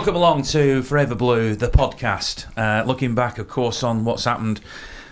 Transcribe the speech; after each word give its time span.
Welcome 0.00 0.16
along 0.16 0.44
to 0.44 0.80
Forever 0.80 1.14
Blue, 1.14 1.54
the 1.54 1.68
podcast. 1.68 2.46
Uh, 2.56 2.82
looking 2.86 3.14
back, 3.14 3.36
of 3.36 3.48
course, 3.48 3.82
on 3.82 4.06
what's 4.06 4.24
happened 4.24 4.62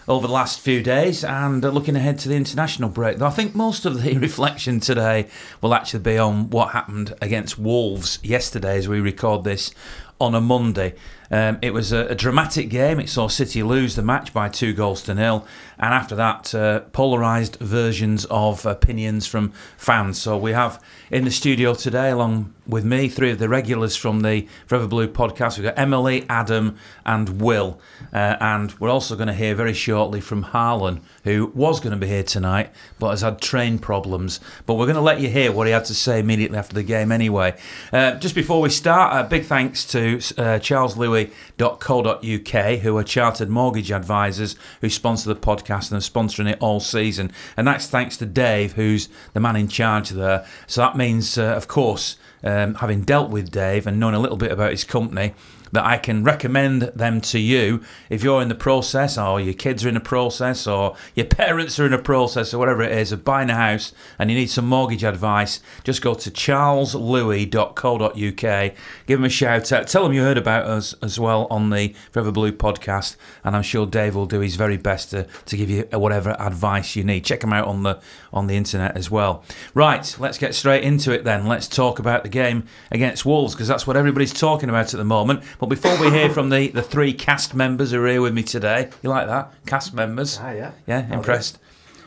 over 0.09 0.27
the 0.27 0.33
last 0.33 0.61
few 0.61 0.83
days 0.83 1.23
and 1.23 1.63
uh, 1.63 1.69
looking 1.69 1.95
ahead 1.95 2.19
to 2.21 2.31
the 2.31 2.37
international 2.37 2.89
break. 2.89 3.19
Though 3.19 3.27
I 3.27 3.31
think 3.31 3.55
most 3.55 3.85
of 3.85 4.03
the 4.03 4.17
reflection 4.19 4.81
today 4.81 5.29
will 5.61 5.75
actually 5.75 6.01
be 6.01 6.17
on 6.17 6.49
what 6.49 6.71
happened 6.71 7.15
against 7.21 7.59
Wolves 7.59 8.19
yesterday 8.23 8.79
as 8.79 8.89
we 8.89 8.99
record 8.99 9.45
this 9.45 9.75
on 10.21 10.35
a 10.35 10.41
Monday. 10.41 10.95
Um, 11.31 11.59
it 11.61 11.75
was 11.75 11.93
a, 11.93 12.07
a, 12.07 12.15
dramatic 12.15 12.71
game. 12.71 12.99
It 12.99 13.11
saw 13.11 13.29
City 13.29 13.63
lose 13.63 13.97
the 13.97 14.03
match 14.03 14.33
by 14.33 14.49
two 14.49 14.73
goals 14.73 15.03
to 15.03 15.15
nil, 15.15 15.47
and 15.79 15.93
after 15.93 16.15
that, 16.15 16.55
uh, 16.55 16.81
polarised 16.93 17.57
versions 17.57 18.25
of 18.31 18.65
opinions 18.65 19.27
from 19.27 19.53
fans. 19.77 20.19
So 20.21 20.39
we 20.39 20.53
have 20.53 20.83
in 21.11 21.25
the 21.25 21.31
studio 21.31 21.75
today, 21.75 22.11
along 22.11 22.55
with 22.67 22.85
me, 22.85 23.09
three 23.09 23.31
of 23.31 23.39
the 23.39 23.49
regulars 23.49 23.95
from 23.95 24.21
the 24.21 24.47
Forever 24.67 24.87
Blue 24.87 25.09
podcast. 25.09 25.59
We've 25.59 25.65
got 25.65 25.79
Emily, 25.79 26.25
Adam, 26.29 26.77
and 27.05 27.41
Will. 27.41 27.79
Uh, 28.13 28.37
and 28.41 28.73
we're 28.81 28.91
also 28.91 29.15
going 29.15 29.29
to 29.29 29.35
hear 29.35 29.55
very 29.55 29.73
shortly 29.73 30.21
from 30.21 30.43
Harlan, 30.43 31.01
who 31.25 31.53
was 31.55 31.81
going 31.81 31.93
to 31.93 31.99
be 31.99 32.09
here 32.09 32.23
tonight, 32.23 32.71
but 32.99 33.11
has 33.11 33.21
had 33.21 33.41
train 33.41 33.79
problems. 33.79 34.41
But 34.67 34.75
we're 34.75 34.87
going 34.87 34.97
to 34.97 35.03
let 35.03 35.21
you 35.21 35.29
hear 35.29 35.53
what 35.53 35.67
he 35.67 35.73
had 35.73 35.87
to 35.87 35.95
say 35.95 36.21
immediately 36.21 36.59
after 36.59 36.75
the 36.75 36.83
game 36.83 37.13
anyway. 37.13 37.59
Uh, 37.93 38.15
just 38.15 38.35
before 38.35 38.61
we 38.61 38.71
start, 38.71 39.25
a 39.25 39.29
big 39.29 39.45
thanks 39.45 39.85
to 39.87 40.08
uh, 40.17 40.59
charleslewis.co.uk, 40.59 42.79
who 42.81 42.97
are 42.97 43.05
chartered 43.05 43.49
mortgage 43.49 43.93
advisors 43.93 44.57
who 44.81 44.89
sponsor 44.89 45.33
the 45.33 45.41
podcast 45.41 45.93
and 45.93 45.99
are 45.99 46.05
sponsoring 46.05 46.51
it 46.51 46.59
all 46.61 46.81
season. 46.81 47.31
And 47.57 47.67
that's 47.67 47.87
thanks 47.87 48.17
to 48.19 48.27
Dave, 48.27 48.73
who's 48.73 49.09
the 49.33 49.41
man 49.41 49.57
in 49.57 49.69
charge 49.69 50.11
there. 50.11 50.47
So 50.67 50.81
that 50.81 50.97
means, 50.97 51.39
uh, 51.39 51.55
of 51.55 51.69
course, 51.69 52.17
um, 52.43 52.75
having 52.77 53.03
dealt 53.03 53.31
with 53.31 53.51
Dave 53.51 53.87
and 53.87 53.99
knowing 53.99 54.15
a 54.15 54.21
little 54.21 54.37
bit 54.37 54.53
about 54.53 54.71
his 54.71 54.85
company, 54.85 55.35
that 55.73 55.85
I 55.85 55.99
can 55.99 56.25
recommend 56.25 56.83
them 56.83 57.21
to 57.23 57.39
you 57.39 57.83
if 58.11 58.23
you're 58.23 58.43
in 58.43 58.49
the 58.49 58.55
process 58.55 59.19
or 59.19 59.41
your 59.41 59.55
kids 59.55 59.85
are 59.85 59.89
in 59.89 59.95
the 59.95 60.01
process 60.01 60.67
or 60.67 60.97
your 61.15 61.27
parents 61.27 61.79
are 61.79 61.87
in 61.87 61.93
a 61.93 61.99
process 61.99 62.53
or 62.53 62.59
whatever 62.59 62.83
it 62.83 62.93
is 62.93 63.13
of 63.13 63.25
buying 63.25 63.51
a 63.51 63.55
house 63.55 63.93
and 64.19 64.31
you 64.31 64.37
need 64.37 64.51
some 64.51 64.67
mortgage 64.67 65.05
advice, 65.05 65.61
just 65.85 66.03
go 66.03 66.15
to 66.15 66.31
charleslewis.co.uk, 66.31 68.75
give 69.07 69.19
them 69.19 69.25
a 69.25 69.29
shout 69.29 69.73
out, 69.73 69.89
tell 69.89 70.05
them 70.05 70.13
you 70.13 70.23
heard 70.23 70.39
about 70.39 70.67
us 70.67 70.95
as 71.03 71.19
well 71.19 71.47
on 71.51 71.71
the 71.71 71.95
Forever 72.11 72.33
Blue 72.33 72.53
podcast, 72.53 73.17
and 73.45 73.57
I'm 73.57 73.63
sure 73.63 73.87
Dave 73.87 74.15
will 74.15 74.27
do 74.27 74.41
his 74.41 74.57
very 74.57 74.77
best 74.77 75.11
to, 75.11 75.27
to 75.47 75.57
give 75.57 75.71
you 75.71 75.83
whatever 75.93 76.37
advice 76.39 76.97
you 76.97 77.05
need. 77.05 77.25
Check 77.25 77.41
them 77.41 77.53
out 77.53 77.67
on 77.67 77.83
the 77.83 78.01
on 78.33 78.47
the 78.47 78.57
internet 78.57 78.97
as 78.97 79.11
well. 79.11 79.45
Right, 79.75 80.17
let's 80.19 80.39
get 80.39 80.55
straight 80.55 80.85
into 80.85 81.13
it 81.13 81.25
then. 81.25 81.47
Let's 81.47 81.69
talk 81.69 81.99
about 81.99 82.23
the 82.23 82.29
game 82.29 82.65
against 82.91 83.25
Wolves 83.25 83.55
because 83.55 83.69
that's 83.69 83.87
what 83.87 83.97
everybody's 83.97 84.33
talking 84.33 84.69
about 84.69 84.93
at 84.93 84.99
the 84.99 85.05
moment. 85.05 85.43
But 85.59 85.67
before 85.67 85.99
we 86.01 86.11
hear 86.11 86.31
from 86.31 86.51
the, 86.51 86.69
the 86.69 86.83
three 86.83 87.13
cast 87.13 87.55
members 87.55 87.91
who 87.91 88.03
are 88.03 88.09
here 88.09 88.23
with 88.23 88.33
me 88.33 88.43
today, 88.43 88.91
you 89.03 89.11
like 89.11 89.27
that? 89.27 89.53
Cast 89.67 89.93
members? 89.93 90.39
Ah, 90.41 90.53
yeah. 90.53 90.73
Yeah, 90.87 91.13
impressed. 91.13 91.59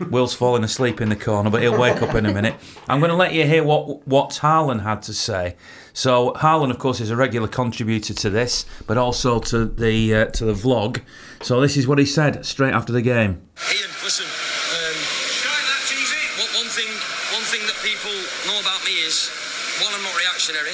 Will's 0.09 0.33
falling 0.33 0.63
asleep 0.63 0.99
in 0.99 1.09
the 1.09 1.15
corner, 1.15 1.49
but 1.49 1.61
he'll 1.61 1.77
wake 1.77 2.01
up 2.01 2.15
in 2.15 2.25
a 2.25 2.33
minute. 2.33 2.55
I'm 2.89 2.99
going 2.99 3.11
to 3.11 3.15
let 3.15 3.33
you 3.33 3.45
hear 3.45 3.63
what 3.63 4.07
what 4.07 4.35
Harlan 4.37 4.79
had 4.79 5.03
to 5.03 5.13
say. 5.13 5.55
So 5.93 6.33
Harlan, 6.33 6.71
of 6.71 6.79
course, 6.79 6.99
is 6.99 7.11
a 7.11 7.15
regular 7.15 7.47
contributor 7.47 8.13
to 8.13 8.29
this, 8.29 8.65
but 8.87 8.97
also 8.97 9.39
to 9.39 9.65
the 9.65 10.15
uh, 10.15 10.25
to 10.31 10.45
the 10.45 10.53
vlog. 10.53 11.01
So 11.43 11.61
this 11.61 11.77
is 11.77 11.87
what 11.87 11.99
he 11.99 12.05
said 12.05 12.45
straight 12.45 12.73
after 12.73 12.91
the 12.91 13.03
game. 13.03 13.45
Ian, 13.69 13.89
listen. 14.01 14.25
Um, 14.25 14.97
one, 16.39 16.65
one 16.65 16.71
thing, 16.73 16.89
one 17.35 17.45
thing 17.45 17.61
that 17.67 17.77
people 17.83 18.15
know 18.49 18.59
about 18.59 18.83
me 18.85 19.05
is 19.05 19.29
one, 19.83 19.93
I'm 19.93 20.01
not 20.01 20.17
reactionary. 20.17 20.73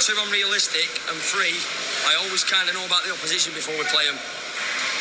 Two, 0.00 0.16
I'm 0.16 0.32
realistic, 0.32 0.88
and 1.12 1.16
three, 1.20 1.60
I 2.08 2.16
always 2.24 2.40
kind 2.40 2.64
of 2.64 2.72
know 2.72 2.88
about 2.88 3.04
the 3.04 3.12
opposition 3.12 3.52
before 3.52 3.76
we 3.76 3.84
play 3.92 4.08
them. 4.08 4.16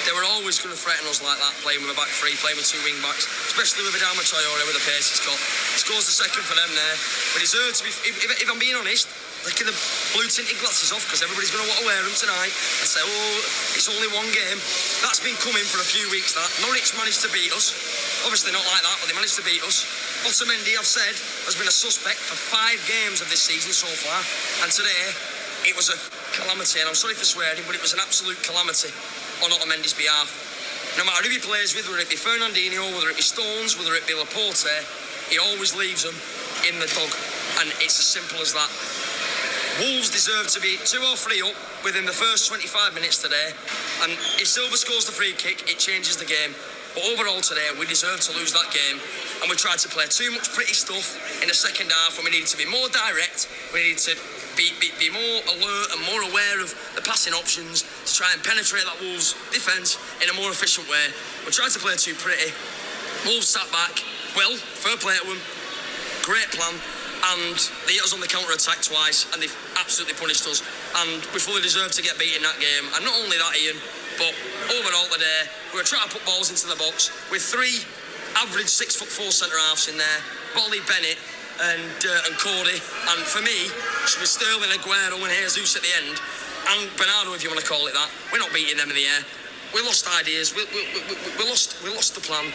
They 0.03 0.11
were 0.11 0.27
always 0.27 0.59
going 0.59 0.75
to 0.75 0.79
threaten 0.79 1.07
us 1.07 1.23
like 1.23 1.39
that, 1.39 1.55
playing 1.63 1.79
with 1.79 1.95
a 1.95 1.97
back 1.97 2.11
three, 2.11 2.35
playing 2.43 2.59
with 2.59 2.67
two 2.67 2.83
wing 2.83 2.99
backs, 2.99 3.23
especially 3.47 3.87
with 3.87 3.95
Adama 3.95 4.27
Traore 4.27 4.59
with 4.67 4.75
the 4.75 4.83
pace 4.83 5.07
he's 5.07 5.23
got. 5.23 5.39
Scores 5.79 6.03
the 6.03 6.11
second 6.11 6.43
for 6.43 6.51
them 6.51 6.67
there. 6.75 6.95
We 7.31 7.47
deserve 7.47 7.79
to 7.79 7.83
be, 7.87 7.95
if, 7.95 8.27
if, 8.27 8.43
if 8.43 8.47
I'm 8.51 8.59
being 8.59 8.75
honest, 8.75 9.07
taking 9.47 9.67
the 9.69 9.75
blue 10.15 10.27
tinted 10.27 10.57
glasses 10.59 10.91
off 10.91 11.05
because 11.07 11.23
everybody's 11.23 11.51
going 11.53 11.63
to 11.63 11.69
want 11.69 11.79
to 11.83 11.87
wear 11.87 11.99
them 12.03 12.15
tonight 12.15 12.51
and 12.51 12.87
say, 12.87 12.99
oh, 13.03 13.35
it's 13.75 13.87
only 13.87 14.09
one 14.11 14.27
game. 14.35 14.59
That's 14.99 15.21
been 15.23 15.37
coming 15.39 15.63
for 15.63 15.79
a 15.79 15.87
few 15.87 16.03
weeks, 16.11 16.35
that. 16.35 16.49
Norwich 16.63 16.91
managed 16.99 17.23
to 17.23 17.31
beat 17.31 17.51
us. 17.55 17.71
Obviously 18.27 18.51
not 18.51 18.65
like 18.67 18.83
that, 18.83 18.97
but 18.99 19.07
they 19.07 19.15
managed 19.15 19.39
to 19.39 19.45
beat 19.45 19.63
us. 19.63 19.87
Otamendi, 20.27 20.75
I've 20.75 20.87
said, 20.87 21.15
has 21.47 21.55
been 21.55 21.71
a 21.71 21.73
suspect 21.73 22.19
for 22.19 22.35
five 22.35 22.79
games 22.83 23.23
of 23.23 23.31
this 23.31 23.39
season 23.39 23.71
so 23.71 23.87
far. 23.87 24.19
And 24.63 24.67
today, 24.67 25.15
it 25.63 25.75
was 25.75 25.87
a 25.87 25.97
calamity. 26.35 26.83
And 26.83 26.87
I'm 26.91 26.97
sorry 26.99 27.15
for 27.15 27.23
swearing, 27.23 27.63
but 27.63 27.75
it 27.75 27.81
was 27.81 27.95
an 27.95 28.03
absolute 28.03 28.39
calamity 28.43 28.91
on 29.43 29.55
Otamendi's 29.55 29.95
behalf. 29.95 30.27
No 30.97 31.05
matter 31.05 31.23
who 31.23 31.31
he 31.31 31.39
plays 31.39 31.75
with, 31.75 31.87
whether 31.87 32.01
it 32.01 32.11
be 32.11 32.19
Fernandinho, 32.19 32.91
whether 32.95 33.07
it 33.07 33.15
be 33.15 33.23
Stones, 33.23 33.77
whether 33.79 33.95
it 33.95 34.03
be 34.07 34.15
Laporte, 34.15 34.67
he 35.29 35.37
always 35.37 35.75
leaves 35.75 36.03
them 36.03 36.15
in 36.67 36.79
the 36.81 36.89
dog. 36.91 37.11
And 37.61 37.69
it's 37.79 37.99
as 37.99 38.07
simple 38.07 38.41
as 38.41 38.51
that. 38.51 38.71
Wolves 39.79 40.11
deserve 40.11 40.51
to 40.51 40.59
be 40.59 40.75
two 40.83 40.99
or 40.99 41.15
three 41.15 41.39
up 41.39 41.55
within 41.87 42.03
the 42.03 42.11
first 42.11 42.51
25 42.51 42.93
minutes 42.93 43.23
today. 43.23 43.55
And 44.03 44.11
if 44.35 44.43
Silva 44.43 44.75
scores 44.75 45.07
the 45.07 45.15
free 45.15 45.31
kick, 45.31 45.71
it 45.71 45.79
changes 45.79 46.19
the 46.19 46.27
game. 46.27 46.51
But 46.91 47.07
overall 47.07 47.39
today, 47.39 47.63
we 47.79 47.87
deserve 47.87 48.19
to 48.27 48.35
lose 48.35 48.51
that 48.51 48.67
game. 48.75 48.99
And 49.39 49.47
we 49.47 49.55
tried 49.55 49.79
to 49.79 49.87
play 49.87 50.03
too 50.11 50.35
much 50.35 50.51
pretty 50.51 50.75
stuff 50.75 51.15
in 51.39 51.47
the 51.47 51.55
second 51.55 51.95
half 51.95 52.19
when 52.19 52.27
we 52.27 52.31
needed 52.35 52.51
to 52.51 52.59
be 52.59 52.67
more 52.67 52.91
direct. 52.91 53.47
We 53.71 53.87
needed 53.87 54.03
to 54.11 54.19
be, 54.59 54.75
be, 54.83 54.91
be 54.99 55.15
more 55.15 55.39
alert 55.47 55.87
and 55.95 56.03
more 56.11 56.27
aware 56.27 56.59
of 56.59 56.75
the 56.99 57.03
passing 57.07 57.31
options 57.31 57.87
to 58.03 58.11
try 58.11 58.35
and 58.35 58.43
penetrate 58.43 58.83
that 58.83 58.99
Wolves 58.99 59.31
defence 59.55 59.95
in 60.19 60.27
a 60.27 60.35
more 60.35 60.51
efficient 60.51 60.91
way. 60.91 61.07
We 61.47 61.55
tried 61.55 61.71
to 61.71 61.79
play 61.79 61.95
too 61.95 62.19
pretty. 62.19 62.51
Wolves 63.23 63.47
sat 63.47 63.71
back. 63.71 64.03
Well, 64.35 64.59
fair 64.59 64.99
play 64.99 65.15
to 65.15 65.23
them. 65.23 65.39
Great 66.27 66.51
plan 66.51 66.75
and 67.19 67.57
they 67.85 67.99
hit 67.99 68.03
us 68.03 68.13
on 68.13 68.19
the 68.19 68.27
counter 68.27 68.51
attack 68.53 68.81
twice, 68.81 69.27
and 69.33 69.41
they've 69.41 69.59
absolutely 69.79 70.15
punished 70.15 70.47
us. 70.47 70.63
And 71.03 71.19
we 71.35 71.39
fully 71.39 71.61
deserved 71.61 71.93
to 71.99 72.03
get 72.03 72.17
beat 72.17 72.35
in 72.35 72.43
that 72.43 72.59
game. 72.59 72.85
And 72.95 73.03
not 73.03 73.15
only 73.19 73.37
that, 73.37 73.53
Ian, 73.59 73.77
but 74.19 74.33
overall 74.71 75.07
today, 75.11 75.47
we 75.71 75.79
were 75.79 75.87
trying 75.87 76.07
to 76.07 76.11
put 76.11 76.23
balls 76.25 76.51
into 76.51 76.67
the 76.67 76.75
box 76.75 77.11
with 77.31 77.43
three 77.43 77.83
average 78.37 78.69
six 78.69 78.95
foot 78.95 79.09
four 79.09 79.31
centre 79.31 79.57
halves 79.67 79.87
in 79.87 79.97
there 79.97 80.21
Boly 80.53 80.81
Bennett 80.85 81.17
and 81.75 81.97
uh, 82.03 82.25
and 82.27 82.33
Coady. 82.39 82.79
And 83.11 83.19
for 83.23 83.41
me, 83.41 83.71
with 84.19 84.29
Sterling, 84.29 84.71
Aguero, 84.75 85.19
and 85.19 85.31
Jesus 85.31 85.75
at 85.75 85.83
the 85.83 85.93
end, 86.03 86.19
and 86.75 86.89
Bernardo, 86.97 87.33
if 87.33 87.43
you 87.43 87.49
want 87.49 87.61
to 87.61 87.67
call 87.67 87.87
it 87.87 87.93
that, 87.93 88.09
we're 88.31 88.43
not 88.43 88.53
beating 88.53 88.77
them 88.77 88.89
in 88.89 88.95
the 88.95 89.07
air. 89.07 89.23
We 89.73 89.81
lost 89.81 90.09
ideas. 90.17 90.55
We, 90.55 90.65
we, 90.73 90.81
we, 91.07 91.13
we 91.37 91.43
lost 91.47 91.79
we 91.83 91.93
lost 91.93 92.15
the 92.15 92.21
plan. 92.21 92.51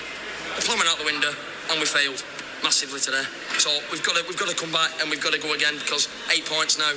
The 0.57 0.63
plan 0.63 0.79
went 0.79 0.91
out 0.91 0.99
the 0.99 1.09
window, 1.09 1.33
and 1.71 1.81
we 1.81 1.87
failed 1.87 2.25
massively 2.65 2.99
today. 2.99 3.23
So 3.59 3.71
we've 3.93 4.03
got 4.03 4.17
to 4.17 4.25
we've 4.27 4.39
got 4.39 4.49
to 4.49 4.57
come 4.57 4.73
back 4.73 4.91
and 5.01 5.11
we've 5.11 5.23
got 5.23 5.35
to 5.35 5.39
go 5.39 5.53
again 5.53 5.75
because 5.79 6.09
eight 6.35 6.47
points 6.47 6.79
now. 6.79 6.93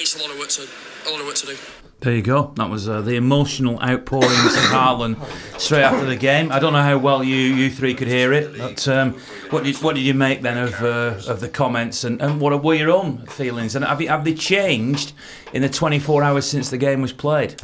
It's 0.00 0.14
a 0.14 0.22
lot 0.22 0.30
of 0.30 0.38
work 0.38 0.48
to 0.50 0.62
a 0.62 1.10
lot 1.10 1.20
of 1.20 1.26
work 1.26 1.36
to 1.36 1.46
do. 1.46 1.56
There 2.00 2.14
you 2.14 2.22
go. 2.22 2.52
That 2.54 2.70
was 2.70 2.88
uh, 2.88 3.00
the 3.00 3.16
emotional 3.16 3.80
outpourings 3.82 4.54
of 4.54 4.64
Harlan 4.66 5.16
straight 5.58 5.82
after 5.82 6.06
the 6.06 6.14
game. 6.14 6.52
I 6.52 6.60
don't 6.60 6.72
know 6.72 6.82
how 6.82 6.96
well 6.98 7.24
you, 7.24 7.34
you 7.34 7.70
three 7.70 7.92
could 7.92 8.06
hear 8.06 8.32
it, 8.32 8.56
but 8.56 8.86
um, 8.86 9.14
what 9.50 9.64
did 9.64 9.76
what 9.76 9.96
did 9.96 10.02
you 10.02 10.14
make 10.14 10.42
then 10.42 10.58
of 10.58 10.80
uh, 10.80 11.20
of 11.30 11.40
the 11.40 11.48
comments 11.48 12.04
and, 12.04 12.20
and 12.20 12.40
what 12.40 12.62
were 12.62 12.74
your 12.74 12.90
own 12.90 13.26
feelings? 13.26 13.74
And 13.74 13.84
have 13.84 14.00
you, 14.00 14.08
have 14.08 14.24
they 14.24 14.34
changed 14.34 15.12
in 15.52 15.62
the 15.62 15.68
24 15.68 16.22
hours 16.22 16.46
since 16.46 16.70
the 16.70 16.78
game 16.78 17.02
was 17.02 17.12
played? 17.12 17.60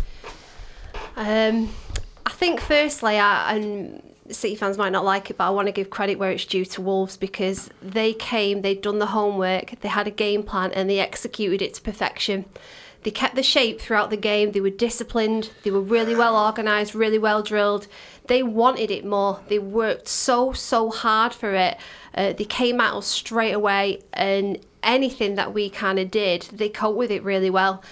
Um, 1.16 1.72
I 2.26 2.30
think 2.30 2.60
firstly, 2.60 3.18
I, 3.18 3.54
and 3.54 4.13
City 4.30 4.54
fans 4.54 4.78
might 4.78 4.92
not 4.92 5.04
like 5.04 5.30
it, 5.30 5.36
but 5.36 5.46
I 5.46 5.50
want 5.50 5.66
to 5.66 5.72
give 5.72 5.90
credit 5.90 6.18
where 6.18 6.30
it's 6.30 6.46
due 6.46 6.64
to 6.64 6.80
Wolves 6.80 7.16
because 7.16 7.68
they 7.82 8.14
came, 8.14 8.62
they'd 8.62 8.80
done 8.80 8.98
the 8.98 9.06
homework, 9.06 9.80
they 9.80 9.88
had 9.88 10.06
a 10.06 10.10
game 10.10 10.42
plan, 10.42 10.72
and 10.72 10.88
they 10.88 10.98
executed 10.98 11.60
it 11.60 11.74
to 11.74 11.82
perfection. 11.82 12.46
They 13.04 13.10
kept 13.10 13.34
the 13.34 13.42
shape 13.42 13.82
throughout 13.82 14.08
the 14.08 14.16
game. 14.16 14.52
They 14.52 14.62
were 14.62 14.70
disciplined. 14.70 15.50
They 15.62 15.70
were 15.70 15.80
really 15.80 16.16
well 16.16 16.42
organised, 16.42 16.94
really 16.94 17.18
well 17.18 17.42
drilled. 17.42 17.86
They 18.28 18.42
wanted 18.42 18.90
it 18.90 19.04
more. 19.04 19.40
They 19.48 19.58
worked 19.58 20.08
so, 20.08 20.52
so 20.52 20.90
hard 20.90 21.34
for 21.34 21.52
it. 21.52 21.76
Uh, 22.14 22.32
they 22.32 22.46
came 22.46 22.80
at 22.80 22.94
us 22.94 23.06
straight 23.06 23.52
away, 23.52 24.00
and 24.14 24.58
anything 24.82 25.34
that 25.34 25.52
we 25.52 25.68
kind 25.68 25.98
of 25.98 26.10
did, 26.10 26.42
they 26.50 26.70
coped 26.70 26.96
with 26.96 27.10
it 27.10 27.22
really 27.22 27.50
well. 27.50 27.82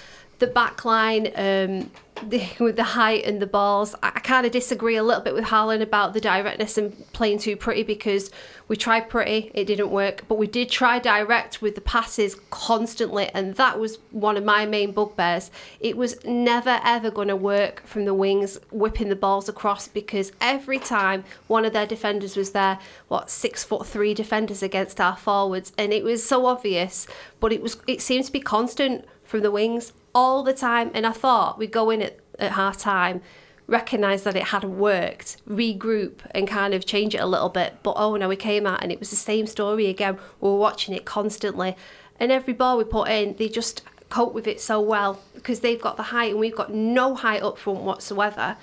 The 0.42 0.48
back 0.48 0.84
line, 0.84 1.28
um, 1.36 1.88
the, 2.28 2.44
with 2.58 2.74
the 2.74 2.82
height 2.82 3.24
and 3.24 3.40
the 3.40 3.46
balls. 3.46 3.94
I, 4.02 4.08
I 4.08 4.18
kind 4.18 4.44
of 4.44 4.50
disagree 4.50 4.96
a 4.96 5.02
little 5.04 5.22
bit 5.22 5.34
with 5.34 5.44
Harlan 5.44 5.82
about 5.82 6.14
the 6.14 6.20
directness 6.20 6.76
and 6.76 7.12
playing 7.12 7.38
too 7.38 7.56
pretty 7.56 7.84
because 7.84 8.32
we 8.66 8.76
tried 8.76 9.08
pretty, 9.08 9.52
it 9.54 9.66
didn't 9.66 9.90
work, 9.90 10.24
but 10.26 10.38
we 10.38 10.48
did 10.48 10.68
try 10.68 10.98
direct 10.98 11.62
with 11.62 11.76
the 11.76 11.80
passes 11.80 12.34
constantly, 12.50 13.28
and 13.28 13.54
that 13.54 13.78
was 13.78 14.00
one 14.10 14.36
of 14.36 14.42
my 14.42 14.66
main 14.66 14.90
bugbears. 14.90 15.52
It 15.78 15.96
was 15.96 16.24
never 16.24 16.80
ever 16.82 17.12
going 17.12 17.28
to 17.28 17.36
work 17.36 17.86
from 17.86 18.04
the 18.04 18.12
wings, 18.12 18.58
whipping 18.72 19.10
the 19.10 19.14
balls 19.14 19.48
across 19.48 19.86
because 19.86 20.32
every 20.40 20.80
time 20.80 21.22
one 21.46 21.64
of 21.64 21.72
their 21.72 21.86
defenders 21.86 22.36
was 22.36 22.50
there, 22.50 22.80
what 23.06 23.30
six 23.30 23.62
foot 23.62 23.86
three 23.86 24.12
defenders 24.12 24.60
against 24.60 25.00
our 25.00 25.16
forwards, 25.16 25.72
and 25.78 25.92
it 25.92 26.02
was 26.02 26.26
so 26.26 26.46
obvious, 26.46 27.06
but 27.38 27.52
it 27.52 27.62
was 27.62 27.76
it 27.86 28.00
seemed 28.00 28.24
to 28.24 28.32
be 28.32 28.40
constant 28.40 29.04
from 29.22 29.42
the 29.42 29.50
wings 29.52 29.92
all 30.14 30.42
the 30.42 30.52
time. 30.52 30.90
And 30.94 31.06
I 31.06 31.12
thought 31.12 31.58
we'd 31.58 31.72
go 31.72 31.90
in 31.90 32.02
at, 32.02 32.18
at 32.38 32.52
half 32.52 32.78
time, 32.78 33.22
recognise 33.66 34.22
that 34.24 34.36
it 34.36 34.44
hadn't 34.44 34.78
worked, 34.78 35.36
regroup 35.48 36.20
and 36.32 36.46
kind 36.48 36.74
of 36.74 36.84
change 36.86 37.14
it 37.14 37.20
a 37.20 37.26
little 37.26 37.48
bit. 37.48 37.78
But 37.82 37.94
oh 37.96 38.16
no, 38.16 38.28
we 38.28 38.36
came 38.36 38.66
out 38.66 38.82
and 38.82 38.92
it 38.92 38.98
was 38.98 39.10
the 39.10 39.16
same 39.16 39.46
story 39.46 39.86
again. 39.86 40.18
We 40.40 40.48
were 40.48 40.56
watching 40.56 40.94
it 40.94 41.04
constantly. 41.04 41.76
And 42.18 42.30
every 42.30 42.52
ball 42.52 42.78
we 42.78 42.84
put 42.84 43.08
in, 43.08 43.36
they 43.36 43.48
just 43.48 43.82
cope 44.08 44.34
with 44.34 44.46
it 44.46 44.60
so 44.60 44.80
well 44.80 45.20
because 45.34 45.60
they've 45.60 45.80
got 45.80 45.96
the 45.96 46.02
height 46.04 46.32
and 46.32 46.38
we've 46.38 46.54
got 46.54 46.72
no 46.72 47.14
height 47.14 47.42
up 47.42 47.58
front 47.58 47.80
whatsoever. 47.80 48.56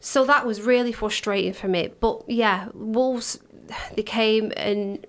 So 0.00 0.24
that 0.26 0.46
was 0.46 0.60
really 0.60 0.92
frustrating 0.92 1.54
for 1.54 1.66
me. 1.66 1.90
But 1.98 2.28
yeah, 2.28 2.68
Wolves, 2.74 3.40
they 3.94 4.02
came 4.02 4.52
and 4.56 5.04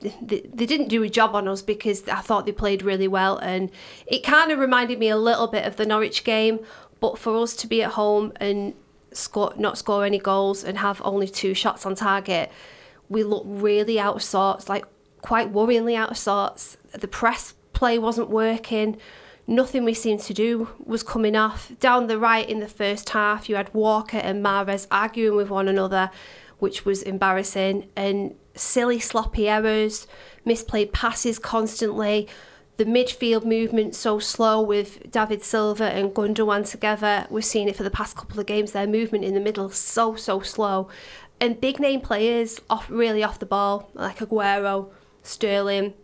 they, 0.00 0.40
they 0.40 0.66
didn't 0.66 0.88
do 0.88 1.02
a 1.02 1.08
job 1.08 1.34
on 1.34 1.48
us 1.48 1.62
because 1.62 2.08
I 2.08 2.20
thought 2.20 2.46
they 2.46 2.52
played 2.52 2.82
really 2.82 3.08
well. 3.08 3.38
And 3.38 3.70
it 4.06 4.22
kind 4.24 4.50
of 4.50 4.58
reminded 4.58 4.98
me 4.98 5.08
a 5.08 5.16
little 5.16 5.46
bit 5.46 5.66
of 5.66 5.76
the 5.76 5.86
Norwich 5.86 6.24
game. 6.24 6.60
But 7.00 7.18
for 7.18 7.36
us 7.36 7.54
to 7.56 7.66
be 7.66 7.82
at 7.82 7.92
home 7.92 8.32
and 8.36 8.74
score, 9.12 9.52
not 9.56 9.78
score 9.78 10.04
any 10.04 10.18
goals 10.18 10.64
and 10.64 10.78
have 10.78 11.00
only 11.04 11.28
two 11.28 11.54
shots 11.54 11.84
on 11.86 11.94
target, 11.94 12.50
we 13.08 13.24
looked 13.24 13.46
really 13.48 13.98
out 13.98 14.16
of 14.16 14.22
sorts, 14.22 14.68
like 14.68 14.84
quite 15.20 15.52
worryingly 15.52 15.96
out 15.96 16.10
of 16.10 16.18
sorts. 16.18 16.76
The 16.92 17.08
press 17.08 17.54
play 17.72 17.98
wasn't 17.98 18.30
working. 18.30 18.98
Nothing 19.46 19.84
we 19.84 19.94
seemed 19.94 20.20
to 20.20 20.34
do 20.34 20.68
was 20.84 21.02
coming 21.02 21.34
off. 21.34 21.72
Down 21.80 22.06
the 22.06 22.18
right 22.18 22.48
in 22.48 22.60
the 22.60 22.68
first 22.68 23.10
half, 23.10 23.48
you 23.48 23.56
had 23.56 23.74
Walker 23.74 24.18
and 24.18 24.44
Mahrez 24.44 24.86
arguing 24.90 25.36
with 25.36 25.50
one 25.50 25.66
another, 25.66 26.10
which 26.62 26.84
was 26.84 27.02
embarrassing. 27.02 27.88
And 27.96 28.36
silly, 28.54 29.00
sloppy 29.00 29.48
errors, 29.48 30.06
misplayed 30.46 30.92
passes 30.92 31.40
constantly. 31.40 32.28
The 32.76 32.84
midfield 32.84 33.44
movement 33.44 33.96
so 33.96 34.20
slow 34.20 34.62
with 34.62 35.10
David 35.10 35.42
Silva 35.42 35.86
and 35.86 36.14
Gundogan 36.14 36.68
together. 36.70 37.26
We've 37.30 37.44
seen 37.44 37.68
it 37.68 37.74
for 37.74 37.82
the 37.82 37.90
past 37.90 38.16
couple 38.16 38.38
of 38.38 38.46
games. 38.46 38.70
Their 38.70 38.86
movement 38.86 39.24
in 39.24 39.34
the 39.34 39.40
middle 39.40 39.70
so 39.70 40.14
so 40.14 40.40
slow, 40.40 40.88
and 41.40 41.60
big 41.60 41.80
name 41.80 42.00
players 42.00 42.60
off 42.70 42.88
really 42.88 43.24
off 43.24 43.40
the 43.40 43.46
ball 43.46 43.90
like 43.94 44.18
Aguero, 44.18 44.90
Sterling, 45.24 45.94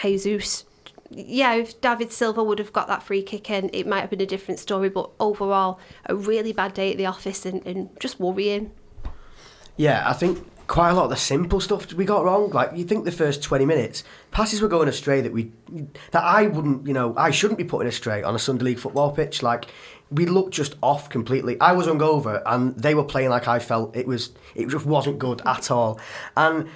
Jesus. 0.00 0.66
Yeah, 1.08 1.54
if 1.54 1.80
David 1.80 2.12
Silva 2.12 2.44
would 2.44 2.58
have 2.58 2.72
got 2.72 2.86
that 2.88 3.02
free 3.02 3.22
kick 3.22 3.48
in, 3.48 3.70
it 3.72 3.86
might 3.86 4.00
have 4.00 4.10
been 4.10 4.20
a 4.20 4.26
different 4.26 4.60
story. 4.60 4.90
But 4.90 5.10
overall, 5.18 5.80
a 6.04 6.14
really 6.14 6.52
bad 6.52 6.74
day 6.74 6.92
at 6.92 6.98
the 6.98 7.06
office 7.06 7.46
and, 7.46 7.66
and 7.66 7.88
just 7.98 8.20
worrying. 8.20 8.72
Yeah, 9.76 10.08
I 10.08 10.12
think 10.12 10.46
quite 10.66 10.90
a 10.90 10.94
lot 10.94 11.04
of 11.04 11.10
the 11.10 11.16
simple 11.16 11.60
stuff 11.60 11.92
we 11.92 12.04
got 12.04 12.24
wrong. 12.24 12.50
Like 12.50 12.70
you 12.74 12.84
think 12.84 13.04
the 13.04 13.12
first 13.12 13.42
twenty 13.42 13.66
minutes, 13.66 14.04
passes 14.30 14.60
were 14.60 14.68
going 14.68 14.88
astray 14.88 15.20
that 15.20 15.32
we 15.32 15.52
that 16.12 16.22
I 16.22 16.46
wouldn't, 16.46 16.86
you 16.86 16.94
know, 16.94 17.14
I 17.16 17.30
shouldn't 17.30 17.58
be 17.58 17.64
putting 17.64 17.88
astray 17.88 18.22
on 18.22 18.34
a 18.34 18.38
Sunday 18.38 18.64
League 18.64 18.78
football 18.78 19.12
pitch. 19.12 19.42
Like 19.42 19.66
we 20.10 20.26
looked 20.26 20.54
just 20.54 20.76
off 20.82 21.08
completely. 21.08 21.60
I 21.60 21.72
was 21.72 21.86
hungover 21.86 22.42
and 22.46 22.76
they 22.76 22.94
were 22.94 23.04
playing 23.04 23.30
like 23.30 23.48
I 23.48 23.58
felt 23.58 23.96
it 23.96 24.06
was. 24.06 24.32
It 24.54 24.68
just 24.68 24.86
wasn't 24.86 25.18
good 25.18 25.42
at 25.44 25.70
all, 25.70 26.00
and. 26.36 26.68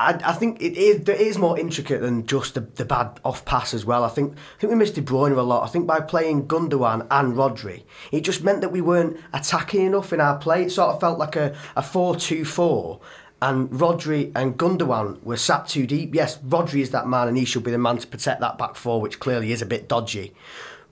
I, 0.00 0.18
I 0.24 0.32
think 0.32 0.62
it 0.62 0.78
is, 0.78 1.00
it 1.00 1.20
is 1.20 1.36
more 1.36 1.58
intricate 1.58 2.00
than 2.00 2.26
just 2.26 2.54
the, 2.54 2.60
the 2.60 2.86
bad 2.86 3.20
off 3.22 3.44
pass 3.44 3.74
as 3.74 3.84
well. 3.84 4.02
I 4.02 4.08
think 4.08 4.32
I 4.32 4.60
think 4.60 4.70
we 4.70 4.76
missed 4.78 4.94
De 4.94 5.02
Bruyne 5.02 5.36
a 5.36 5.42
lot. 5.42 5.62
I 5.62 5.66
think 5.66 5.86
by 5.86 6.00
playing 6.00 6.48
Gundogan 6.48 7.06
and 7.10 7.34
Rodri, 7.34 7.84
it 8.10 8.22
just 8.22 8.42
meant 8.42 8.62
that 8.62 8.72
we 8.72 8.80
weren't 8.80 9.18
attacking 9.34 9.84
enough 9.84 10.12
in 10.14 10.20
our 10.20 10.38
play. 10.38 10.64
It 10.64 10.72
sort 10.72 10.94
of 10.94 11.00
felt 11.00 11.18
like 11.18 11.36
a, 11.36 11.54
a 11.76 11.82
4 11.82 12.16
2 12.16 12.46
4 12.46 13.00
and 13.42 13.70
Rodri 13.70 14.32
and 14.34 14.56
Gundogan 14.56 15.22
were 15.22 15.36
sat 15.36 15.68
too 15.68 15.86
deep. 15.86 16.14
Yes, 16.14 16.38
Rodri 16.38 16.80
is 16.80 16.90
that 16.92 17.06
man 17.06 17.28
and 17.28 17.36
he 17.36 17.44
should 17.44 17.64
be 17.64 17.70
the 17.70 17.78
man 17.78 17.98
to 17.98 18.06
protect 18.06 18.40
that 18.40 18.56
back 18.56 18.76
four, 18.76 19.02
which 19.02 19.20
clearly 19.20 19.52
is 19.52 19.60
a 19.60 19.66
bit 19.66 19.88
dodgy. 19.88 20.34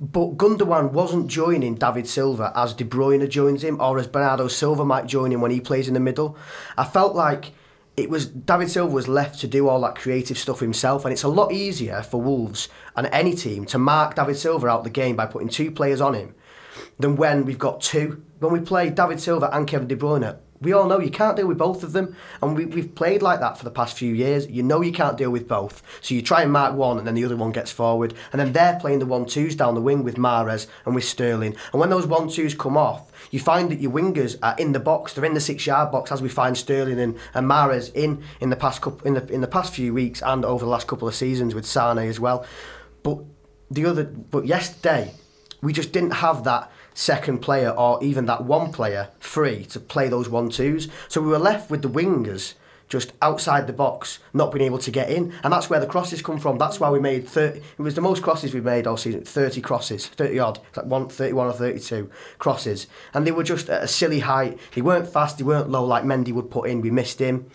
But 0.01 0.37
Gundogan 0.37 0.93
wasn't 0.93 1.29
joining 1.29 1.75
David 1.75 2.07
Silva 2.07 2.53
as 2.55 2.75
De 2.75 2.85
Bruyne 2.85 3.29
joins 3.29 3.65
him 3.65 3.81
or 3.81 3.99
as 3.99 4.07
Bernardo 4.07 4.49
Silva 4.49 4.85
might 4.85 5.07
join 5.07 5.33
him 5.33 5.41
when 5.41 5.51
he 5.51 5.61
plays 5.61 5.89
in 5.89 5.95
the 5.95 6.01
middle. 6.01 6.37
I 6.77 6.85
felt 6.85 7.15
like 7.15 7.53
it 7.99 8.09
was 8.09 8.27
David 8.27 8.71
Silva 8.71 8.95
was 8.95 9.09
left 9.09 9.41
to 9.41 9.49
do 9.49 9.69
all 9.69 9.81
that 9.81 9.97
creative 9.97 10.39
stuff 10.39 10.61
himself, 10.61 11.05
and 11.05 11.13
it's 11.13 11.25
a 11.25 11.29
lot 11.29 11.53
easier 11.53 12.03
for 12.03 12.23
Wolves 12.23 12.69
and 12.97 13.09
any 13.09 13.35
team 13.35 13.65
to 13.67 13.79
mark 13.79 14.15
David 14.15 14.37
Silva 14.37 14.69
out 14.69 14.85
the 14.85 14.91
game 14.91 15.17
by 15.17 15.27
putting 15.27 15.49
two 15.49 15.73
players 15.73 16.01
on 16.01 16.15
him 16.15 16.35
than 17.01 17.17
when 17.17 17.45
we've 17.45 17.59
got 17.59 17.81
two. 17.81 18.23
When 18.39 18.53
we 18.53 18.61
play 18.61 18.89
David 18.91 19.21
Silva 19.21 19.51
and 19.53 19.67
Kevin 19.67 19.89
De 19.89 19.97
Bruyne, 19.97 20.39
we 20.61 20.73
all 20.73 20.87
know 20.87 21.01
you 21.01 21.11
can't 21.11 21.37
deal 21.37 21.47
with 21.47 21.59
both 21.59 21.83
of 21.83 21.93
them, 21.93 22.17
and 22.41 22.57
we, 22.57 22.67
we've 22.67 22.95
played 22.95 23.23
like 23.23 23.41
that 23.41 23.59
for 23.59 23.65
the 23.65 23.71
past 23.71 23.97
few 23.97 24.13
years. 24.13 24.49
You 24.49 24.63
know 24.63 24.81
you 24.81 24.93
can't 24.93 25.17
deal 25.17 25.31
with 25.31 25.49
both, 25.49 25.83
so 26.01 26.15
you 26.15 26.23
try 26.23 26.43
and 26.43 26.53
mark 26.53 26.75
one, 26.75 26.99
and 26.99 27.07
then 27.07 27.15
the 27.15 27.25
other 27.25 27.37
one 27.37 27.53
gets 27.53 27.71
forward, 27.71 28.15
and 28.33 28.41
then 28.41 28.53
they're 28.53 28.79
playing 28.81 29.01
the 29.01 29.07
one 29.07 29.27
twos 29.27 29.57
down 29.57 29.75
the 29.75 29.81
wing 29.81 30.05
with 30.05 30.17
Mahrez 30.17 30.67
and 30.85 30.95
with 30.95 31.05
Sterling. 31.05 31.57
And 31.73 31.81
when 31.81 31.91
those 31.91 32.07
one 32.07 32.29
twos 32.29 32.55
come 32.55 32.77
off, 32.77 33.11
you 33.31 33.41
find 33.41 33.71
that 33.71 33.81
your 33.81 33.91
wingers 33.91 34.37
are 34.43 34.57
in 34.59 34.73
the 34.73 34.81
box. 34.81 35.13
They're 35.13 35.25
in 35.25 35.35
the 35.35 35.41
six 35.41 35.67
yard 35.67 35.91
box, 35.91 36.11
as 36.13 36.23
we 36.23 36.29
find 36.29 36.57
Sterling 36.57 37.01
and, 37.01 37.17
and 37.35 37.49
Mahrez 37.49 37.95
in 37.95 38.23
in 38.41 38.51
the 38.51 38.57
past 38.57 38.83
couple 38.83 39.07
in 39.07 39.15
the 39.15 39.27
in 39.33 39.41
the 39.41 39.49
past 39.49 39.75
few 39.75 39.95
weeks 39.95 40.23
and 40.23 40.45
over 40.45 40.65
the 40.65 40.71
last 40.71 40.87
couple 40.87 41.09
of 41.09 41.15
seasons 41.15 41.55
with 41.55 41.67
Sane 41.67 41.99
as 41.99 42.21
well. 42.21 42.45
But 43.03 43.19
the 43.71 43.85
other, 43.87 44.05
but 44.05 44.47
yesterday, 44.47 45.15
we 45.63 45.73
just 45.73 45.93
didn't 45.93 46.13
have 46.13 46.45
that 46.45 46.71
second 46.95 47.39
player 47.39 47.71
or 47.71 48.03
even 48.03 48.27
that 48.27 48.45
one 48.45 48.73
player 48.73 49.09
free 49.19 49.65
to 49.67 49.79
play 49.79 50.09
those 50.09 50.29
one 50.29 50.51
twos. 50.51 50.89
So 51.09 51.21
we 51.21 51.29
were 51.29 51.39
left 51.39 51.71
with 51.71 51.83
the 51.83 51.91
wingers 51.91 52.55
just 52.89 53.13
outside 53.21 53.67
the 53.67 53.73
box, 53.73 54.19
not 54.33 54.53
being 54.53 54.65
able 54.65 54.79
to 54.79 54.91
get 54.91 55.11
in, 55.11 55.33
and 55.43 55.53
that's 55.53 55.69
where 55.69 55.81
the 55.81 55.87
crosses 55.87 56.23
come 56.23 56.39
from. 56.39 56.59
That's 56.59 56.81
why 56.81 56.91
we 56.91 57.01
made 57.01 57.29
30. 57.29 57.61
It 57.61 57.83
was 57.83 57.95
the 57.95 58.01
most 58.01 58.23
crosses 58.23 58.55
we 58.55 58.61
made 58.61 58.87
all 58.87 58.97
season. 58.97 59.25
30 59.25 59.61
crosses, 59.61 60.07
30 60.07 60.39
odd, 60.39 60.61
like 60.77 60.87
one, 60.87 61.09
31 61.09 61.47
or 61.49 61.53
32 61.53 62.11
crosses, 62.39 62.87
and 63.15 63.27
they 63.27 63.33
were 63.33 63.45
just 63.45 63.69
at 63.69 63.83
a 63.83 63.89
silly 63.89 64.21
height. 64.21 64.59
They 64.75 64.83
weren't 64.83 65.09
fast, 65.09 65.39
they 65.39 65.45
weren't 65.45 65.71
low 65.71 65.85
like 65.85 66.05
Mendy 66.05 66.33
would 66.33 66.51
put 66.51 66.69
in. 66.69 66.81
We 66.81 66.91
missed 66.91 67.19
him 67.19 67.51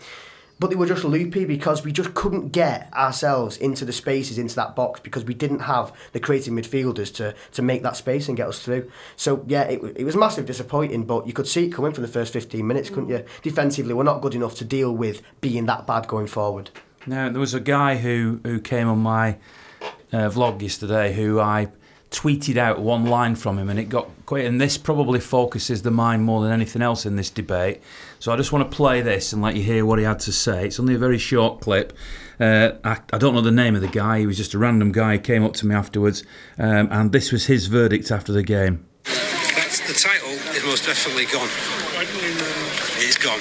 but 0.58 0.70
they 0.70 0.76
were 0.76 0.86
just 0.86 1.04
loopy 1.04 1.44
because 1.44 1.84
we 1.84 1.92
just 1.92 2.14
couldn't 2.14 2.50
get 2.50 2.92
ourselves 2.94 3.56
into 3.56 3.84
the 3.84 3.92
spaces 3.92 4.38
into 4.38 4.54
that 4.54 4.76
box 4.76 5.00
because 5.00 5.24
we 5.24 5.34
didn't 5.34 5.60
have 5.60 5.92
the 6.12 6.20
creative 6.20 6.52
midfielders 6.52 7.12
to 7.14 7.34
to 7.52 7.62
make 7.62 7.82
that 7.82 7.96
space 7.96 8.28
and 8.28 8.36
get 8.36 8.48
us 8.48 8.60
through. 8.60 8.90
So 9.16 9.44
yeah, 9.46 9.62
it, 9.62 9.80
it 9.96 10.04
was 10.04 10.16
massive 10.16 10.46
disappointing, 10.46 11.04
but 11.04 11.26
you 11.26 11.32
could 11.32 11.46
see 11.46 11.66
it 11.66 11.70
coming 11.70 11.92
from 11.92 12.02
the 12.02 12.08
first 12.08 12.32
15 12.32 12.66
minutes, 12.66 12.88
couldn't 12.88 13.08
you? 13.08 13.24
Defensively, 13.42 13.94
we're 13.94 14.04
not 14.04 14.20
good 14.20 14.34
enough 14.34 14.54
to 14.56 14.64
deal 14.64 14.92
with 14.92 15.22
being 15.40 15.66
that 15.66 15.86
bad 15.86 16.06
going 16.06 16.26
forward. 16.26 16.70
Now 17.06 17.28
there 17.28 17.40
was 17.40 17.54
a 17.54 17.60
guy 17.60 17.96
who 17.96 18.40
who 18.44 18.60
came 18.60 18.88
on 18.88 18.98
my 18.98 19.36
uh, 20.12 20.30
vlog 20.30 20.62
yesterday 20.62 21.12
who 21.12 21.40
I 21.40 21.68
tweeted 22.10 22.56
out 22.56 22.80
one 22.80 23.06
line 23.06 23.34
from 23.34 23.58
him, 23.58 23.68
and 23.68 23.78
it 23.78 23.88
got 23.88 24.08
quite. 24.26 24.44
And 24.44 24.60
this 24.60 24.78
probably 24.78 25.20
focuses 25.20 25.82
the 25.82 25.90
mind 25.90 26.24
more 26.24 26.42
than 26.42 26.52
anything 26.52 26.82
else 26.82 27.06
in 27.06 27.16
this 27.16 27.30
debate. 27.30 27.80
So 28.18 28.32
I 28.32 28.36
just 28.36 28.52
want 28.52 28.70
to 28.70 28.76
play 28.76 29.00
this 29.00 29.32
and 29.32 29.42
let 29.42 29.56
you 29.56 29.62
hear 29.62 29.84
what 29.84 29.98
he 29.98 30.04
had 30.04 30.20
to 30.20 30.32
say. 30.32 30.66
It's 30.66 30.80
only 30.80 30.94
a 30.94 30.98
very 30.98 31.18
short 31.18 31.60
clip. 31.60 31.92
Uh, 32.40 32.72
I, 32.82 32.98
I, 33.12 33.18
don't 33.18 33.34
know 33.34 33.40
the 33.40 33.52
name 33.52 33.76
of 33.76 33.80
the 33.80 33.88
guy. 33.88 34.18
He 34.20 34.26
was 34.26 34.36
just 34.36 34.54
a 34.54 34.58
random 34.58 34.90
guy. 34.90 35.14
He 35.14 35.18
came 35.18 35.44
up 35.44 35.52
to 35.54 35.66
me 35.66 35.74
afterwards, 35.74 36.24
um, 36.58 36.88
and 36.90 37.12
this 37.12 37.30
was 37.30 37.46
his 37.46 37.66
verdict 37.66 38.10
after 38.10 38.32
the 38.32 38.42
game. 38.42 38.84
That's 39.04 39.78
the 39.86 39.94
title 39.94 40.30
is 40.30 40.64
most 40.64 40.84
definitely 40.84 41.26
gone. 41.26 41.48
It's 42.98 43.18
gone 43.18 43.40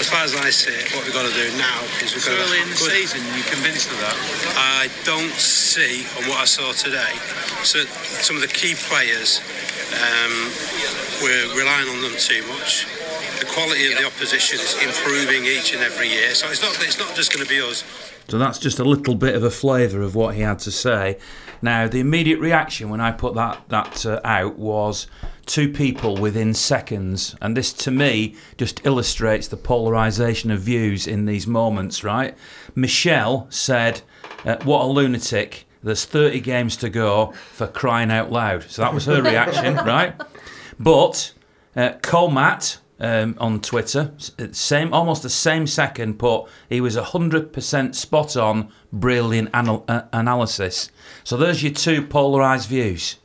as 0.00 0.08
far 0.08 0.24
as 0.24 0.36
I 0.36 0.50
see 0.50 0.72
it, 0.72 0.92
what 0.92 1.04
we've 1.04 1.14
got 1.14 1.24
to 1.24 1.32
do 1.32 1.48
now 1.56 1.80
is 2.04 2.12
we've 2.12 2.24
got 2.24 2.36
to. 2.36 2.42
early 2.44 2.60
in 2.60 2.68
the 2.68 2.76
good, 2.76 2.92
season, 2.92 3.24
you 3.32 3.42
convinced 3.48 3.88
of 3.88 3.98
that? 4.04 4.16
I 4.56 4.92
don't 5.04 5.32
see, 5.32 6.04
on 6.20 6.28
what 6.28 6.38
I 6.40 6.44
saw 6.44 6.72
today, 6.72 7.16
so 7.64 7.80
some 8.20 8.36
of 8.36 8.42
the 8.42 8.52
key 8.52 8.74
players, 8.76 9.40
um, 9.94 10.50
we're 11.22 11.48
relying 11.56 11.88
on 11.88 12.02
them 12.02 12.14
too 12.18 12.42
much. 12.48 12.86
The 13.38 13.46
quality 13.46 13.92
of 13.92 13.98
the 13.98 14.06
opposition 14.06 14.58
is 14.58 14.74
improving 14.82 15.44
each 15.44 15.74
and 15.74 15.82
every 15.82 16.08
year, 16.08 16.34
so 16.34 16.48
it's 16.48 16.62
not, 16.62 16.74
it's 16.80 16.98
not 16.98 17.14
just 17.14 17.32
going 17.32 17.44
to 17.44 17.48
be 17.48 17.60
us. 17.60 17.84
So 18.28 18.38
that's 18.38 18.58
just 18.58 18.78
a 18.78 18.84
little 18.84 19.14
bit 19.14 19.34
of 19.34 19.44
a 19.44 19.50
flavour 19.50 20.02
of 20.02 20.14
what 20.14 20.34
he 20.34 20.40
had 20.40 20.58
to 20.60 20.72
say. 20.72 21.18
Now, 21.62 21.86
the 21.86 22.00
immediate 22.00 22.40
reaction 22.40 22.90
when 22.90 23.00
I 23.00 23.12
put 23.12 23.34
that 23.34 23.62
that 23.68 24.04
uh, 24.04 24.20
out 24.24 24.58
was 24.58 25.06
two 25.46 25.72
people 25.72 26.16
within 26.16 26.52
seconds, 26.52 27.36
and 27.40 27.56
this 27.56 27.72
to 27.74 27.90
me 27.90 28.34
just 28.58 28.84
illustrates 28.84 29.48
the 29.48 29.56
polarisation 29.56 30.50
of 30.50 30.60
views 30.60 31.06
in 31.06 31.26
these 31.26 31.46
moments. 31.46 32.02
Right? 32.02 32.36
Michelle 32.74 33.46
said, 33.50 34.02
uh, 34.44 34.56
"What 34.64 34.82
a 34.82 34.86
lunatic." 34.86 35.65
There's 35.82 36.04
30 36.04 36.40
games 36.40 36.76
to 36.78 36.88
go 36.88 37.32
for 37.52 37.66
crying 37.66 38.10
out 38.10 38.32
loud. 38.32 38.64
So 38.70 38.82
that 38.82 38.94
was 38.94 39.06
her 39.06 39.22
reaction, 39.22 39.74
right? 39.84 40.14
But 40.78 41.32
uh, 41.74 41.92
Colmat 42.02 42.78
um, 42.98 43.36
on 43.38 43.60
Twitter, 43.60 44.12
same 44.52 44.92
almost 44.92 45.22
the 45.22 45.30
same 45.30 45.66
second, 45.66 46.18
put 46.18 46.46
he 46.68 46.80
was 46.80 46.96
100% 46.96 47.94
spot 47.94 48.36
on, 48.36 48.70
brilliant 48.92 49.50
anal- 49.54 49.84
uh, 49.88 50.02
analysis. 50.12 50.90
So 51.22 51.36
there's 51.36 51.62
your 51.62 51.72
two 51.72 52.02
polarised 52.02 52.68
views. 52.68 53.16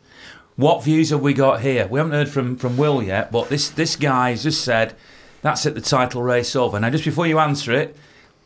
What 0.55 0.83
views 0.83 1.09
have 1.09 1.21
we 1.21 1.33
got 1.33 1.61
here? 1.61 1.87
We 1.87 1.99
haven't 1.99 2.13
heard 2.13 2.29
from, 2.29 2.57
from 2.57 2.77
Will 2.77 3.01
yet, 3.01 3.31
but 3.31 3.49
this, 3.49 3.69
this 3.69 3.95
guy 3.95 4.31
has 4.31 4.43
just 4.43 4.63
said 4.63 4.95
that's 5.41 5.65
it, 5.65 5.73
the 5.73 5.81
title 5.81 6.21
race 6.21 6.55
over. 6.55 6.79
Now, 6.79 6.89
just 6.89 7.05
before 7.05 7.25
you 7.25 7.39
answer 7.39 7.73
it, 7.73 7.95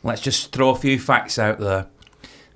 let's 0.03 0.21
just 0.21 0.51
throw 0.51 0.69
a 0.69 0.75
few 0.75 0.99
facts 0.99 1.37
out 1.37 1.59
there. 1.59 1.87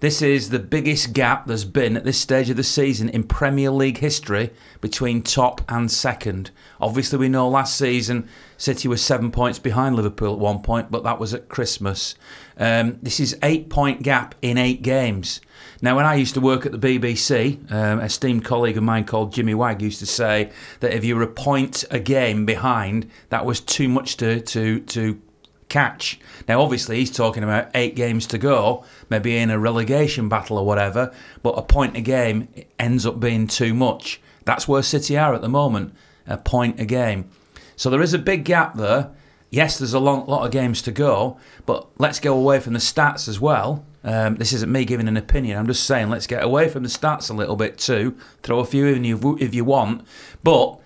This 0.01 0.22
is 0.22 0.50
the 0.50 0.60
biggest 0.60 1.12
gap 1.12 1.46
there's 1.46 1.65
been 1.65 1.98
at 1.98 2.06
this 2.06 2.18
stage 2.18 2.50
of 2.50 2.56
the 2.56 2.63
season 2.63 3.10
in 3.10 3.24
Premier 3.25 3.70
League 3.70 3.98
history 3.98 4.51
between 4.79 5.22
top 5.22 5.60
and 5.68 5.91
second. 5.91 6.51
Obviously, 6.79 7.20
we 7.20 7.27
know 7.27 7.50
last 7.50 7.77
season 7.77 8.29
City 8.56 8.88
was 8.88 9.03
seven 9.03 9.29
points 9.29 9.60
behind 9.60 9.98
Liverpool 9.98 10.32
at 10.32 10.39
one 10.39 10.62
point, 10.62 10.89
but 10.89 11.03
that 11.03 11.20
was 11.20 11.34
at 11.34 11.50
Christmas. 11.50 12.15
Um, 12.58 12.98
this 13.01 13.20
is 13.20 13.38
eight 13.44 13.70
point 13.70 14.01
gap 14.01 14.36
in 14.41 14.58
eight 14.58 14.84
games. 14.84 15.41
Now, 15.82 15.98
when 15.98 16.06
I 16.06 16.15
used 16.15 16.34
to 16.36 16.41
work 16.41 16.65
at 16.65 16.72
the 16.72 16.77
BBC, 16.77 17.70
um, 17.70 18.00
esteemed 18.00 18.46
colleague 18.46 18.77
of 18.77 18.84
mine 18.84 19.03
called 19.03 19.34
Jimmy 19.34 19.53
Wagg 19.53 19.82
used 19.82 20.00
to 20.00 20.06
say 20.06 20.51
that 20.79 20.94
if 20.94 21.03
you 21.03 21.18
were 21.18 21.24
a 21.24 21.27
point 21.27 21.84
a 21.91 22.00
game 22.00 22.46
behind, 22.46 23.10
that 23.29 23.46
was 23.46 23.60
too 23.60 23.89
much 23.89 24.15
to 24.18 24.39
to 24.39 24.79
to 24.79 25.22
catch. 25.70 26.20
Now, 26.48 26.62
obviously, 26.62 26.98
he's 26.98 27.12
talking 27.12 27.44
about 27.44 27.70
eight 27.76 27.96
games 27.96 28.26
to 28.28 28.38
go, 28.38 28.84
maybe 29.10 29.38
in 29.38 29.50
a 29.50 29.60
relegation 29.60 30.28
battle 30.28 30.58
or 30.58 30.66
whatever, 30.66 31.14
but 31.44 31.52
a 31.52 31.62
point 31.62 31.96
a 31.96 32.02
game 32.02 32.50
ends 32.78 33.06
up 33.06 33.20
being 33.20 33.48
too 33.48 33.74
much. 33.74 34.20
That's 34.46 34.68
where 34.68 34.82
City 34.82 35.18
are 35.18 35.34
at 35.34 35.42
the 35.42 35.50
moment, 35.50 35.94
a 36.28 36.38
point 36.38 36.80
a 36.80 36.86
game. 36.86 37.30
So 37.76 37.90
there 37.90 38.02
is 38.02 38.14
a 38.14 38.20
big 38.20 38.44
gap 38.44 38.76
there. 38.76 39.12
Yes, 39.52 39.78
there's 39.78 39.94
a 39.94 40.00
long, 40.00 40.28
lot 40.28 40.46
of 40.46 40.52
games 40.52 40.82
to 40.84 40.92
go, 40.92 41.40
but 41.66 41.88
let's 41.98 42.20
go 42.20 42.38
away 42.38 42.60
from 42.60 42.74
the 42.74 42.80
stats 42.80 43.28
as 43.28 43.40
well. 43.40 43.86
Um, 44.04 44.36
this 44.36 44.54
isn't 44.54 44.72
me 44.72 44.86
giving 44.86 45.08
an 45.08 45.18
opinion. 45.18 45.58
I'm 45.58 45.68
just 45.68 45.86
saying 45.86 46.10
let's 46.10 46.28
get 46.28 46.44
away 46.44 46.70
from 46.70 46.84
the 46.84 46.90
stats 46.90 47.30
a 47.30 47.34
little 47.34 47.56
bit 47.56 47.78
too. 47.78 48.18
Throw 48.44 48.60
a 48.60 48.66
few 48.66 48.86
in 48.88 49.06
if 49.06 49.54
you 49.54 49.66
want, 49.66 50.06
but 50.44 50.80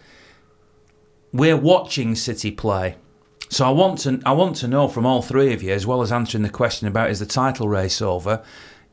we're 1.32 1.58
watching 1.58 2.16
City 2.16 2.52
play. 2.52 2.96
So 3.54 3.68
I 3.68 3.70
want 3.70 4.00
to 4.00 4.20
I 4.26 4.32
want 4.32 4.56
to 4.58 4.68
know 4.68 4.88
from 4.88 5.06
all 5.06 5.22
three 5.22 5.54
of 5.54 5.62
you, 5.62 5.74
as 5.74 5.86
well 5.86 6.02
as 6.02 6.12
answering 6.12 6.42
the 6.42 6.50
question 6.50 6.88
about 6.88 7.12
is 7.12 7.20
the 7.20 7.28
title 7.28 7.70
race 7.70 8.02
over, 8.02 8.42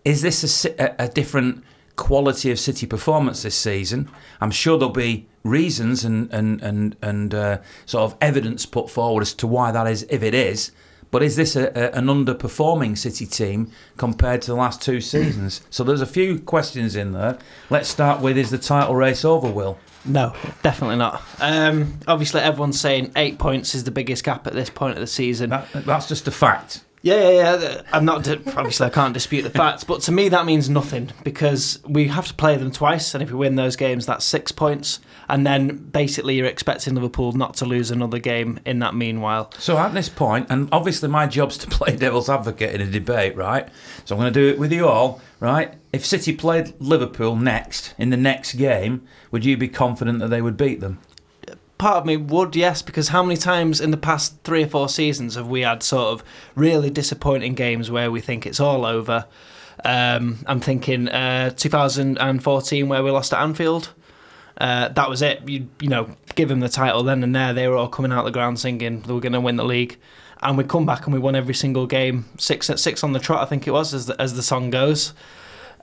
is 0.05 0.21
this 0.21 0.67
a, 0.67 0.95
a, 0.99 1.09
different 1.09 1.65
quality 1.97 2.51
of 2.51 2.61
City 2.61 2.87
performance 2.87 3.43
this 3.43 3.55
season? 3.55 4.11
I'm 4.39 4.51
sure 4.51 4.77
there'll 4.77 4.93
be 4.93 5.27
reasons 5.45 6.05
and 6.05 6.31
and 6.31 6.61
and 6.61 6.95
and 7.01 7.35
uh, 7.35 7.59
sort 7.87 8.13
of 8.13 8.19
evidence 8.21 8.67
put 8.67 8.91
forward 8.91 9.23
as 9.23 9.33
to 9.33 9.47
why 9.47 9.73
that 9.73 9.87
is, 9.87 10.03
if 10.11 10.23
it 10.23 10.35
is. 10.35 10.73
But 11.11 11.23
is 11.23 11.37
this 11.37 11.57
a, 11.57 11.69
a, 11.69 11.97
an 11.97 12.09
underperforming 12.09 12.99
City 12.99 13.25
team 13.25 13.73
compared 13.97 14.43
to 14.43 14.51
the 14.51 14.59
last 14.59 14.83
two 14.83 15.01
seasons? 15.01 15.63
So 15.71 15.85
there's 15.85 16.03
a 16.03 16.07
few 16.07 16.39
questions 16.39 16.97
in 16.97 17.13
there. 17.13 17.39
Let's 17.71 17.89
start 17.89 18.21
with: 18.21 18.37
Is 18.37 18.51
the 18.51 18.59
title 18.59 18.95
race 18.95 19.25
over? 19.25 19.51
Will 19.51 19.79
No, 20.05 20.35
definitely 20.63 20.97
not. 20.97 21.23
Um, 21.41 22.01
obviously, 22.09 22.41
everyone's 22.41 22.81
saying 22.81 23.13
eight 23.17 23.39
points 23.39 23.75
is 23.75 23.85
the 23.85 23.91
biggest 23.91 24.25
gap 24.25 24.47
at 24.47 24.55
this 24.55 24.71
point 24.71 24.95
of 24.95 25.01
the 25.01 25.07
season. 25.07 25.51
that, 25.51 25.69
that's 25.73 26.09
just 26.09 26.27
a 26.27 26.31
fact. 26.31 26.85
Yeah, 27.03 27.31
yeah, 27.31 27.31
yeah. 27.31 27.51
Uh, 27.53 27.83
I'm 27.93 28.05
not. 28.05 28.29
Obviously, 28.29 28.87
I 28.87 28.91
can't 28.91 29.15
dispute 29.15 29.43
the 29.43 29.51
facts, 29.51 29.85
but 29.85 30.03
to 30.03 30.13
me, 30.13 30.29
that 30.29 30.45
means 30.45 30.69
nothing 30.69 31.11
because 31.25 31.81
we 31.89 32.09
have 32.09 32.27
to 32.29 32.35
play 32.35 32.57
them 32.57 32.71
twice, 32.71 33.15
and 33.15 33.23
if 33.23 33.31
we 33.31 33.37
win 33.37 33.57
those 33.57 33.75
games, 33.75 34.05
that's 34.05 34.25
six 34.25 34.53
points, 34.53 35.01
and 35.29 35.47
then 35.47 35.77
basically 35.77 36.35
you're 36.35 36.47
expecting 36.47 36.95
Liverpool 36.95 37.33
not 37.33 37.55
to 37.55 37.65
lose 37.65 37.91
another 37.91 38.19
game 38.19 38.61
in 38.67 38.81
that 38.81 38.95
meanwhile. 38.95 39.51
So 39.59 39.79
at 39.79 39.95
this 39.95 40.11
point, 40.11 40.49
and 40.51 40.69
obviously 40.73 41.09
my 41.09 41.27
job's 41.27 41.57
to 41.59 41.69
play 41.69 41.97
devil's 41.97 42.29
advocate 42.29 42.75
in 42.75 42.83
a 42.83 42.91
debate, 42.91 43.35
right? 43.35 43.69
So 44.05 44.15
I'm 44.15 44.21
going 44.21 44.33
to 44.33 44.39
do 44.39 44.49
it 44.49 44.59
with 44.59 44.73
you 44.73 44.87
all, 44.87 45.23
right? 45.39 45.75
If 45.93 46.05
City 46.05 46.35
played 46.35 46.75
Liverpool 46.81 47.35
next 47.35 47.95
in 47.97 48.11
the 48.11 48.17
next 48.19 48.55
game, 48.55 49.07
would 49.31 49.45
you 49.45 49.57
be 49.57 49.69
confident 49.69 50.19
that 50.19 50.29
they 50.29 50.43
would 50.43 50.57
beat 50.57 50.81
them? 50.81 50.99
Part 51.81 51.97
of 51.97 52.05
me 52.05 52.19
would, 52.19 52.55
yes, 52.55 52.83
because 52.83 53.09
how 53.09 53.23
many 53.23 53.39
times 53.39 53.81
in 53.81 53.91
the 53.91 53.97
past 53.97 54.37
three 54.45 54.65
or 54.65 54.67
four 54.67 54.87
seasons 54.87 55.37
have 55.37 55.49
we 55.49 55.63
had 55.63 55.83
sort 55.83 56.09
of 56.09 56.23
really 56.55 56.91
disappointing 56.91 57.55
games 57.55 57.91
where 57.91 58.11
we 58.11 58.21
think 58.21 58.45
it's 58.45 58.61
all 58.61 58.85
over? 58.85 59.25
Um, 59.83 60.45
I'm 60.45 60.61
thinking 60.61 61.09
uh, 61.09 61.49
2014 61.49 62.87
where 62.87 63.03
we 63.03 63.11
lost 63.11 63.33
at 63.33 63.41
Anfield. 63.41 63.95
Uh, 64.59 64.89
that 64.89 65.09
was 65.09 65.23
it. 65.23 65.49
You 65.49 65.71
you 65.81 65.89
know, 65.89 66.15
give 66.35 66.51
them 66.51 66.61
the 66.61 66.69
title 66.69 67.03
then 67.03 67.25
and 67.25 67.35
there. 67.35 67.55
They 67.55 67.67
were 67.67 67.77
all 67.77 67.89
coming 67.89 68.13
out 68.13 68.19
of 68.19 68.25
the 68.27 68.31
ground 68.31 68.61
singing 68.61 69.01
they 69.01 69.15
were 69.15 69.21
going 69.21 69.33
to 69.33 69.41
win 69.41 69.57
the 69.57 69.65
league, 69.65 69.99
and 70.43 70.59
we 70.59 70.65
come 70.65 70.85
back 70.85 71.07
and 71.07 71.15
we 71.15 71.19
won 71.19 71.35
every 71.35 71.55
single 71.55 71.87
game. 71.87 72.27
Six 72.37 72.69
at 72.69 72.79
six 72.79 73.03
on 73.03 73.15
the 73.15 73.19
trot, 73.19 73.41
I 73.41 73.47
think 73.47 73.67
it 73.67 73.71
was, 73.71 73.95
as 73.95 74.05
the, 74.05 74.21
as 74.21 74.35
the 74.35 74.43
song 74.43 74.69
goes. 74.69 75.15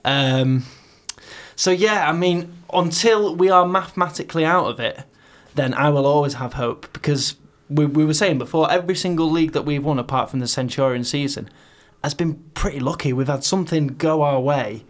Um, 0.06 0.63
so 1.56 1.72
yeah, 1.72 2.08
I 2.08 2.13
mean, 2.13 2.54
until 2.72 3.36
we 3.36 3.50
are 3.50 3.68
mathematically 3.68 4.46
out 4.46 4.68
of 4.68 4.80
it, 4.80 5.04
then 5.58 5.74
I 5.74 5.90
will 5.90 6.06
always 6.06 6.36
have 6.36 6.54
hope 6.54 6.92
because 6.94 7.36
we, 7.70 7.86
we 7.86 8.06
were 8.06 8.14
saying 8.14 8.38
before 8.38 8.72
every 8.72 8.96
single 8.96 9.30
league 9.30 9.52
that 9.52 9.64
we've 9.64 9.84
won 9.84 10.00
apart 10.00 10.30
from 10.30 10.40
the 10.40 10.48
Centurion 10.48 11.04
season 11.04 11.50
has 12.04 12.14
been 12.14 12.36
pretty 12.54 12.80
lucky. 12.80 13.12
We've 13.12 13.28
had 13.28 13.44
something 13.44 13.88
go 13.88 14.22
our 14.22 14.40
way 14.40 14.86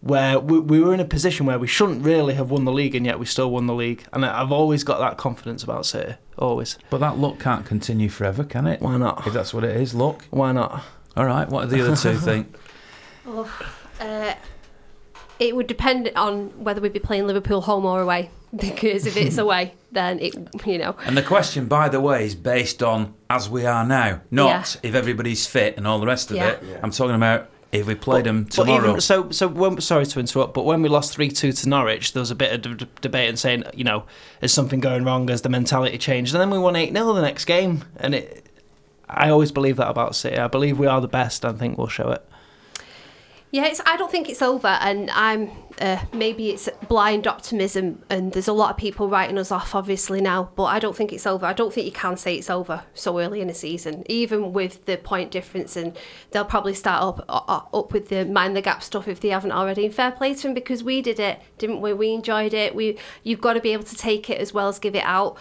where 0.00 0.38
we, 0.38 0.58
we 0.60 0.80
were 0.80 0.92
in 0.94 1.00
a 1.00 1.04
position 1.04 1.46
where 1.46 1.58
we 1.58 1.66
shouldn't 1.66 2.04
really 2.04 2.34
have 2.34 2.50
won 2.50 2.64
the 2.64 2.72
league 2.72 2.94
and 2.94 3.04
yet 3.06 3.18
we 3.18 3.26
still 3.26 3.50
won 3.50 3.66
the 3.66 3.74
league. 3.74 4.04
And 4.12 4.24
I- 4.24 4.40
I've 4.42 4.52
always 4.52 4.84
got 4.84 4.98
that 5.00 5.16
confidence 5.18 5.62
about 5.62 5.84
City. 5.86 6.14
Always. 6.38 6.78
But 6.90 6.98
that 6.98 7.18
luck 7.18 7.38
can't 7.40 7.64
continue 7.66 8.08
forever, 8.08 8.44
can 8.44 8.66
it? 8.66 8.80
Why 8.80 8.96
not? 8.96 9.26
If 9.26 9.32
that's 9.32 9.52
what 9.54 9.64
it 9.64 9.76
is, 9.76 9.94
luck. 9.94 10.24
Why 10.30 10.52
not? 10.52 10.82
All 11.16 11.24
right, 11.26 11.48
what 11.48 11.68
do 11.68 11.76
the 11.76 11.82
other 11.86 11.96
two 11.96 12.16
think? 12.18 12.54
Oh, 13.26 13.50
Uh, 14.00 14.34
it 15.40 15.54
would 15.56 15.66
depend 15.66 16.10
on 16.16 16.48
whether 16.62 16.80
we'd 16.80 16.92
be 16.92 16.98
playing 17.00 17.26
Liverpool 17.26 17.60
home 17.62 17.84
or 17.84 18.00
away. 18.00 18.30
Because 18.56 19.04
if 19.04 19.16
it's 19.16 19.36
away, 19.46 19.74
then 19.90 20.20
it, 20.20 20.32
you 20.64 20.78
know, 20.78 20.94
And 21.06 21.16
the 21.16 21.22
question, 21.24 21.66
by 21.66 21.88
the 21.88 22.00
way, 22.00 22.24
is 22.24 22.36
based 22.36 22.84
on 22.84 23.12
as 23.28 23.50
we 23.50 23.66
are 23.66 23.84
now, 23.84 24.20
not 24.30 24.76
if 24.84 24.94
everybody's 24.94 25.44
fit 25.44 25.76
and 25.76 25.88
all 25.88 25.98
the 25.98 26.06
rest 26.06 26.30
of 26.30 26.36
Yeah. 26.36 26.50
it. 26.50 26.62
I'm 26.80 26.92
talking 26.92 27.16
about 27.16 27.48
if 27.72 27.84
we 27.88 27.96
played 27.96 28.26
them 28.26 28.44
tomorrow. 28.44 28.90
even, 28.90 29.00
so, 29.00 29.28
so 29.30 29.48
when, 29.48 29.80
sorry 29.80 30.06
to 30.06 30.20
interrupt, 30.20 30.54
but 30.54 30.64
when 30.64 30.82
we 30.82 30.88
lost 30.88 31.12
three 31.12 31.30
two 31.30 31.50
to 31.50 31.68
Norwich, 31.68 32.12
there 32.12 32.20
was 32.20 32.30
a 32.30 32.36
bit 32.36 32.64
of 32.64 32.76
d- 32.78 32.86
debate 33.00 33.28
and 33.28 33.36
saying, 33.36 33.64
you 33.74 33.82
know, 33.82 34.04
is 34.40 34.54
something 34.54 34.78
going 34.78 35.02
wrong? 35.02 35.26
Has 35.26 35.42
the 35.42 35.48
mentality 35.48 35.98
changed? 35.98 36.32
And 36.32 36.40
then 36.40 36.50
we 36.50 36.58
won 36.60 36.76
eight 36.76 36.92
0 36.92 37.12
the 37.14 37.22
next 37.22 37.46
game, 37.46 37.82
and 37.96 38.14
it. 38.14 38.46
I 39.08 39.30
always 39.30 39.50
believe 39.50 39.78
that 39.78 39.88
about 39.88 40.14
City. 40.14 40.38
I 40.38 40.46
believe 40.46 40.78
we 40.78 40.86
are 40.86 41.00
the 41.00 41.08
best. 41.08 41.44
and 41.44 41.56
I 41.56 41.58
think 41.58 41.76
we'll 41.76 41.88
show 41.88 42.10
it. 42.12 42.24
Yeah, 43.54 43.66
it's, 43.66 43.80
I 43.86 43.96
don't 43.96 44.10
think 44.10 44.28
it's 44.28 44.42
over, 44.42 44.66
and 44.66 45.08
I'm 45.12 45.48
uh, 45.80 46.04
maybe 46.12 46.50
it's 46.50 46.68
blind 46.88 47.28
optimism, 47.28 48.02
and 48.10 48.32
there's 48.32 48.48
a 48.48 48.52
lot 48.52 48.72
of 48.72 48.76
people 48.76 49.08
writing 49.08 49.38
us 49.38 49.52
off, 49.52 49.76
obviously 49.76 50.20
now. 50.20 50.50
But 50.56 50.64
I 50.64 50.80
don't 50.80 50.96
think 50.96 51.12
it's 51.12 51.24
over. 51.24 51.46
I 51.46 51.52
don't 51.52 51.72
think 51.72 51.86
you 51.86 51.92
can 51.92 52.16
say 52.16 52.34
it's 52.34 52.50
over 52.50 52.82
so 52.94 53.20
early 53.20 53.40
in 53.40 53.46
the 53.46 53.54
season, 53.54 54.02
even 54.10 54.52
with 54.52 54.86
the 54.86 54.96
point 54.96 55.30
difference, 55.30 55.76
and 55.76 55.96
they'll 56.32 56.44
probably 56.44 56.74
start 56.74 57.00
up 57.00 57.72
up, 57.72 57.92
with 57.92 58.08
the 58.08 58.24
mind 58.24 58.56
the 58.56 58.60
gap 58.60 58.82
stuff 58.82 59.06
if 59.06 59.20
they 59.20 59.28
haven't 59.28 59.52
already. 59.52 59.84
And 59.84 59.94
fair 59.94 60.10
play 60.10 60.34
to 60.34 60.42
them 60.42 60.54
because 60.54 60.82
we 60.82 61.00
did 61.00 61.20
it, 61.20 61.40
didn't 61.56 61.80
we? 61.80 61.92
We 61.92 62.12
enjoyed 62.12 62.54
it. 62.54 62.74
We 62.74 62.98
you've 63.22 63.40
got 63.40 63.52
to 63.52 63.60
be 63.60 63.72
able 63.72 63.84
to 63.84 63.94
take 63.94 64.28
it 64.30 64.40
as 64.40 64.52
well 64.52 64.66
as 64.66 64.80
give 64.80 64.96
it 64.96 65.04
out. 65.04 65.36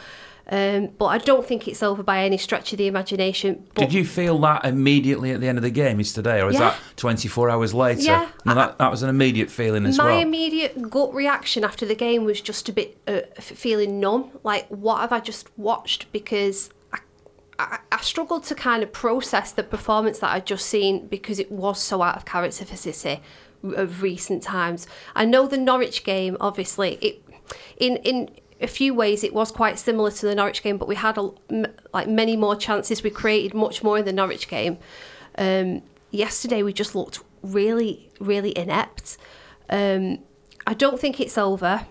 Um, 0.49 0.87
but 0.97 1.05
I 1.05 1.19
don't 1.19 1.45
think 1.47 1.67
it's 1.69 1.81
over 1.81 2.03
by 2.03 2.25
any 2.25 2.37
stretch 2.37 2.73
of 2.73 2.77
the 2.77 2.87
imagination. 2.87 3.65
But 3.75 3.81
Did 3.85 3.93
you 3.93 4.03
feel 4.05 4.37
that 4.39 4.65
immediately 4.65 5.31
at 5.31 5.39
the 5.39 5.47
end 5.47 5.57
of 5.57 5.61
the 5.61 5.69
game 5.71 5.99
yesterday, 5.99 6.41
or 6.41 6.49
is 6.49 6.55
Yeah. 6.55 6.71
that 6.71 6.79
24 6.97 7.49
hours 7.49 7.73
later? 7.73 8.01
Yeah, 8.01 8.27
No, 8.45 8.53
that, 8.53 8.77
that 8.77 8.91
was 8.91 9.03
an 9.03 9.09
immediate 9.09 9.49
feeling 9.49 9.85
as 9.85 9.97
My 9.97 10.05
well. 10.05 10.19
immediate 10.19 10.89
gut 10.89 11.13
reaction 11.13 11.63
after 11.63 11.85
the 11.85 11.95
game 11.95 12.25
was 12.25 12.41
just 12.41 12.67
a 12.67 12.73
bit 12.73 12.97
uh, 13.07 13.21
feeling 13.39 14.01
numb. 14.01 14.31
Like, 14.43 14.67
what 14.67 14.99
have 14.99 15.13
I 15.13 15.21
just 15.21 15.47
watched? 15.57 16.11
Because 16.11 16.69
I, 16.91 16.99
I, 17.57 17.79
I 17.93 18.01
struggled 18.01 18.43
to 18.45 18.55
kind 18.55 18.83
of 18.83 18.91
process 18.91 19.53
the 19.53 19.63
performance 19.63 20.19
that 20.19 20.31
I'd 20.31 20.45
just 20.45 20.65
seen 20.65 21.07
because 21.07 21.39
it 21.39 21.53
was 21.53 21.81
so 21.81 22.01
out 22.01 22.17
of 22.17 22.25
character 22.25 22.65
for 22.65 22.75
City 22.75 23.21
of 23.63 24.01
recent 24.01 24.43
times. 24.43 24.87
I 25.15 25.23
know 25.23 25.47
the 25.47 25.57
Norwich 25.57 26.03
game, 26.03 26.35
obviously, 26.41 26.95
it 26.95 27.23
in 27.77 27.95
in 27.97 28.29
a 28.63 28.67
few 28.67 28.93
ways 28.93 29.23
it 29.23 29.33
was 29.33 29.51
quite 29.51 29.77
similar 29.77 30.09
to 30.11 30.25
the 30.25 30.33
Norwich 30.33 30.63
game, 30.63 30.77
but 30.77 30.87
we 30.87 30.95
had 30.95 31.17
a, 31.17 31.31
like 31.93 32.07
many 32.07 32.35
more 32.35 32.55
chances. 32.55 33.03
We 33.03 33.09
created 33.09 33.53
much 33.53 33.83
more 33.83 33.97
in 33.97 34.05
the 34.05 34.13
Norwich 34.13 34.47
game. 34.47 34.77
Um, 35.37 35.83
yesterday 36.11 36.63
we 36.63 36.73
just 36.73 36.95
looked 36.95 37.19
really, 37.41 38.09
really 38.19 38.57
inept. 38.57 39.17
Um, 39.69 40.19
I 40.65 40.73
don't 40.73 40.99
think 40.99 41.19
it's 41.19 41.37
over, 41.37 41.85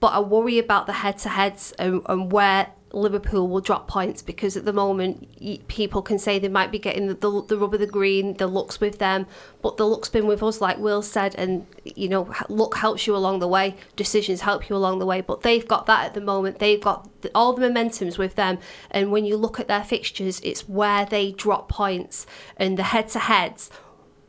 but 0.00 0.08
I 0.08 0.20
worry 0.20 0.58
about 0.58 0.86
the 0.86 0.92
head-to-heads 0.92 1.72
and, 1.78 2.02
and 2.06 2.30
where 2.30 2.68
Liverpool 2.94 3.48
will 3.48 3.60
drop 3.60 3.88
points 3.88 4.22
because 4.22 4.56
at 4.56 4.64
the 4.64 4.72
moment 4.72 5.28
people 5.68 6.02
can 6.02 6.18
say 6.18 6.38
they 6.38 6.48
might 6.48 6.70
be 6.70 6.78
getting 6.78 7.06
the, 7.08 7.14
the, 7.14 7.42
the 7.48 7.58
rub 7.58 7.74
of 7.74 7.80
the 7.80 7.86
green, 7.86 8.34
the 8.34 8.46
looks 8.46 8.80
with 8.80 8.98
them, 8.98 9.26
but 9.62 9.76
the 9.76 9.86
look's 9.86 10.08
been 10.08 10.26
with 10.26 10.42
us, 10.42 10.60
like 10.60 10.78
Will 10.78 11.02
said, 11.02 11.34
and 11.36 11.66
you 11.84 12.08
know, 12.08 12.32
luck 12.48 12.76
helps 12.76 13.06
you 13.06 13.16
along 13.16 13.40
the 13.40 13.48
way, 13.48 13.76
decisions 13.96 14.42
help 14.42 14.68
you 14.68 14.76
along 14.76 14.98
the 14.98 15.06
way, 15.06 15.20
but 15.20 15.42
they've 15.42 15.66
got 15.66 15.86
that 15.86 16.06
at 16.06 16.14
the 16.14 16.20
moment. 16.20 16.58
They've 16.58 16.80
got 16.80 17.08
all 17.34 17.52
the 17.52 17.60
momentum's 17.60 18.18
with 18.18 18.34
them, 18.34 18.58
and 18.90 19.10
when 19.10 19.24
you 19.24 19.36
look 19.36 19.60
at 19.60 19.68
their 19.68 19.84
fixtures, 19.84 20.40
it's 20.40 20.68
where 20.68 21.04
they 21.04 21.32
drop 21.32 21.68
points 21.68 22.26
and 22.56 22.78
the 22.78 22.84
head 22.84 23.08
to 23.10 23.18
heads. 23.18 23.70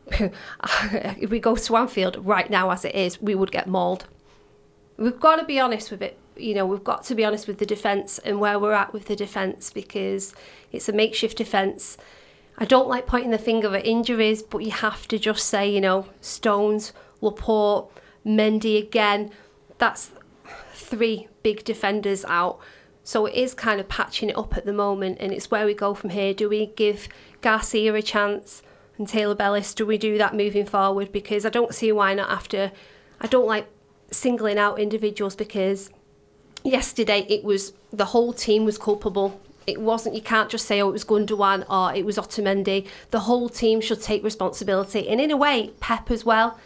if 0.11 1.29
we 1.29 1.39
go 1.39 1.55
to 1.55 1.75
Anfield 1.77 2.25
right 2.25 2.49
now 2.49 2.69
as 2.69 2.85
it 2.85 2.93
is, 2.93 3.21
we 3.21 3.35
would 3.35 3.51
get 3.51 3.67
mauled. 3.67 4.05
We've 4.97 5.19
got 5.19 5.37
to 5.37 5.45
be 5.45 5.59
honest 5.59 5.91
with 5.91 6.01
it. 6.01 6.17
You 6.37 6.53
know, 6.53 6.65
we've 6.65 6.83
got 6.83 7.03
to 7.05 7.15
be 7.15 7.23
honest 7.25 7.47
with 7.47 7.59
the 7.59 7.65
defence 7.65 8.19
and 8.19 8.39
where 8.39 8.59
we're 8.59 8.73
at 8.73 8.93
with 8.93 9.05
the 9.05 9.15
defence 9.15 9.69
because 9.69 10.33
it's 10.71 10.89
a 10.89 10.93
makeshift 10.93 11.37
defence. 11.37 11.97
I 12.57 12.65
don't 12.65 12.87
like 12.87 13.05
pointing 13.05 13.31
the 13.31 13.37
finger 13.37 13.75
at 13.75 13.85
injuries, 13.85 14.41
but 14.41 14.59
you 14.59 14.71
have 14.71 15.07
to 15.09 15.19
just 15.19 15.45
say, 15.47 15.69
you 15.69 15.81
know, 15.81 16.07
Stones, 16.21 16.93
Laporte, 17.21 17.91
Mendy 18.25 18.77
again. 18.77 19.31
That's 19.77 20.11
three 20.73 21.27
big 21.43 21.63
defenders 21.63 22.23
out. 22.25 22.59
So 23.03 23.25
it 23.25 23.35
is 23.35 23.53
kind 23.53 23.79
of 23.79 23.87
patching 23.87 24.29
it 24.29 24.37
up 24.37 24.57
at 24.57 24.65
the 24.65 24.73
moment, 24.73 25.17
and 25.19 25.31
it's 25.31 25.51
where 25.51 25.65
we 25.65 25.73
go 25.73 25.93
from 25.93 26.09
here. 26.09 26.33
Do 26.33 26.49
we 26.49 26.67
give 26.67 27.07
Garcia 27.41 27.93
a 27.93 28.01
chance 28.01 28.63
and 28.97 29.07
Taylor 29.07 29.35
Bellis? 29.35 29.73
Do 29.73 29.85
we 29.85 29.97
do 29.97 30.17
that 30.17 30.33
moving 30.33 30.65
forward? 30.65 31.11
Because 31.11 31.45
I 31.45 31.49
don't 31.49 31.75
see 31.75 31.91
why 31.91 32.13
not 32.13 32.29
after. 32.29 32.71
I 33.21 33.27
don't 33.27 33.45
like 33.45 33.67
singling 34.11 34.57
out 34.57 34.79
individuals 34.79 35.35
because 35.35 35.89
yesterday 36.65 37.25
it 37.29 37.43
was 37.43 37.73
the 37.93 38.05
whole 38.05 38.33
team 38.33 38.65
was 38.65 38.77
culpable. 38.77 39.39
It 39.67 39.79
wasn't. 39.81 40.15
You 40.15 40.21
can't 40.21 40.49
just 40.49 40.65
say, 40.65 40.81
"Oh, 40.81 40.89
it 40.89 40.93
was 40.93 41.05
Gundogan" 41.05 41.65
or 41.69 41.95
"It 41.95 42.05
was 42.05 42.17
Otamendi." 42.17 42.87
The 43.11 43.21
whole 43.21 43.49
team 43.49 43.81
should 43.81 44.01
take 44.01 44.23
responsibility, 44.23 45.07
and 45.07 45.19
in 45.21 45.31
a 45.31 45.37
way, 45.37 45.71
Pep 45.79 46.11
as 46.11 46.23
well. 46.25 46.59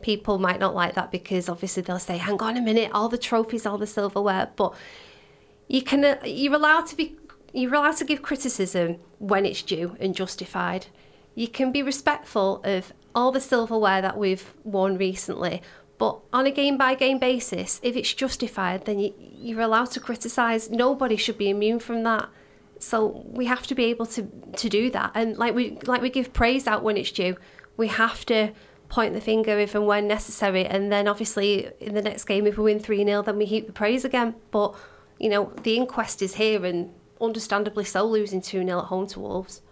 People 0.00 0.38
might 0.38 0.60
not 0.60 0.74
like 0.74 0.94
that 0.94 1.10
because 1.10 1.48
obviously 1.48 1.82
they'll 1.82 1.98
say, 1.98 2.18
"Hang 2.18 2.40
on 2.40 2.56
a 2.56 2.60
minute, 2.60 2.90
all 2.92 3.08
the 3.08 3.18
trophies, 3.18 3.66
all 3.66 3.78
the 3.78 3.86
silverware," 3.86 4.50
but 4.56 4.74
you 5.68 5.82
can. 5.82 6.04
uh, 6.04 6.18
You're 6.24 6.54
allowed 6.54 6.86
to 6.88 6.96
be. 6.96 7.16
You're 7.52 7.74
allowed 7.74 7.96
to 7.96 8.04
give 8.04 8.22
criticism 8.22 8.98
when 9.18 9.46
it's 9.46 9.62
due 9.62 9.96
and 9.98 10.14
justified. 10.14 10.86
You 11.34 11.48
can 11.48 11.72
be 11.72 11.82
respectful 11.82 12.60
of 12.64 12.92
all 13.14 13.32
the 13.32 13.40
silverware 13.40 14.02
that 14.02 14.16
we've 14.18 14.54
won 14.62 14.98
recently, 14.98 15.62
but 15.98 16.20
on 16.32 16.46
a 16.46 16.50
game 16.50 16.76
by 16.76 16.94
game 16.94 17.18
basis, 17.18 17.80
if 17.82 17.96
it's 17.96 18.12
justified, 18.12 18.84
then 18.84 18.98
you, 18.98 19.14
you're 19.18 19.60
allowed 19.60 19.90
to 19.92 20.00
criticise. 20.00 20.70
Nobody 20.70 21.16
should 21.16 21.38
be 21.38 21.48
immune 21.48 21.78
from 21.78 22.02
that. 22.02 22.28
So 22.78 23.24
we 23.26 23.46
have 23.46 23.66
to 23.68 23.74
be 23.74 23.84
able 23.84 24.06
to, 24.06 24.30
to 24.56 24.68
do 24.68 24.90
that. 24.90 25.12
And 25.14 25.38
like 25.38 25.54
we 25.54 25.78
like 25.86 26.02
we 26.02 26.10
give 26.10 26.32
praise 26.32 26.66
out 26.66 26.82
when 26.82 26.96
it's 26.96 27.10
due, 27.10 27.36
we 27.76 27.88
have 27.88 28.26
to 28.26 28.52
point 28.88 29.14
the 29.14 29.20
finger 29.20 29.58
if 29.58 29.74
and 29.74 29.86
when 29.86 30.06
necessary. 30.06 30.64
And 30.64 30.92
then 30.92 31.08
obviously 31.08 31.70
in 31.80 31.94
the 31.94 32.02
next 32.02 32.24
game, 32.24 32.46
if 32.46 32.56
we 32.58 32.64
win 32.64 32.80
3 32.80 33.04
0, 33.04 33.22
then 33.22 33.38
we 33.38 33.46
heap 33.46 33.66
the 33.66 33.72
praise 33.72 34.04
again. 34.04 34.34
But, 34.50 34.74
you 35.18 35.28
know, 35.28 35.52
the 35.62 35.76
inquest 35.76 36.22
is 36.22 36.34
here 36.34 36.64
and 36.64 36.92
understandably 37.20 37.84
so 37.84 38.04
losing 38.04 38.40
2 38.40 38.64
0 38.64 38.78
at 38.78 38.84
home 38.86 39.06
to 39.08 39.20
Wolves. 39.20 39.62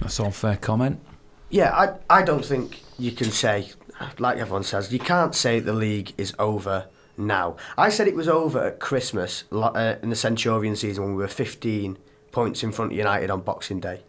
That's 0.00 0.20
all 0.20 0.30
fair 0.30 0.56
comment. 0.56 1.00
Yeah, 1.48 1.72
I, 1.74 2.18
I 2.18 2.22
don't 2.22 2.44
think 2.44 2.82
you 2.98 3.12
can 3.12 3.30
say, 3.30 3.70
like 4.18 4.38
everyone 4.38 4.62
says, 4.62 4.92
you 4.92 4.98
can't 4.98 5.34
say 5.34 5.60
the 5.60 5.72
league 5.72 6.12
is 6.16 6.34
over 6.38 6.86
now. 7.16 7.56
I 7.76 7.88
said 7.88 8.08
it 8.08 8.14
was 8.14 8.28
over 8.28 8.66
at 8.66 8.80
Christmas 8.80 9.44
uh, 9.52 9.96
in 10.02 10.10
the 10.10 10.16
Centurion 10.16 10.76
season 10.76 11.04
when 11.04 11.14
we 11.14 11.22
were 11.22 11.28
15 11.28 11.98
points 12.32 12.62
in 12.62 12.72
front 12.72 12.92
of 12.92 12.98
United 12.98 13.30
on 13.30 13.40
Boxing 13.40 13.80
Day. 13.80 14.02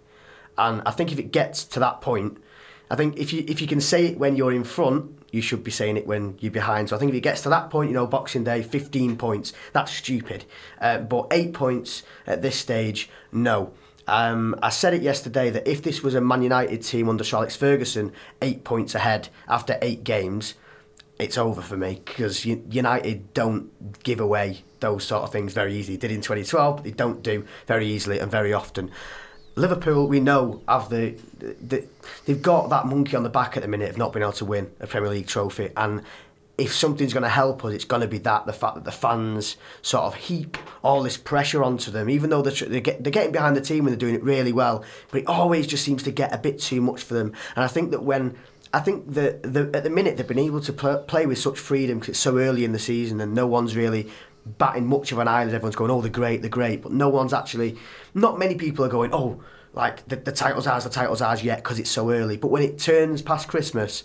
And 0.58 0.82
I 0.86 0.91
think 0.91 1.12
if 1.12 1.20
it 1.20 1.32
gets 1.32 1.63
to 1.65 1.79
that 1.79 2.01
point, 2.01 2.38
I 2.89 2.96
think 2.96 3.17
if 3.17 3.34
you 3.34 3.44
if 3.48 3.62
you 3.62 3.67
can 3.67 3.82
say 3.82 4.08
it 4.08 4.17
when 4.17 4.36
you're 4.36 4.53
in 4.53 4.63
front, 4.63 5.17
you 5.32 5.41
should 5.41 5.63
be 5.63 5.72
saying 5.72 5.98
it 5.98 6.08
when 6.08 6.38
you're 6.39 6.51
behind. 6.51 6.89
So 6.89 6.96
I 6.96 7.00
think 7.00 7.10
if 7.10 7.15
it 7.15 7.22
gets 7.22 7.41
to 7.41 7.50
that 7.50 7.70
point, 7.70 7.89
you 7.89 7.96
know, 7.96 8.08
Boxing 8.08 8.44
Day, 8.44 8.63
15 8.63 9.17
points, 9.17 9.53
that's 9.74 9.91
stupid. 9.91 10.46
Uh, 10.79 11.00
but 11.00 11.27
eight 11.32 11.53
points 11.53 12.03
at 12.25 12.41
this 12.41 12.56
stage, 12.56 13.10
no. 13.32 13.74
Um, 14.07 14.55
I 14.61 14.69
said 14.69 14.93
it 14.93 15.01
yesterday 15.01 15.49
that 15.49 15.67
if 15.67 15.83
this 15.83 16.01
was 16.01 16.15
a 16.15 16.21
Man 16.21 16.41
United 16.41 16.81
team 16.81 17.09
under 17.09 17.23
Sir 17.23 17.37
Alex 17.37 17.55
Ferguson, 17.55 18.13
eight 18.41 18.63
points 18.63 18.95
ahead 18.95 19.29
after 19.47 19.77
eight 19.81 20.03
games, 20.03 20.53
it's 21.19 21.37
over 21.37 21.61
for 21.61 21.75
me 21.75 22.01
because 22.05 22.45
United 22.45 23.33
don't 23.33 24.01
give 24.03 24.19
away 24.19 24.63
those 24.79 25.03
sort 25.03 25.23
of 25.23 25.31
things 25.31 25.53
very 25.53 25.75
easily. 25.75 25.97
They 25.97 26.07
did 26.07 26.15
in 26.15 26.21
2012, 26.21 26.75
but 26.75 26.83
they 26.83 26.91
don't 26.91 27.23
do 27.23 27.45
very 27.65 27.87
easily 27.87 28.20
and 28.20 28.31
very 28.31 28.53
often. 28.53 28.91
Liverpool, 29.55 30.07
we 30.07 30.20
know, 30.20 30.61
have 30.67 30.89
the, 30.89 31.17
the 31.39 31.87
they've 32.25 32.41
got 32.41 32.70
that 32.70 32.85
monkey 32.85 33.15
on 33.15 33.24
the 33.24 33.29
back 33.29 33.57
at 33.57 33.63
the 33.63 33.67
minute 33.67 33.89
of 33.89 33.98
not 33.98 34.13
being 34.13 34.22
able 34.22 34.33
to 34.33 34.46
win 34.46 34.72
a 34.79 34.85
Premier 34.85 35.09
League 35.09 35.25
trophy, 35.25 35.72
and 35.75 36.03
if 36.57 36.74
something's 36.74 37.13
going 37.13 37.24
to 37.24 37.29
help 37.29 37.63
us, 37.65 37.74
it's 37.74 37.85
going 37.85 38.01
to 38.01 38.07
be 38.07 38.17
that 38.20 38.46
the 38.46 38.53
fact 38.53 38.75
that 38.75 38.83
the 38.83 38.91
fans 38.91 39.57
sort 39.81 40.05
of 40.05 40.15
heap 40.15 40.57
all 40.83 41.03
this 41.03 41.17
pressure 41.17 41.63
onto 41.63 41.91
them, 41.91 42.09
even 42.09 42.29
though 42.29 42.41
they're, 42.41 42.67
they're, 42.67 42.81
get, 42.81 43.03
they're 43.03 43.11
getting 43.11 43.31
behind 43.31 43.55
the 43.55 43.61
team 43.61 43.85
and 43.85 43.89
they're 43.89 43.98
doing 43.98 44.15
it 44.15 44.24
really 44.24 44.51
well, 44.51 44.83
but 45.11 45.22
it 45.22 45.27
always 45.27 45.67
just 45.67 45.83
seems 45.83 46.01
to 46.03 46.11
get 46.11 46.33
a 46.33 46.37
bit 46.37 46.59
too 46.59 46.81
much 46.81 47.03
for 47.03 47.13
them. 47.13 47.31
And 47.55 47.63
I 47.63 47.67
think 47.67 47.91
that 47.91 48.01
when 48.01 48.35
I 48.74 48.79
think 48.79 49.13
the, 49.13 49.39
the 49.43 49.70
at 49.75 49.83
the 49.83 49.89
minute 49.89 50.17
they've 50.17 50.27
been 50.27 50.39
able 50.39 50.61
to 50.61 50.74
pl- 50.74 51.00
play 51.03 51.25
with 51.25 51.37
such 51.37 51.59
freedom 51.59 52.00
because 52.00 52.09
it's 52.09 52.20
so 52.20 52.37
early 52.37 52.65
in 52.65 52.74
the 52.74 52.79
season 52.79 53.22
and 53.22 53.33
no 53.33 53.48
one's 53.48 53.75
really 53.75 54.09
batting 54.46 54.85
much 54.85 55.11
of 55.11 55.20
an 55.20 55.27
eyelid. 55.27 55.53
Everyone's 55.53 55.75
going, 55.75 55.91
"Oh, 55.91 56.01
they're 56.01 56.11
great, 56.11 56.41
they're 56.41 56.50
great," 56.50 56.81
but 56.81 56.91
no 56.91 57.09
one's 57.09 57.33
actually. 57.33 57.77
Not 58.13 58.39
many 58.39 58.55
people 58.55 58.83
are 58.83 58.89
going, 58.89 59.13
"Oh, 59.13 59.41
like 59.74 60.07
the, 60.07 60.15
the 60.17 60.31
title's 60.31 60.67
ours, 60.67 60.83
the 60.83 60.89
title's 60.89 61.22
ours 61.22 61.43
yet," 61.43 61.57
because 61.57 61.79
it's 61.79 61.89
so 61.89 62.11
early. 62.11 62.35
But 62.37 62.50
when 62.50 62.63
it 62.63 62.77
turns 62.77 63.22
past 63.22 63.48
Christmas, 63.48 64.03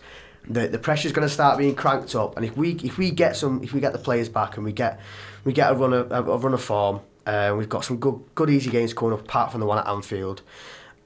the 0.48 0.68
the 0.68 0.78
pressure's 0.78 1.12
going 1.12 1.26
to 1.26 1.32
start 1.32 1.58
being 1.58 1.74
cranked 1.74 2.14
up. 2.14 2.36
And 2.36 2.44
if 2.44 2.56
we 2.56 2.72
if 2.82 2.98
we 2.98 3.10
get 3.10 3.36
some 3.36 3.62
if 3.62 3.72
we 3.72 3.80
get 3.80 3.92
the 3.92 3.98
players 3.98 4.28
back 4.28 4.56
and 4.56 4.64
we 4.64 4.72
get 4.72 5.00
we 5.44 5.52
get 5.52 5.70
a 5.70 5.74
run 5.74 5.92
of, 5.92 6.10
a, 6.12 6.22
run 6.22 6.54
of 6.54 6.62
form, 6.62 7.00
uh, 7.26 7.54
we've 7.56 7.68
got 7.68 7.84
some 7.84 7.98
good 7.98 8.20
good 8.34 8.50
easy 8.50 8.70
games 8.70 8.92
coming 8.92 9.14
up 9.14 9.20
apart 9.20 9.50
from 9.50 9.60
the 9.60 9.66
one 9.66 9.78
at 9.78 9.86
Anfield. 9.86 10.42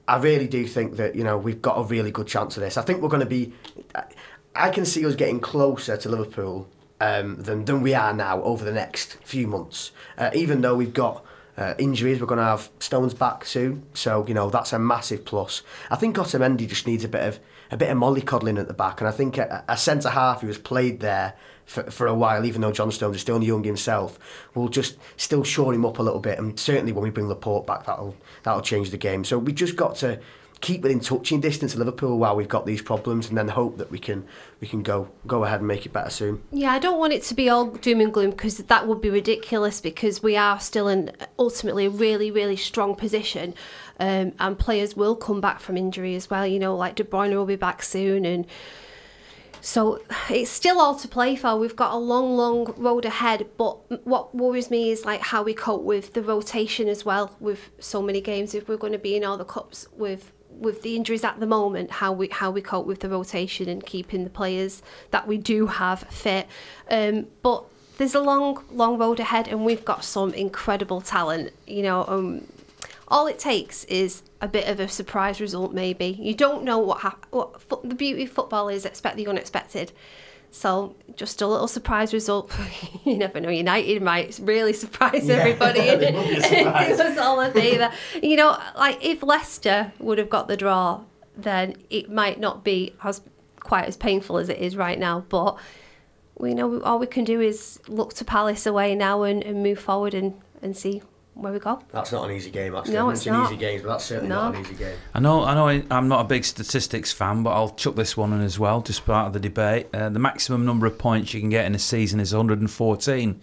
I 0.07 0.17
really 0.17 0.47
do 0.47 0.65
think 0.65 0.95
that 0.95 1.15
you 1.15 1.23
know 1.23 1.37
we've 1.37 1.61
got 1.61 1.77
a 1.77 1.83
really 1.83 2.11
good 2.11 2.27
chance 2.27 2.57
of 2.57 2.63
this. 2.63 2.77
I 2.77 2.81
think 2.81 3.01
we're 3.01 3.09
going 3.09 3.21
to 3.21 3.25
be. 3.25 3.53
I 4.55 4.69
can 4.69 4.85
see 4.85 5.05
us 5.05 5.15
getting 5.15 5.39
closer 5.39 5.97
to 5.97 6.09
Liverpool 6.09 6.67
um, 6.99 7.35
than 7.35 7.65
than 7.65 7.81
we 7.81 7.93
are 7.93 8.13
now 8.13 8.41
over 8.41 8.65
the 8.65 8.71
next 8.71 9.17
few 9.23 9.47
months. 9.47 9.91
Uh, 10.17 10.31
even 10.33 10.61
though 10.61 10.75
we've 10.75 10.93
got 10.93 11.23
uh, 11.57 11.73
injuries, 11.77 12.19
we're 12.19 12.27
going 12.27 12.39
to 12.39 12.43
have 12.43 12.69
Stones 12.79 13.13
back 13.13 13.45
soon, 13.45 13.83
so 13.93 14.25
you 14.27 14.33
know 14.33 14.49
that's 14.49 14.73
a 14.73 14.79
massive 14.79 15.25
plus. 15.25 15.61
I 15.91 15.95
think 15.95 16.15
Otamendi 16.15 16.67
just 16.67 16.87
needs 16.87 17.03
a 17.03 17.09
bit 17.09 17.21
of 17.21 17.39
a 17.71 17.77
bit 17.77 17.89
of 17.89 17.97
mollycoddling 17.97 18.59
at 18.59 18.67
the 18.67 18.73
back, 18.73 19.01
and 19.01 19.07
I 19.07 19.11
think 19.11 19.37
a, 19.37 19.63
a 19.67 19.77
centre 19.77 20.09
half 20.09 20.41
who 20.41 20.47
has 20.47 20.57
played 20.57 20.99
there 20.99 21.33
for, 21.65 21.83
for 21.91 22.07
a 22.07 22.15
while, 22.15 22.45
even 22.45 22.61
though 22.61 22.71
John 22.71 22.91
Stones 22.91 23.17
is 23.17 23.21
still 23.21 23.43
young 23.43 23.63
himself, 23.63 24.17
will 24.55 24.69
just 24.69 24.97
still 25.17 25.43
shore 25.43 25.73
him 25.73 25.85
up 25.85 25.99
a 25.99 26.03
little 26.03 26.21
bit. 26.21 26.39
And 26.39 26.59
certainly 26.59 26.93
when 26.93 27.03
we 27.03 27.09
bring 27.09 27.27
Laporte 27.27 27.67
back, 27.67 27.85
that'll 27.85 28.15
that'll 28.43 28.61
change 28.61 28.89
the 28.89 28.97
game. 28.97 29.23
So 29.23 29.37
we 29.37 29.51
just 29.51 29.75
got 29.75 29.95
to 29.97 30.19
keep 30.61 30.81
within 30.81 30.99
touching 30.99 31.39
distance 31.39 31.73
of 31.73 31.79
Liverpool 31.79 32.17
while 32.17 32.35
we've 32.35 32.47
got 32.47 32.65
these 32.65 32.81
problems, 32.81 33.29
and 33.29 33.37
then 33.37 33.49
hope 33.49 33.77
that 33.77 33.91
we 33.91 33.99
can 33.99 34.25
we 34.59 34.67
can 34.67 34.81
go 34.81 35.09
go 35.25 35.43
ahead 35.43 35.59
and 35.59 35.67
make 35.67 35.85
it 35.85 35.93
better 35.93 36.09
soon. 36.09 36.41
Yeah, 36.51 36.71
I 36.71 36.79
don't 36.79 36.99
want 36.99 37.13
it 37.13 37.23
to 37.23 37.35
be 37.35 37.49
all 37.49 37.65
doom 37.65 38.01
and 38.01 38.13
gloom 38.13 38.31
because 38.31 38.57
that 38.57 38.87
would 38.87 39.01
be 39.01 39.09
ridiculous 39.09 39.81
because 39.81 40.23
we 40.23 40.35
are 40.35 40.59
still 40.59 40.87
in 40.87 41.11
ultimately 41.37 41.85
a 41.85 41.89
really, 41.89 42.31
really 42.31 42.55
strong 42.55 42.95
position. 42.95 43.53
Um, 43.99 44.33
and 44.39 44.59
players 44.59 44.95
will 44.95 45.15
come 45.15 45.41
back 45.41 45.59
from 45.59 45.77
injury 45.77 46.15
as 46.15 46.29
well. 46.29 46.45
You 46.45 46.59
know, 46.59 46.75
like 46.75 46.95
De 46.95 47.03
Bruyne 47.03 47.31
will 47.31 47.45
be 47.45 47.55
back 47.55 47.81
soon. 47.81 48.25
And 48.25 48.45
so 49.61 50.01
it's 50.29 50.51
still 50.51 50.79
all 50.79 50.95
to 50.95 51.07
play 51.07 51.35
for. 51.35 51.57
We've 51.57 51.75
got 51.75 51.93
a 51.93 51.97
long, 51.97 52.37
long 52.37 52.73
road 52.77 53.05
ahead. 53.05 53.47
But 53.57 54.05
what 54.05 54.35
worries 54.35 54.69
me 54.69 54.91
is 54.91 55.03
like 55.03 55.21
how 55.21 55.43
we 55.43 55.53
cope 55.53 55.83
with 55.83 56.13
the 56.13 56.21
rotation 56.21 56.87
as 56.87 57.05
well 57.05 57.35
with 57.39 57.69
so 57.79 58.01
many 58.01 58.21
games. 58.21 58.53
If 58.53 58.67
we're 58.69 58.77
going 58.77 58.93
to 58.93 58.99
be 58.99 59.15
in 59.15 59.23
all 59.23 59.37
the 59.37 59.45
cups 59.45 59.87
with 59.93 60.31
with 60.49 60.81
the 60.81 60.95
injuries 60.95 61.23
at 61.23 61.39
the 61.39 61.45
moment, 61.45 61.91
how 61.91 62.11
we 62.11 62.29
how 62.29 62.51
we 62.51 62.61
cope 62.61 62.85
with 62.85 62.99
the 62.99 63.09
rotation 63.09 63.69
and 63.69 63.85
keeping 63.85 64.23
the 64.23 64.29
players 64.29 64.81
that 65.11 65.27
we 65.27 65.37
do 65.37 65.67
have 65.67 66.01
fit. 66.01 66.47
Um, 66.89 67.27
but 67.41 67.65
there's 67.97 68.15
a 68.15 68.21
long, 68.21 68.63
long 68.71 68.97
road 68.97 69.19
ahead, 69.19 69.47
and 69.47 69.65
we've 69.65 69.83
got 69.83 70.03
some 70.03 70.33
incredible 70.33 71.01
talent. 71.01 71.51
You 71.65 71.83
know, 71.83 72.05
um, 72.07 72.47
all 73.07 73.27
it 73.27 73.39
takes 73.39 73.83
is 73.85 74.23
a 74.41 74.47
bit 74.47 74.67
of 74.67 74.79
a 74.79 74.87
surprise 74.87 75.39
result. 75.39 75.73
Maybe 75.73 76.17
you 76.19 76.33
don't 76.33 76.63
know 76.63 76.77
what 76.77 77.01
hap- 77.01 77.25
what 77.31 77.61
fo- 77.61 77.81
the 77.83 77.95
beauty 77.95 78.23
of 78.23 78.31
football 78.31 78.69
is 78.69 78.85
expect 78.85 79.17
the 79.17 79.27
unexpected. 79.27 79.91
So 80.51 80.95
just 81.15 81.41
a 81.41 81.47
little 81.47 81.67
surprise 81.67 82.13
result. 82.13 82.51
you 83.05 83.17
never 83.17 83.39
know. 83.39 83.49
United 83.49 84.01
might 84.01 84.39
really 84.41 84.73
surprise 84.73 85.29
everybody 85.29 85.81
and 85.81 86.01
they 86.01 86.09
do 86.63 86.67
us 86.67 87.17
all 87.17 87.39
a 87.39 87.51
favour. 87.51 87.91
You 88.21 88.35
know, 88.35 88.57
like 88.75 89.03
if 89.03 89.23
Leicester 89.23 89.91
would 89.99 90.17
have 90.17 90.29
got 90.29 90.47
the 90.47 90.57
draw, 90.57 91.01
then 91.35 91.75
it 91.89 92.09
might 92.09 92.39
not 92.39 92.63
be 92.63 92.93
as 93.03 93.21
quite 93.59 93.85
as 93.85 93.97
painful 93.97 94.37
as 94.37 94.49
it 94.49 94.57
is 94.57 94.75
right 94.75 94.97
now. 94.99 95.25
But 95.29 95.57
we 96.37 96.53
know 96.53 96.81
all 96.81 96.99
we 96.99 97.07
can 97.07 97.23
do 97.23 97.41
is 97.41 97.79
look 97.87 98.13
to 98.15 98.25
Palace 98.25 98.65
away 98.65 98.95
now 98.95 99.23
and, 99.23 99.43
and 99.43 99.63
move 99.63 99.79
forward 99.79 100.13
and, 100.13 100.39
and 100.61 100.75
see 100.75 101.01
where 101.41 101.53
we 101.53 101.59
go. 101.59 101.81
That's 101.91 102.11
not 102.11 102.29
an 102.29 102.35
easy 102.35 102.49
game, 102.49 102.75
actually. 102.75 102.93
No, 102.93 103.09
I 103.09 103.11
it's 103.13 103.25
mentioned 103.25 103.43
not. 103.43 103.51
easy 103.51 103.59
games, 103.59 103.81
but 103.83 103.89
that's 103.89 104.05
certainly 104.05 104.29
No. 104.29 104.35
not 104.35 104.55
an 104.55 104.61
easy 104.61 104.75
game. 104.75 104.97
I 105.13 105.19
know, 105.19 105.43
I 105.43 105.53
know, 105.53 105.83
I'm 105.91 106.07
not 106.07 106.21
a 106.21 106.23
big 106.27 106.45
statistics 106.45 107.11
fan, 107.11 107.43
but 107.43 107.51
I'll 107.51 107.69
chuck 107.71 107.95
this 107.95 108.15
one 108.17 108.33
in 108.33 108.41
as 108.41 108.57
well, 108.59 108.81
just 108.81 109.05
part 109.05 109.27
of 109.27 109.33
the 109.33 109.39
debate. 109.39 109.87
Uh, 109.93 110.09
the 110.09 110.19
maximum 110.19 110.65
number 110.65 110.85
of 110.85 110.97
points 110.97 111.33
you 111.33 111.39
can 111.39 111.49
get 111.49 111.65
in 111.65 111.75
a 111.75 111.79
season 111.79 112.19
is 112.19 112.33
114. 112.33 113.39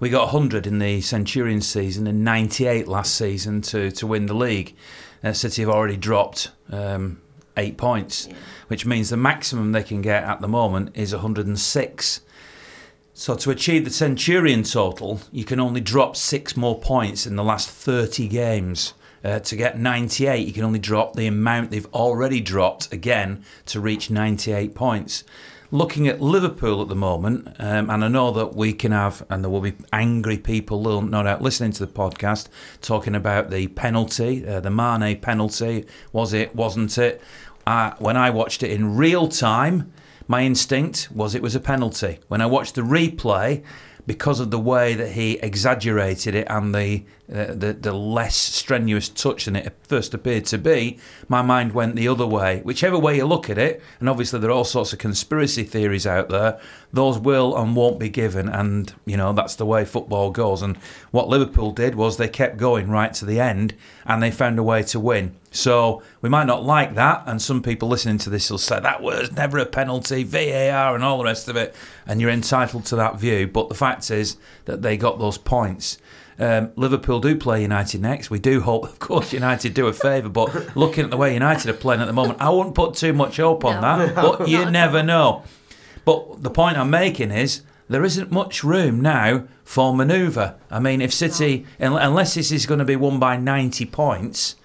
We 0.00 0.10
got 0.10 0.32
100 0.32 0.66
in 0.66 0.78
the 0.78 1.00
Centurion 1.00 1.60
season 1.60 2.06
and 2.06 2.22
98 2.24 2.86
last 2.88 3.14
season 3.16 3.60
to, 3.62 3.90
to 3.92 4.06
win 4.06 4.26
the 4.26 4.34
league. 4.34 4.74
Uh, 5.24 5.32
City 5.32 5.62
have 5.62 5.70
already 5.70 5.96
dropped 5.96 6.50
um, 6.70 7.20
eight 7.56 7.76
points, 7.78 8.28
which 8.68 8.84
means 8.84 9.08
the 9.10 9.16
maximum 9.16 9.72
they 9.72 9.82
can 9.82 10.02
get 10.02 10.22
at 10.24 10.40
the 10.40 10.48
moment 10.48 10.90
is 10.94 11.12
106. 11.12 12.20
So 13.18 13.34
to 13.34 13.50
achieve 13.50 13.86
the 13.86 13.90
Centurion 13.90 14.62
total, 14.62 15.20
you 15.32 15.42
can 15.42 15.58
only 15.58 15.80
drop 15.80 16.16
six 16.16 16.54
more 16.54 16.78
points 16.78 17.26
in 17.26 17.34
the 17.34 17.42
last 17.42 17.70
30 17.70 18.28
games. 18.28 18.92
Uh, 19.24 19.38
to 19.38 19.56
get 19.56 19.78
98, 19.78 20.46
you 20.46 20.52
can 20.52 20.64
only 20.64 20.78
drop 20.78 21.16
the 21.16 21.26
amount 21.26 21.70
they've 21.70 21.92
already 21.94 22.42
dropped 22.42 22.92
again 22.92 23.42
to 23.64 23.80
reach 23.80 24.10
98 24.10 24.74
points. 24.74 25.24
Looking 25.70 26.06
at 26.06 26.20
Liverpool 26.20 26.82
at 26.82 26.88
the 26.88 26.94
moment, 26.94 27.56
um, 27.58 27.88
and 27.88 28.04
I 28.04 28.08
know 28.08 28.32
that 28.32 28.54
we 28.54 28.74
can 28.74 28.92
have, 28.92 29.24
and 29.30 29.42
there 29.42 29.50
will 29.50 29.62
be 29.62 29.76
angry 29.94 30.36
people, 30.36 31.00
no 31.00 31.22
doubt, 31.22 31.40
listening 31.40 31.72
to 31.72 31.86
the 31.86 31.92
podcast, 31.92 32.48
talking 32.82 33.14
about 33.14 33.48
the 33.48 33.68
penalty, 33.68 34.46
uh, 34.46 34.60
the 34.60 34.70
Mane 34.70 35.18
penalty. 35.22 35.86
Was 36.12 36.34
it? 36.34 36.54
Wasn't 36.54 36.98
it? 36.98 37.22
Uh, 37.66 37.92
when 37.98 38.18
I 38.18 38.28
watched 38.28 38.62
it 38.62 38.70
in 38.70 38.94
real 38.94 39.26
time, 39.26 39.90
my 40.28 40.42
instinct 40.42 41.08
was 41.12 41.34
it 41.34 41.42
was 41.42 41.54
a 41.54 41.60
penalty. 41.60 42.18
When 42.28 42.40
I 42.40 42.46
watched 42.46 42.74
the 42.74 42.82
replay, 42.82 43.62
because 44.06 44.40
of 44.40 44.50
the 44.50 44.58
way 44.58 44.94
that 44.94 45.12
he 45.12 45.38
exaggerated 45.38 46.34
it 46.34 46.46
and 46.48 46.74
the, 46.74 47.04
uh, 47.32 47.46
the 47.52 47.72
the 47.72 47.92
less 47.92 48.36
strenuous 48.36 49.08
touch 49.08 49.46
than 49.46 49.56
it 49.56 49.74
first 49.82 50.14
appeared 50.14 50.44
to 50.46 50.58
be, 50.58 50.98
my 51.28 51.42
mind 51.42 51.72
went 51.72 51.96
the 51.96 52.06
other 52.06 52.26
way. 52.26 52.60
Whichever 52.62 52.98
way 52.98 53.16
you 53.16 53.26
look 53.26 53.50
at 53.50 53.58
it, 53.58 53.82
and 53.98 54.08
obviously 54.08 54.38
there 54.38 54.50
are 54.50 54.54
all 54.54 54.64
sorts 54.64 54.92
of 54.92 55.00
conspiracy 55.00 55.64
theories 55.64 56.06
out 56.06 56.28
there, 56.28 56.60
those 56.92 57.18
will 57.18 57.56
and 57.56 57.74
won't 57.74 57.98
be 57.98 58.08
given, 58.08 58.48
and 58.48 58.94
you 59.04 59.16
know 59.16 59.32
that's 59.32 59.56
the 59.56 59.66
way 59.66 59.84
football 59.84 60.30
goes. 60.30 60.62
And 60.62 60.76
what 61.10 61.28
Liverpool 61.28 61.72
did 61.72 61.96
was 61.96 62.16
they 62.16 62.28
kept 62.28 62.58
going 62.58 62.90
right 62.90 63.12
to 63.14 63.24
the 63.24 63.40
end, 63.40 63.74
and 64.04 64.22
they 64.22 64.30
found 64.30 64.58
a 64.58 64.62
way 64.62 64.82
to 64.84 65.00
win. 65.00 65.34
So 65.50 66.02
we 66.20 66.28
might 66.28 66.46
not 66.46 66.64
like 66.64 66.94
that, 66.94 67.24
and 67.26 67.40
some 67.40 67.62
people 67.62 67.88
listening 67.88 68.18
to 68.18 68.30
this 68.30 68.50
will 68.50 68.58
say 68.58 68.78
that 68.78 69.02
was 69.02 69.32
never 69.32 69.58
a 69.58 69.66
penalty, 69.66 70.22
VAR, 70.22 70.94
and 70.94 71.02
all 71.02 71.18
the 71.18 71.24
rest 71.24 71.48
of 71.48 71.56
it, 71.56 71.74
and 72.06 72.20
you're 72.20 72.30
entitled 72.30 72.84
to 72.86 72.96
that 72.96 73.18
view. 73.18 73.48
But 73.48 73.68
the 73.68 73.74
fact 73.74 74.10
is 74.10 74.36
that 74.66 74.82
they 74.82 74.96
got 74.96 75.18
those 75.18 75.38
points. 75.38 75.98
Um, 76.38 76.70
Liverpool 76.76 77.20
do 77.20 77.34
play 77.36 77.62
United 77.62 78.02
next. 78.02 78.28
We 78.30 78.38
do 78.38 78.60
hope, 78.60 78.84
of 78.84 78.98
course, 78.98 79.32
United 79.32 79.72
do 79.72 79.86
a 79.86 79.92
favour. 79.92 80.28
But 80.28 80.76
looking 80.76 81.04
at 81.04 81.10
the 81.10 81.16
way 81.16 81.32
United 81.32 81.70
are 81.70 81.74
playing 81.74 82.02
at 82.02 82.06
the 82.06 82.12
moment, 82.12 82.40
I 82.40 82.50
wouldn't 82.50 82.74
put 82.74 82.94
too 82.94 83.12
much 83.14 83.38
hope 83.38 83.64
on 83.64 83.80
No. 83.80 84.06
that. 84.06 84.14
But 84.38 84.48
you 84.48 84.70
never 84.70 85.02
know. 85.02 85.44
But 86.04 86.42
the 86.42 86.50
point 86.50 86.76
I'm 86.76 86.90
making 86.90 87.30
is 87.30 87.62
there 87.88 88.04
isn't 88.04 88.30
much 88.30 88.62
room 88.62 89.00
now 89.00 89.44
for 89.64 89.94
manoeuvre. 89.94 90.56
I 90.70 90.78
mean, 90.78 91.00
if 91.00 91.12
City, 91.12 91.64
un- 91.80 91.96
unless 91.96 92.34
this 92.34 92.52
is 92.52 92.66
going 92.66 92.78
to 92.80 92.84
be 92.84 92.96
won 92.96 93.18
by 93.18 93.36
90 93.36 93.86
points, 93.86 94.56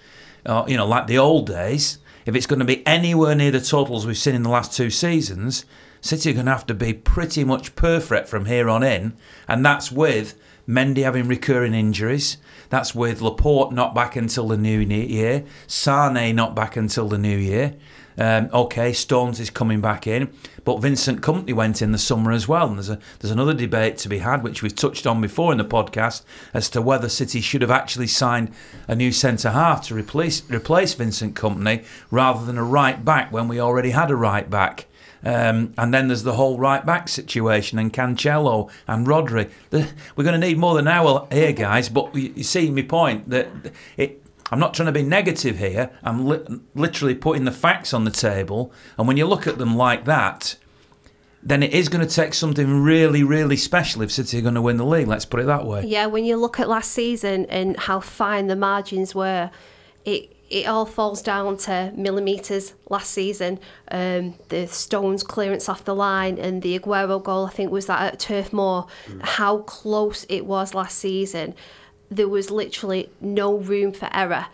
uh, 0.46 0.66
you 0.68 0.76
know, 0.76 0.86
like 0.88 1.08
the 1.08 1.18
old 1.18 1.48
days, 1.48 2.00
if 2.26 2.36
it's 2.36 2.46
going 2.46 2.60
to 2.60 2.66
be 2.66 2.86
anywhere 2.86 3.34
near 3.34 3.52
the 3.52 3.62
totals 3.62 4.06
we've 4.06 4.18
seen 4.18 4.36
in 4.36 4.44
the 4.44 4.50
last 4.50 4.74
two 4.76 4.90
seasons, 4.90 5.66
City 6.02 6.32
are 6.32 6.34
going 6.34 6.48
to 6.48 6.52
have 6.52 6.66
to 6.68 6.74
be 6.74 6.94
pretty 6.94 7.44
much 7.44 7.76
perfect 7.76 8.28
from 8.28 8.46
here 8.46 8.68
on 8.70 8.84
in, 8.84 9.14
and 9.48 9.64
that's 9.66 9.92
with 9.92 10.36
Mendy 10.72 11.04
having 11.04 11.28
recurring 11.28 11.74
injuries. 11.74 12.38
That's 12.70 12.96
with 12.96 13.22
Laporte 13.22 13.74
not 13.74 13.94
back 13.94 14.16
until 14.16 14.48
the 14.48 14.58
new 14.58 14.80
year, 14.80 15.44
Sane 15.68 16.34
not 16.34 16.56
back 16.56 16.78
until 16.78 17.10
the 17.10 17.18
new 17.18 17.38
year. 17.38 17.76
Um, 18.18 18.50
okay, 18.54 18.94
Stones 18.94 19.40
is 19.40 19.50
coming 19.50 19.82
back 19.82 20.06
in, 20.06 20.34
but 20.64 20.80
Vincent 20.80 21.22
Kompany 21.22 21.54
went 21.54 21.82
in 21.82 21.92
the 21.92 21.98
summer 21.98 22.32
as 22.32 22.48
well. 22.48 22.68
And 22.68 22.78
there's 22.78 22.90
a 22.90 23.00
there's 23.20 23.32
another 23.32 23.54
debate 23.54 23.98
to 24.00 24.10
be 24.10 24.20
had, 24.20 24.44
which 24.44 24.62
we've 24.62 24.76
touched 24.76 25.08
on 25.08 25.22
before 25.22 25.52
in 25.52 25.58
the 25.58 25.66
podcast, 25.66 26.24
as 26.54 26.70
to 26.70 26.82
whether 26.82 27.10
City 27.10 27.42
should 27.42 27.62
have 27.62 27.72
actually 27.72 28.08
signed 28.08 28.54
a 28.88 28.96
new 28.96 29.12
centre 29.12 29.52
half 29.52 29.86
to 29.88 29.96
replace 29.96 30.50
replace 30.50 30.94
Vincent 30.94 31.36
Kompany 31.36 31.86
rather 32.10 32.46
than 32.46 32.58
a 32.58 32.64
right 32.64 33.04
back 33.04 33.32
when 33.32 33.48
we 33.48 33.60
already 33.60 33.92
had 33.92 34.12
a 34.12 34.16
right 34.16 34.50
back. 34.50 34.88
Um, 35.24 35.74
and 35.78 35.94
then 35.94 36.08
there's 36.08 36.24
the 36.24 36.34
whole 36.34 36.58
right 36.58 36.86
back 36.86 37.08
situation 37.08 37.78
and 37.78 37.94
Cancelo 37.94 38.72
and 38.88 39.06
Rodri. 39.06 39.52
We're 39.72 40.24
going 40.24 40.40
to 40.40 40.48
need 40.48 40.58
more 40.58 40.76
than 40.76 40.88
an 40.88 40.94
hour 40.94 41.28
here, 41.32 41.52
guys. 41.52 41.90
But 41.90 42.16
you, 42.16 42.34
you 42.36 42.44
see 42.44 42.70
my 42.72 42.82
point 42.82 43.30
that 43.30 43.48
it. 43.98 44.18
I'm 44.54 44.60
not 44.60 44.74
trying 44.74 44.88
to 44.88 44.92
be 44.92 45.04
negative 45.04 45.60
here. 45.60 45.92
I'm 46.04 46.28
li- 46.28 46.44
literally 46.76 47.16
putting 47.16 47.46
the 47.46 47.54
facts 47.54 47.94
on 47.94 48.04
the 48.04 48.12
table. 48.12 48.74
And 48.98 49.08
when 49.08 49.16
you 49.16 49.26
look 49.26 49.48
at 49.48 49.58
them 49.58 49.78
like 49.78 50.04
that, 50.06 50.58
then 51.42 51.64
it 51.64 51.72
is 51.72 51.88
going 51.88 52.06
to 52.06 52.14
take 52.14 52.34
something 52.34 52.84
really, 52.84 53.24
really 53.24 53.56
special 53.56 54.02
if 54.02 54.12
City 54.12 54.40
are 54.40 54.42
going 54.42 54.56
to 54.56 54.62
win 54.62 54.76
the 54.76 54.86
league. 54.86 55.08
Let's 55.08 55.24
put 55.24 55.40
it 55.40 55.46
that 55.46 55.66
way. 55.66 55.86
Yeah, 55.86 56.08
when 56.08 56.26
you 56.26 56.36
look 56.36 56.60
at 56.60 56.68
last 56.68 56.92
season 56.92 57.46
and 57.46 57.78
how 57.80 58.02
fine 58.02 58.48
the 58.48 58.58
margins 58.58 59.16
were, 59.16 59.52
it 60.04 60.36
it 60.52 60.68
all 60.68 60.86
falls 60.86 61.22
down 61.22 61.56
to 61.56 61.94
millimetres 61.96 62.74
last 62.90 63.12
season. 63.12 63.58
Um, 63.90 64.36
the 64.50 64.68
Stones 64.68 65.24
clearance 65.24 65.70
off 65.70 65.86
the 65.86 65.96
line 65.96 66.38
and 66.38 66.62
the 66.62 66.78
Aguero 66.78 67.24
goal, 67.24 67.46
I 67.46 67.52
think, 67.52 67.72
was 67.72 67.86
that 67.86 68.14
at 68.14 68.20
Turf 68.20 68.52
Moor, 68.52 68.88
mm. 69.08 69.22
how 69.22 69.60
close 69.60 70.26
it 70.26 70.46
was 70.46 70.74
last 70.74 70.98
season. 70.98 71.56
There 72.10 72.28
was 72.28 72.52
literally 72.52 73.10
no 73.22 73.56
room 73.56 73.94
for 73.94 74.10
error. 74.12 74.48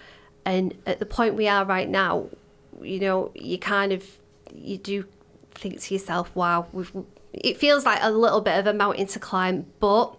And 0.45 0.75
at 0.85 0.99
the 0.99 1.05
point 1.05 1.33
we 1.33 1.47
are 1.47 1.65
right 1.65 1.89
now, 1.89 2.27
you 2.79 2.99
know, 2.99 3.31
you 3.33 3.57
kind 3.57 3.91
of, 3.91 4.05
you 4.53 4.77
do 4.77 5.05
think 5.55 5.81
to 5.81 5.95
yourself, 5.95 6.33
wow, 6.35 6.67
it 7.33 7.57
feels 7.57 7.85
like 7.85 7.99
a 8.03 8.11
little 8.11 8.41
bit 8.41 8.59
of 8.59 8.67
a 8.67 8.73
mountain 8.73 9.07
to 9.07 9.19
climb, 9.19 9.65
but 9.79 10.15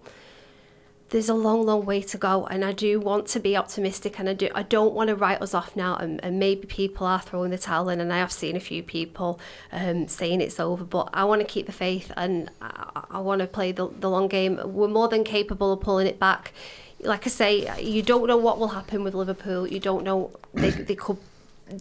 there's 1.10 1.28
a 1.28 1.34
long, 1.34 1.64
long 1.64 1.86
way 1.86 2.02
to 2.02 2.18
go, 2.18 2.46
and 2.46 2.64
I 2.64 2.72
do 2.72 3.00
want 3.00 3.26
to 3.28 3.40
be 3.40 3.56
optimistic, 3.56 4.18
and 4.18 4.28
I 4.28 4.34
do 4.34 4.48
I 4.54 4.62
don't 4.62 4.92
want 4.92 5.08
to 5.08 5.16
write 5.16 5.40
us 5.40 5.54
off 5.54 5.74
now, 5.74 5.96
and, 5.96 6.22
and 6.22 6.38
maybe 6.38 6.66
people 6.66 7.06
are 7.06 7.20
throwing 7.20 7.50
the 7.50 7.58
towel 7.58 7.88
in, 7.88 8.00
and 8.00 8.12
I 8.12 8.18
have 8.18 8.32
seen 8.32 8.56
a 8.56 8.60
few 8.60 8.82
people 8.82 9.40
um, 9.72 10.06
saying 10.08 10.40
it's 10.40 10.60
over, 10.60 10.84
but 10.84 11.08
I 11.14 11.24
want 11.24 11.40
to 11.40 11.46
keep 11.46 11.66
the 11.66 11.72
faith, 11.72 12.12
and 12.16 12.50
I, 12.60 13.04
I 13.10 13.20
want 13.20 13.40
to 13.40 13.46
play 13.46 13.72
the, 13.72 13.88
the 13.88 14.10
long 14.10 14.28
game. 14.28 14.60
We're 14.64 14.88
more 14.88 15.08
than 15.08 15.24
capable 15.24 15.72
of 15.72 15.80
pulling 15.80 16.06
it 16.06 16.18
back. 16.18 16.52
Like 17.00 17.26
I 17.26 17.30
say, 17.30 17.82
you 17.82 18.02
don't 18.02 18.26
know 18.26 18.36
what 18.36 18.58
will 18.58 18.68
happen 18.68 19.02
with 19.04 19.14
Liverpool. 19.14 19.66
You 19.66 19.80
don't 19.80 20.04
know 20.04 20.32
they 20.52 20.70
they 20.70 20.96
could 20.96 21.18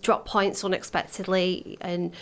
drop 0.01 0.25
points 0.25 0.63
unexpectedly, 0.63 1.77
and 1.81 2.13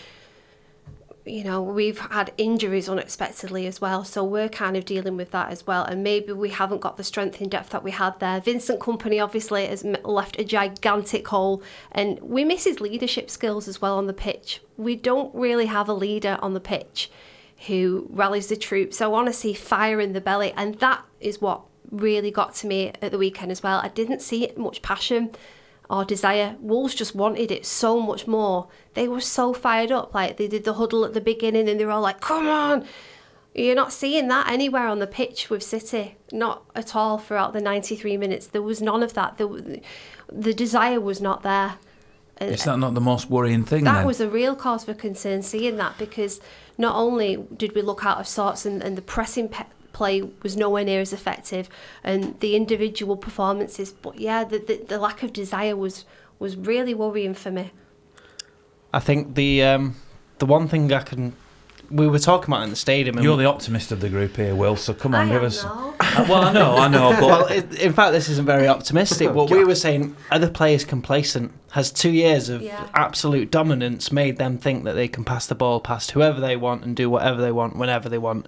you 1.25 1.43
know, 1.43 1.61
we've 1.61 1.97
had 1.97 2.31
injuries 2.37 2.87
unexpectedly 2.87 3.65
as 3.65 3.81
well. 3.81 4.03
So 4.03 4.23
we're 4.23 4.49
kind 4.49 4.77
of 4.77 4.85
dealing 4.85 5.17
with 5.17 5.31
that 5.31 5.49
as 5.49 5.65
well. 5.65 5.83
And 5.83 6.03
maybe 6.03 6.33
we 6.33 6.49
haven't 6.49 6.81
got 6.81 6.97
the 6.97 7.03
strength 7.03 7.41
in 7.41 7.49
depth 7.49 7.71
that 7.71 7.83
we 7.83 7.91
had 7.91 8.19
there. 8.19 8.39
Vincent 8.39 8.79
Kompany 8.79 9.23
obviously 9.23 9.65
has 9.65 9.83
left 9.83 10.39
a 10.39 10.43
gigantic 10.43 11.27
hole. 11.27 11.63
And 11.91 12.19
we 12.19 12.45
miss 12.45 12.65
his 12.65 12.79
leadership 12.79 13.31
skills 13.31 13.67
as 13.67 13.81
well 13.81 13.97
on 13.97 14.05
the 14.05 14.13
pitch. 14.13 14.61
We 14.77 14.95
don't 14.95 15.33
really 15.33 15.65
have 15.65 15.89
a 15.89 15.93
leader 15.93 16.37
on 16.41 16.53
the 16.53 16.59
pitch 16.59 17.09
who 17.67 18.07
rallies 18.11 18.47
the 18.47 18.55
troops. 18.55 19.01
I 19.01 19.07
want 19.07 19.25
to 19.27 19.33
see 19.33 19.53
fire 19.53 19.99
in 19.99 20.13
the 20.13 20.21
belly. 20.21 20.53
And 20.55 20.75
that 20.75 21.03
is 21.19 21.41
what 21.41 21.63
really 21.89 22.29
got 22.29 22.53
to 22.55 22.67
me 22.67 22.93
at 23.01 23.11
the 23.11 23.17
weekend 23.17 23.51
as 23.51 23.63
well. 23.63 23.79
I 23.79 23.87
didn't 23.87 24.21
see 24.21 24.51
much 24.55 24.83
passion 24.83 25.31
or 25.89 26.05
desire. 26.05 26.55
Wolves 26.59 26.95
just 26.95 27.15
wanted 27.15 27.51
it 27.51 27.65
so 27.65 27.99
much 27.99 28.27
more. 28.27 28.67
They 28.93 29.07
were 29.07 29.21
so 29.21 29.53
fired 29.53 29.91
up. 29.91 30.13
Like 30.13 30.37
they 30.37 30.47
did 30.47 30.63
the 30.63 30.73
huddle 30.73 31.05
at 31.05 31.13
the 31.13 31.21
beginning 31.21 31.69
and 31.69 31.79
they 31.79 31.85
were 31.85 31.91
all 31.91 32.01
like, 32.01 32.21
come 32.21 32.47
on. 32.47 32.85
You're 33.53 33.75
not 33.75 33.93
seeing 33.93 34.27
that 34.27 34.49
anywhere 34.49 34.87
on 34.87 34.99
the 34.99 35.07
pitch 35.07 35.49
with 35.49 35.63
City. 35.63 36.17
Not 36.31 36.63
at 36.75 36.95
all 36.95 37.17
throughout 37.17 37.53
the 37.53 37.61
93 37.61 38.17
minutes. 38.17 38.47
There 38.47 38.61
was 38.61 38.81
none 38.81 39.01
of 39.01 39.13
that. 39.13 39.39
Was- 39.39 39.79
the 40.31 40.53
desire 40.53 40.99
was 40.99 41.21
not 41.21 41.43
there. 41.43 41.75
Is 42.41 42.65
that 42.65 42.79
not 42.79 42.95
the 42.95 43.01
most 43.01 43.29
worrying 43.29 43.63
thing 43.63 43.85
that 43.85 43.99
then? 43.99 44.05
was 44.05 44.19
a 44.19 44.27
real 44.27 44.55
cause 44.55 44.83
for 44.83 44.93
concern 44.93 45.41
seeing 45.41 45.77
that 45.77 45.97
because 45.97 46.41
not 46.77 46.93
only 46.95 47.45
did 47.55 47.73
we 47.73 47.81
look 47.81 48.05
out 48.05 48.19
of 48.19 48.27
sorts 48.27 48.65
and, 48.65 48.83
and 48.83 48.97
the 48.97 49.01
pressing 49.01 49.47
pe- 49.47 49.63
play 49.97 50.21
was 50.43 50.53
nowhere 50.57 50.83
near 50.83 51.01
as 51.01 51.13
effective 51.13 51.65
and 52.03 52.39
the 52.41 52.51
individual 52.55 53.15
performances 53.27 53.91
but 54.05 54.13
yeah 54.19 54.43
the, 54.43 54.59
the, 54.69 54.75
the 54.91 54.99
lack 54.99 55.23
of 55.23 55.31
desire 55.31 55.75
was 55.75 56.05
was 56.39 56.55
really 56.71 56.93
worrying 56.93 57.33
for 57.33 57.51
me 57.51 57.71
I 58.93 58.99
think 58.99 59.35
the 59.35 59.63
um, 59.63 59.95
the 60.39 60.45
one 60.45 60.67
thing 60.69 60.91
I 60.93 61.01
can 61.01 61.33
we 61.91 62.07
were 62.07 62.19
talking 62.19 62.51
about 62.53 62.63
in 62.63 62.69
the 62.69 62.75
stadium. 62.75 63.17
And 63.17 63.23
You're 63.23 63.37
the 63.37 63.45
optimist 63.45 63.91
of 63.91 63.99
the 63.99 64.09
group 64.09 64.35
here, 64.35 64.55
Will. 64.55 64.75
So 64.75 64.93
come 64.93 65.13
on, 65.13 65.29
I 65.29 65.31
give 65.31 65.43
us. 65.43 65.63
now. 65.63 65.83
Uh, 66.15 66.25
well, 66.29 66.43
I 66.43 66.53
know, 66.53 66.75
I 66.77 66.87
know, 66.87 67.09
but 67.19 67.27
well, 67.27 67.47
in 67.47 67.91
fact, 67.91 68.13
this 68.13 68.29
isn't 68.29 68.45
very 68.45 68.67
optimistic. 68.69 69.33
What 69.33 69.49
we 69.49 69.63
were 69.71 69.75
saying, 69.75 70.15
are 70.31 70.39
the 70.39 70.49
players 70.49 70.85
complacent? 70.85 71.51
Has 71.71 71.91
two 71.91 72.11
years 72.11 72.47
of 72.47 72.61
Yeah. 72.61 72.87
absolute 72.93 73.51
dominance 73.51 74.13
made 74.13 74.37
them 74.37 74.57
think 74.57 74.85
that 74.85 74.93
they 74.93 75.09
can 75.09 75.25
pass 75.25 75.45
the 75.47 75.55
ball 75.55 75.81
past 75.81 76.11
whoever 76.11 76.39
they 76.39 76.55
want 76.55 76.85
and 76.85 76.95
do 76.95 77.09
whatever 77.09 77.41
they 77.41 77.51
want 77.51 77.75
whenever 77.75 78.07
they 78.07 78.17
want? 78.17 78.47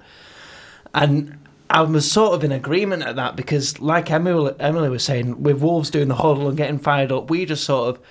And 0.97 1.37
I 1.69 1.81
was 1.81 2.11
sort 2.11 2.33
of 2.33 2.43
in 2.43 2.51
agreement 2.51 3.03
at 3.03 3.15
that 3.17 3.35
because, 3.35 3.79
like 3.79 4.09
Emily, 4.09 4.53
Emily 4.59 4.89
was 4.89 5.03
saying, 5.03 5.43
with 5.43 5.61
Wolves 5.61 5.91
doing 5.91 6.07
the 6.07 6.15
huddle 6.15 6.47
and 6.47 6.57
getting 6.57 6.79
fired 6.79 7.11
up, 7.11 7.29
we 7.29 7.45
just 7.45 7.63
sort 7.63 7.89
of 7.89 8.01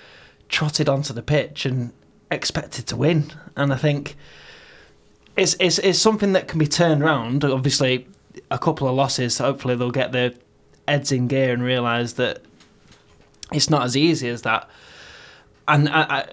trotted 0.47 0.87
onto 0.87 1.13
the 1.13 1.21
pitch 1.21 1.65
and 1.65 1.91
expected 2.31 2.87
to 2.87 2.95
win. 2.95 3.33
And 3.57 3.73
I 3.73 3.75
think 3.75 4.15
it's 5.35 5.57
it's, 5.59 5.79
it's 5.79 5.99
something 5.99 6.31
that 6.31 6.47
can 6.47 6.59
be 6.59 6.67
turned 6.67 7.03
around. 7.03 7.43
Obviously, 7.43 8.07
a 8.49 8.57
couple 8.57 8.87
of 8.87 8.95
losses, 8.95 9.37
hopefully 9.37 9.75
they'll 9.75 9.91
get 9.91 10.13
their 10.13 10.31
heads 10.87 11.11
in 11.11 11.27
gear 11.27 11.51
and 11.51 11.61
realise 11.61 12.13
that 12.13 12.41
it's 13.51 13.69
not 13.69 13.83
as 13.83 13.97
easy 13.97 14.29
as 14.29 14.43
that. 14.43 14.69
And 15.67 15.89
I, 15.89 16.01
I 16.01 16.25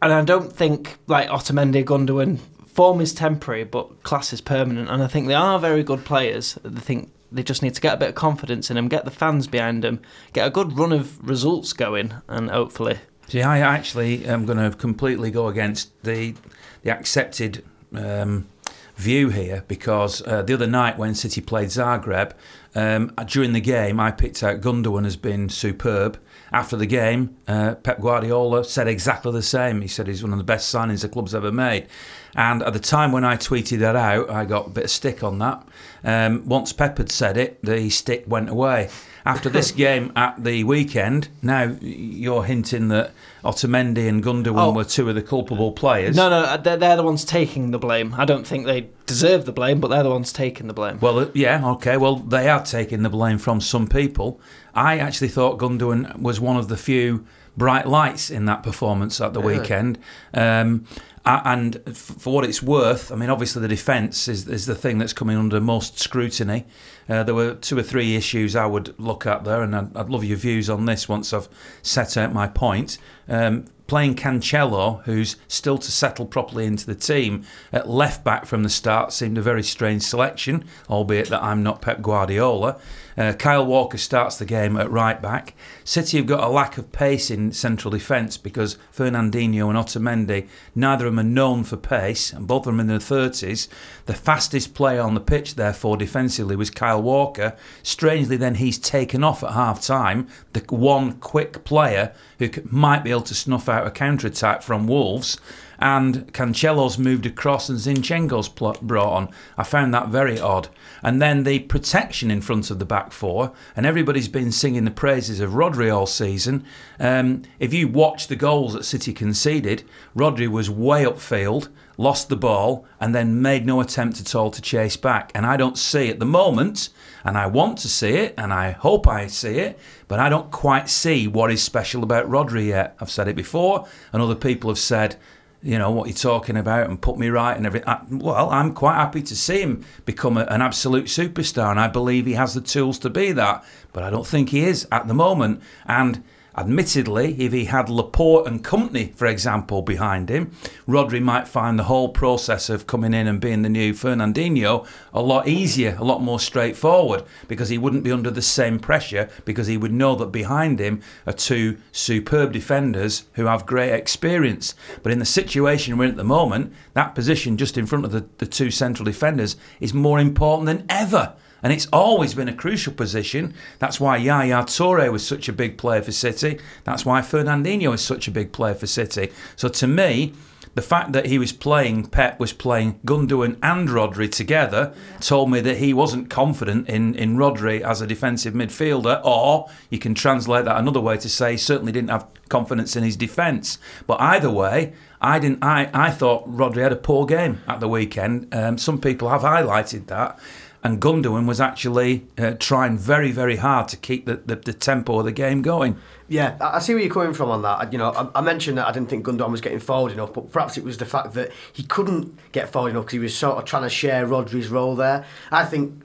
and 0.00 0.14
I 0.14 0.24
don't 0.24 0.50
think 0.50 0.96
like 1.08 1.28
Otamendi, 1.28 1.84
Gundogan, 1.84 2.38
form 2.72 3.00
is 3.00 3.12
temporary, 3.12 3.64
but 3.64 4.02
class 4.02 4.32
is 4.32 4.40
permanent. 4.40 4.88
And 4.88 5.02
I 5.02 5.06
think 5.06 5.26
they 5.26 5.34
are 5.34 5.58
very 5.58 5.82
good 5.82 6.04
players. 6.04 6.58
I 6.64 6.80
think 6.80 7.10
they 7.32 7.42
just 7.42 7.62
need 7.62 7.74
to 7.74 7.80
get 7.80 7.94
a 7.94 7.96
bit 7.96 8.10
of 8.10 8.14
confidence 8.14 8.70
in 8.70 8.76
them, 8.76 8.88
get 8.88 9.04
the 9.04 9.10
fans 9.10 9.46
behind 9.46 9.84
them, 9.84 10.00
get 10.32 10.46
a 10.46 10.50
good 10.50 10.76
run 10.76 10.92
of 10.92 11.22
results 11.26 11.72
going, 11.72 12.14
and 12.28 12.50
hopefully. 12.50 12.98
See, 13.28 13.42
I 13.42 13.60
actually 13.60 14.24
am 14.26 14.44
going 14.44 14.58
to 14.58 14.76
completely 14.76 15.30
go 15.30 15.48
against 15.48 15.90
the 16.02 16.34
the 16.82 16.90
accepted 16.90 17.62
um, 17.94 18.48
view 18.96 19.28
here 19.28 19.64
because 19.68 20.22
uh, 20.26 20.42
the 20.42 20.54
other 20.54 20.66
night 20.66 20.96
when 20.96 21.14
City 21.14 21.40
played 21.40 21.68
Zagreb, 21.68 22.32
um, 22.74 23.12
during 23.26 23.52
the 23.52 23.60
game 23.60 24.00
I 24.00 24.10
picked 24.10 24.42
out 24.42 24.60
Gundogan 24.60 25.06
as 25.06 25.16
being 25.16 25.48
superb. 25.48 26.18
After 26.52 26.76
the 26.76 26.86
game, 26.86 27.36
uh, 27.46 27.76
Pep 27.76 28.00
Guardiola 28.00 28.64
said 28.64 28.88
exactly 28.88 29.30
the 29.32 29.42
same. 29.42 29.80
He 29.82 29.88
said 29.88 30.08
he's 30.08 30.22
one 30.22 30.32
of 30.32 30.38
the 30.38 30.44
best 30.44 30.74
signings 30.74 31.02
the 31.02 31.08
club's 31.08 31.34
ever 31.34 31.52
made. 31.52 31.86
And 32.34 32.62
at 32.62 32.72
the 32.72 32.80
time 32.80 33.12
when 33.12 33.24
I 33.24 33.36
tweeted 33.36 33.78
that 33.80 33.96
out, 33.96 34.30
I 34.30 34.44
got 34.44 34.66
a 34.68 34.70
bit 34.70 34.84
of 34.84 34.90
stick 34.90 35.22
on 35.22 35.38
that. 35.38 35.66
Um, 36.02 36.46
once 36.48 36.72
Pep 36.72 36.98
had 36.98 37.10
said 37.10 37.36
it, 37.36 37.62
the 37.62 37.88
stick 37.90 38.24
went 38.26 38.48
away. 38.48 38.88
After 39.24 39.48
this 39.48 39.70
game 39.86 40.12
at 40.16 40.42
the 40.42 40.64
weekend, 40.64 41.28
now 41.42 41.76
you're 41.80 42.44
hinting 42.44 42.88
that 42.88 43.12
Otamendi 43.44 44.08
and 44.08 44.22
Gundogan 44.22 44.54
Oh. 44.58 44.72
were 44.72 44.84
two 44.84 45.08
of 45.08 45.14
the 45.14 45.22
culpable 45.22 45.72
players. 45.72 46.16
No, 46.16 46.30
no, 46.30 46.56
they're, 46.56 46.76
they're 46.76 46.96
the 46.96 47.02
ones 47.02 47.24
taking 47.24 47.70
the 47.70 47.78
blame. 47.78 48.14
I 48.16 48.24
don't 48.24 48.46
think 48.46 48.66
they 48.66 48.88
deserve 49.06 49.44
the 49.44 49.52
blame, 49.52 49.80
but 49.80 49.88
they're 49.88 50.02
the 50.02 50.10
ones 50.10 50.32
taking 50.32 50.66
the 50.68 50.72
blame. 50.74 50.98
Well, 51.00 51.18
uh, 51.20 51.26
yeah, 51.34 51.64
okay. 51.72 51.96
Well, 51.96 52.16
they 52.16 52.48
are 52.48 52.62
taking 52.64 53.02
the 53.02 53.10
blame 53.10 53.38
from 53.38 53.60
some 53.60 53.86
people. 53.88 54.40
I 54.74 54.98
actually 54.98 55.28
thought 55.28 55.58
Gundogan 55.58 56.20
was 56.20 56.40
one 56.40 56.56
of 56.56 56.68
the 56.68 56.76
few 56.76 57.26
bright 57.56 57.86
lights 57.86 58.30
in 58.30 58.44
that 58.46 58.62
performance 58.62 59.20
at 59.20 59.32
the 59.32 59.40
weekend. 59.40 59.98
Um, 60.32 60.86
and 61.24 61.82
for 61.94 62.32
what 62.32 62.44
it's 62.44 62.62
worth, 62.62 63.12
I 63.12 63.16
mean, 63.16 63.28
obviously 63.28 63.60
the 63.60 63.68
defence 63.68 64.26
is, 64.28 64.48
is 64.48 64.66
the 64.66 64.74
thing 64.74 64.98
that's 64.98 65.12
coming 65.12 65.36
under 65.36 65.60
most 65.60 65.98
scrutiny. 65.98 66.64
Uh, 67.08 67.22
there 67.22 67.34
were 67.34 67.54
two 67.54 67.76
or 67.76 67.82
three 67.82 68.16
issues 68.16 68.56
I 68.56 68.66
would 68.66 68.98
look 68.98 69.26
at 69.26 69.44
there, 69.44 69.62
and 69.62 69.76
I'd, 69.76 69.96
I'd 69.96 70.08
love 70.08 70.24
your 70.24 70.38
views 70.38 70.70
on 70.70 70.86
this 70.86 71.08
once 71.08 71.32
I've 71.32 71.48
set 71.82 72.16
out 72.16 72.32
my 72.32 72.46
point. 72.46 72.98
Um, 73.28 73.66
playing 73.90 74.14
Cancelo, 74.14 75.02
who's 75.02 75.34
still 75.48 75.76
to 75.76 75.90
settle 75.90 76.24
properly 76.24 76.64
into 76.64 76.86
the 76.86 76.94
team, 76.94 77.42
at 77.72 77.90
left 77.90 78.22
back 78.22 78.46
from 78.46 78.62
the 78.62 78.68
start 78.68 79.12
seemed 79.12 79.36
a 79.36 79.42
very 79.42 79.64
strange 79.64 80.02
selection, 80.02 80.64
albeit 80.88 81.28
that 81.28 81.42
I'm 81.42 81.64
not 81.64 81.82
Pep 81.82 82.00
Guardiola. 82.00 82.78
Uh, 83.18 83.32
Kyle 83.32 83.66
Walker 83.66 83.98
starts 83.98 84.36
the 84.38 84.44
game 84.44 84.76
at 84.76 84.90
right 84.90 85.20
back. 85.20 85.54
City 85.82 86.16
have 86.18 86.26
got 86.26 86.44
a 86.44 86.48
lack 86.48 86.78
of 86.78 86.92
pace 86.92 87.30
in 87.30 87.50
central 87.50 87.90
defence 87.90 88.36
because 88.36 88.78
Fernandinho 88.96 89.68
and 89.68 89.76
Otamendi, 89.76 90.48
neither 90.74 91.06
of 91.06 91.12
them 91.12 91.26
are 91.26 91.28
known 91.28 91.64
for 91.64 91.76
pace, 91.76 92.32
and 92.32 92.46
both 92.46 92.66
of 92.66 92.72
them 92.72 92.80
in 92.80 92.86
their 92.86 92.98
30s. 92.98 93.68
The 94.06 94.14
fastest 94.14 94.72
player 94.72 95.02
on 95.02 95.14
the 95.14 95.20
pitch, 95.20 95.56
therefore, 95.56 95.96
defensively 95.96 96.54
was 96.54 96.70
Kyle 96.70 97.02
Walker. 97.02 97.56
Strangely, 97.82 98.36
then 98.36 98.54
he's 98.54 98.78
taken 98.78 99.24
off 99.24 99.42
at 99.42 99.50
half 99.50 99.82
time. 99.82 100.28
The 100.52 100.60
one 100.68 101.14
quick 101.14 101.64
player 101.64 102.14
who 102.38 102.48
might 102.64 103.04
be 103.04 103.10
able 103.10 103.20
to 103.22 103.34
snuff 103.34 103.68
out 103.68 103.79
a 103.86 103.90
counter 103.90 104.26
attack 104.26 104.62
from 104.62 104.86
Wolves. 104.86 105.38
And 105.82 106.30
Cancelo's 106.34 106.98
moved 106.98 107.24
across 107.24 107.70
and 107.70 107.78
Zinchenko's 107.78 108.50
brought 108.50 109.12
on. 109.12 109.30
I 109.56 109.64
found 109.64 109.94
that 109.94 110.08
very 110.08 110.38
odd. 110.38 110.68
And 111.02 111.22
then 111.22 111.44
the 111.44 111.60
protection 111.60 112.30
in 112.30 112.42
front 112.42 112.70
of 112.70 112.78
the 112.78 112.84
back 112.84 113.12
four, 113.12 113.52
and 113.74 113.86
everybody's 113.86 114.28
been 114.28 114.52
singing 114.52 114.84
the 114.84 114.90
praises 114.90 115.40
of 115.40 115.52
Rodri 115.52 115.90
all 115.90 116.04
season. 116.04 116.64
Um, 116.98 117.44
if 117.58 117.72
you 117.72 117.88
watch 117.88 118.26
the 118.26 118.36
goals 118.36 118.74
that 118.74 118.84
City 118.84 119.14
conceded, 119.14 119.82
Rodri 120.14 120.48
was 120.48 120.68
way 120.68 121.04
upfield, 121.04 121.68
lost 121.96 122.28
the 122.28 122.36
ball, 122.36 122.84
and 123.00 123.14
then 123.14 123.40
made 123.40 123.64
no 123.64 123.80
attempt 123.80 124.20
at 124.20 124.34
all 124.34 124.50
to 124.50 124.60
chase 124.60 124.98
back. 124.98 125.32
And 125.34 125.46
I 125.46 125.56
don't 125.56 125.78
see 125.78 126.10
at 126.10 126.18
the 126.18 126.26
moment, 126.26 126.90
and 127.24 127.36
I 127.36 127.46
want 127.46 127.78
to 127.78 127.88
see 127.88 128.10
it, 128.10 128.34
and 128.36 128.52
I 128.52 128.72
hope 128.72 129.06
I 129.08 129.26
see 129.26 129.58
it, 129.58 129.78
but 130.08 130.20
I 130.20 130.28
don't 130.28 130.50
quite 130.50 130.88
see 130.88 131.26
what 131.26 131.50
is 131.50 131.62
special 131.62 132.02
about 132.02 132.30
Rodri 132.30 132.68
yet. 132.68 132.96
I've 133.00 133.10
said 133.10 133.28
it 133.28 133.36
before, 133.36 133.86
and 134.12 134.22
other 134.22 134.34
people 134.34 134.70
have 134.70 134.78
said, 134.78 135.16
you 135.62 135.78
know 135.78 135.90
what 135.90 136.08
you're 136.08 136.16
talking 136.16 136.56
about 136.56 136.88
and 136.88 137.00
put 137.00 137.18
me 137.18 137.28
right 137.28 137.56
and 137.56 137.66
everything. 137.66 137.88
I, 137.88 138.00
well, 138.10 138.48
I'm 138.50 138.72
quite 138.72 138.94
happy 138.94 139.22
to 139.22 139.36
see 139.36 139.60
him 139.60 139.84
become 140.06 140.38
a, 140.38 140.44
an 140.44 140.62
absolute 140.62 141.04
superstar, 141.04 141.70
and 141.70 141.78
I 141.78 141.88
believe 141.88 142.26
he 142.26 142.32
has 142.32 142.54
the 142.54 142.60
tools 142.60 142.98
to 143.00 143.10
be 143.10 143.32
that. 143.32 143.64
But 143.92 144.02
I 144.02 144.10
don't 144.10 144.26
think 144.26 144.48
he 144.48 144.64
is 144.64 144.88
at 144.90 145.06
the 145.06 145.14
moment. 145.14 145.60
And 145.86 146.24
admittedly, 146.60 147.34
if 147.40 147.52
he 147.52 147.64
had 147.64 147.88
Laporte 147.88 148.46
and 148.46 148.62
Kompany, 148.62 149.14
for 149.14 149.26
example, 149.26 149.80
behind 149.80 150.28
him, 150.28 150.50
Rodri 150.86 151.20
might 151.20 151.48
find 151.48 151.78
the 151.78 151.84
whole 151.84 152.10
process 152.10 152.68
of 152.68 152.86
coming 152.86 153.14
in 153.14 153.26
and 153.26 153.40
being 153.40 153.62
the 153.62 153.68
new 153.68 153.94
Fernandinho 153.94 154.86
a 155.14 155.22
lot 155.22 155.48
easier, 155.48 155.96
a 155.98 156.04
lot 156.04 156.20
more 156.20 156.38
straightforward, 156.38 157.24
because 157.48 157.70
he 157.70 157.78
wouldn't 157.78 158.04
be 158.04 158.12
under 158.12 158.30
the 158.30 158.42
same 158.42 158.78
pressure, 158.78 159.30
because 159.44 159.68
he 159.68 159.78
would 159.78 159.92
know 159.92 160.14
that 160.14 160.26
behind 160.26 160.78
him 160.78 161.00
are 161.26 161.32
two 161.32 161.78
superb 161.92 162.52
defenders 162.52 163.24
who 163.34 163.46
have 163.46 163.64
great 163.64 163.92
experience. 163.92 164.74
But 165.02 165.12
in 165.12 165.18
the 165.18 165.24
situation 165.24 165.96
we're 165.96 166.04
in 166.04 166.10
at 166.10 166.16
the 166.16 166.24
moment, 166.24 166.74
that 166.92 167.14
position 167.14 167.56
just 167.56 167.78
in 167.78 167.86
front 167.86 168.04
of 168.04 168.12
the, 168.12 168.26
the 168.36 168.46
two 168.46 168.70
central 168.70 169.04
defenders 169.06 169.56
is 169.80 169.94
more 169.94 170.20
important 170.20 170.66
than 170.66 170.86
ever. 170.90 171.34
And 171.62 171.72
it's 171.72 171.88
always 171.92 172.34
been 172.34 172.48
a 172.48 172.54
crucial 172.54 172.92
position. 172.92 173.54
That's 173.78 174.00
why 174.00 174.16
Yaya 174.16 174.64
Toure 174.64 175.10
was 175.12 175.26
such 175.26 175.48
a 175.48 175.52
big 175.52 175.78
player 175.78 176.02
for 176.02 176.12
City. 176.12 176.58
That's 176.84 177.04
why 177.04 177.20
Fernandinho 177.20 177.94
is 177.94 178.00
such 178.00 178.28
a 178.28 178.30
big 178.30 178.52
player 178.52 178.74
for 178.74 178.86
City. 178.86 179.30
So 179.56 179.68
to 179.68 179.86
me, 179.86 180.32
the 180.74 180.82
fact 180.82 181.12
that 181.12 181.26
he 181.26 181.38
was 181.38 181.52
playing, 181.52 182.06
Pep 182.06 182.38
was 182.38 182.52
playing 182.52 183.00
Gundogan 183.04 183.58
and 183.62 183.88
Rodri 183.88 184.30
together, 184.30 184.94
told 185.20 185.50
me 185.50 185.60
that 185.60 185.78
he 185.78 185.92
wasn't 185.92 186.30
confident 186.30 186.88
in, 186.88 187.14
in 187.16 187.36
Rodri 187.36 187.80
as 187.80 188.00
a 188.00 188.06
defensive 188.06 188.54
midfielder, 188.54 189.20
or 189.24 189.68
you 189.90 189.98
can 189.98 190.14
translate 190.14 190.64
that 190.66 190.78
another 190.78 191.00
way 191.00 191.16
to 191.16 191.28
say 191.28 191.52
he 191.52 191.56
certainly 191.56 191.92
didn't 191.92 192.10
have 192.10 192.28
confidence 192.48 192.94
in 192.94 193.02
his 193.02 193.16
defence. 193.16 193.78
But 194.06 194.20
either 194.20 194.50
way, 194.50 194.92
I 195.20 195.38
didn't. 195.38 195.62
I, 195.62 195.90
I 195.92 196.10
thought 196.10 196.48
Rodri 196.48 196.82
had 196.82 196.92
a 196.92 196.96
poor 196.96 197.26
game 197.26 197.60
at 197.66 197.80
the 197.80 197.88
weekend. 197.88 198.54
Um, 198.54 198.78
some 198.78 199.00
people 199.00 199.28
have 199.28 199.42
highlighted 199.42 200.06
that. 200.06 200.38
And 200.82 201.00
Gundogan 201.00 201.46
was 201.46 201.60
actually 201.60 202.26
uh, 202.38 202.54
trying 202.58 202.96
very, 202.96 203.32
very 203.32 203.56
hard 203.56 203.88
to 203.88 203.98
keep 203.98 204.24
the, 204.24 204.36
the, 204.36 204.56
the 204.56 204.72
tempo 204.72 205.18
of 205.18 205.26
the 205.26 205.32
game 205.32 205.60
going. 205.60 205.98
Yeah, 206.26 206.56
I 206.60 206.76
I 206.76 206.78
see 206.78 206.94
where 206.94 207.02
you're 207.02 207.12
coming 207.12 207.34
from 207.34 207.50
on 207.50 207.60
that. 207.62 207.92
You 207.92 207.98
know, 207.98 208.12
I, 208.12 208.38
I 208.38 208.40
mentioned 208.40 208.78
that 208.78 208.86
I 208.86 208.92
didn't 208.92 209.10
think 209.10 209.26
Gundogan 209.26 209.50
was 209.50 209.60
getting 209.60 209.78
forward 209.78 210.12
enough, 210.12 210.32
but 210.32 210.50
perhaps 210.50 210.78
it 210.78 210.84
was 210.84 210.96
the 210.96 211.04
fact 211.04 211.34
that 211.34 211.50
he 211.72 211.82
couldn't 211.82 212.38
get 212.52 212.70
forward 212.70 212.90
enough 212.90 213.04
because 213.04 213.12
he 213.12 213.18
was 213.18 213.36
sort 213.36 213.58
of 213.58 213.66
trying 213.66 213.82
to 213.82 213.90
share 213.90 214.26
Rodri's 214.26 214.68
role 214.68 214.96
there. 214.96 215.26
I 215.50 215.64
think 215.66 216.02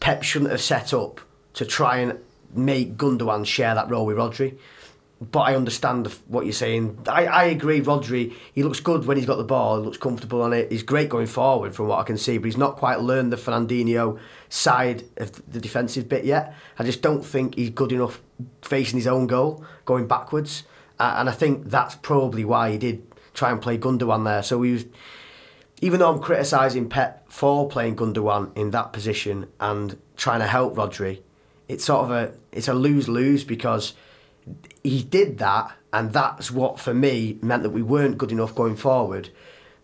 Pep 0.00 0.22
shouldn't 0.22 0.50
have 0.50 0.60
set 0.60 0.92
up 0.92 1.20
to 1.54 1.64
try 1.64 1.98
and 1.98 2.18
make 2.54 2.96
Gundogan 2.96 3.46
share 3.46 3.74
that 3.74 3.88
role 3.88 4.04
with 4.04 4.16
Rodri. 4.18 4.58
But 5.30 5.40
I 5.40 5.54
understand 5.54 6.08
what 6.26 6.46
you're 6.46 6.52
saying. 6.52 6.98
I, 7.06 7.26
I 7.26 7.44
agree, 7.44 7.80
Rodri, 7.80 8.34
he 8.52 8.64
looks 8.64 8.80
good 8.80 9.06
when 9.06 9.16
he's 9.16 9.26
got 9.26 9.36
the 9.36 9.44
ball, 9.44 9.78
he 9.78 9.84
looks 9.84 9.98
comfortable 9.98 10.42
on 10.42 10.52
it. 10.52 10.72
He's 10.72 10.82
great 10.82 11.08
going 11.08 11.28
forward 11.28 11.76
from 11.76 11.86
what 11.86 12.00
I 12.00 12.02
can 12.02 12.18
see, 12.18 12.38
but 12.38 12.46
he's 12.46 12.56
not 12.56 12.76
quite 12.76 13.00
learned 13.00 13.32
the 13.32 13.36
Fernandinho 13.36 14.18
side 14.48 15.04
of 15.18 15.30
the 15.52 15.60
defensive 15.60 16.08
bit 16.08 16.24
yet. 16.24 16.54
I 16.76 16.82
just 16.82 17.02
don't 17.02 17.24
think 17.24 17.54
he's 17.54 17.70
good 17.70 17.92
enough 17.92 18.20
facing 18.62 18.98
his 18.98 19.06
own 19.06 19.28
goal, 19.28 19.64
going 19.84 20.08
backwards. 20.08 20.64
Uh, 20.98 21.14
and 21.18 21.28
I 21.28 21.32
think 21.32 21.70
that's 21.70 21.94
probably 21.94 22.44
why 22.44 22.72
he 22.72 22.78
did 22.78 23.06
try 23.34 23.50
and 23.52 23.62
play 23.62 23.78
Gundogan 23.78 24.24
there. 24.24 24.42
So 24.42 24.60
he 24.62 24.72
was, 24.72 24.86
even 25.80 26.00
though 26.00 26.12
I'm 26.12 26.20
criticising 26.20 26.88
Pep 26.88 27.30
for 27.30 27.68
playing 27.68 27.96
Gundogan 27.96 28.56
in 28.56 28.70
that 28.70 28.92
position 28.92 29.48
and 29.60 29.98
trying 30.16 30.40
to 30.40 30.46
help 30.46 30.74
Rodri, 30.74 31.20
it's 31.68 31.84
sort 31.84 32.04
of 32.04 32.10
a 32.10 32.32
it's 32.50 32.68
a 32.68 32.74
lose 32.74 33.08
lose 33.08 33.44
because 33.44 33.94
he 34.82 35.02
did 35.02 35.38
that, 35.38 35.72
and 35.92 36.12
that's 36.12 36.50
what 36.50 36.80
for 36.80 36.94
me 36.94 37.38
meant 37.42 37.62
that 37.62 37.70
we 37.70 37.82
weren't 37.82 38.18
good 38.18 38.32
enough 38.32 38.54
going 38.54 38.76
forward. 38.76 39.30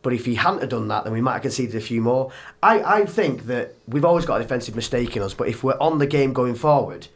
But 0.02 0.12
if 0.12 0.26
he 0.26 0.36
hadn't 0.36 0.60
have 0.60 0.70
done 0.70 0.88
that, 0.88 1.04
then 1.04 1.12
we 1.12 1.20
might 1.20 1.34
have 1.34 1.42
conceded 1.42 1.74
a 1.74 1.80
few 1.80 2.00
more. 2.00 2.30
I, 2.62 3.00
I 3.00 3.04
think 3.04 3.46
that 3.46 3.74
we've 3.86 4.04
always 4.04 4.24
got 4.24 4.40
a 4.40 4.42
defensive 4.42 4.76
mistake 4.76 5.16
in 5.16 5.22
us, 5.22 5.34
but 5.34 5.48
if 5.48 5.64
we're 5.64 5.78
on 5.80 5.98
the 5.98 6.06
game 6.06 6.32
going 6.32 6.54
forward, 6.54 7.08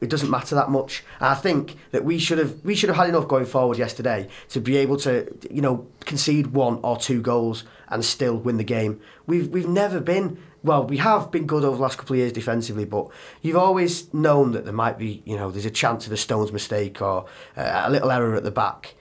it 0.00 0.08
doesn't 0.08 0.30
matter 0.30 0.54
that 0.54 0.70
much. 0.70 1.04
And 1.18 1.28
I 1.28 1.34
think 1.34 1.76
that 1.90 2.04
we 2.04 2.18
should 2.18 2.38
have 2.38 2.64
we 2.64 2.74
should 2.74 2.88
have 2.88 2.96
had 2.96 3.08
enough 3.08 3.28
going 3.28 3.44
forward 3.44 3.78
yesterday 3.78 4.28
to 4.48 4.60
be 4.60 4.76
able 4.78 4.96
to 4.98 5.36
you 5.50 5.60
know 5.60 5.86
concede 6.00 6.48
one 6.48 6.80
or 6.82 6.96
two 6.96 7.20
goals 7.20 7.64
and 7.88 8.04
still 8.04 8.36
win 8.36 8.56
the 8.56 8.64
game. 8.64 9.00
We've 9.26 9.48
we've 9.48 9.68
never 9.68 10.00
been 10.00 10.38
well, 10.62 10.84
we 10.84 10.98
have 10.98 11.30
been 11.30 11.46
good 11.46 11.64
over 11.64 11.76
the 11.76 11.82
last 11.82 11.98
couple 11.98 12.14
of 12.14 12.18
years 12.18 12.32
defensively, 12.32 12.84
but 12.84 13.08
you've 13.42 13.56
always 13.56 14.12
known 14.12 14.52
that 14.52 14.64
there 14.64 14.74
might 14.74 14.98
be, 14.98 15.22
you 15.24 15.36
know, 15.36 15.50
there's 15.50 15.64
a 15.64 15.70
chance 15.70 16.06
of 16.06 16.12
a 16.12 16.16
Stones 16.16 16.52
mistake 16.52 17.00
or 17.00 17.26
uh, 17.56 17.82
a 17.86 17.90
little 17.90 18.10
error 18.10 18.34
at 18.34 18.44
the 18.44 18.50
back. 18.50 18.94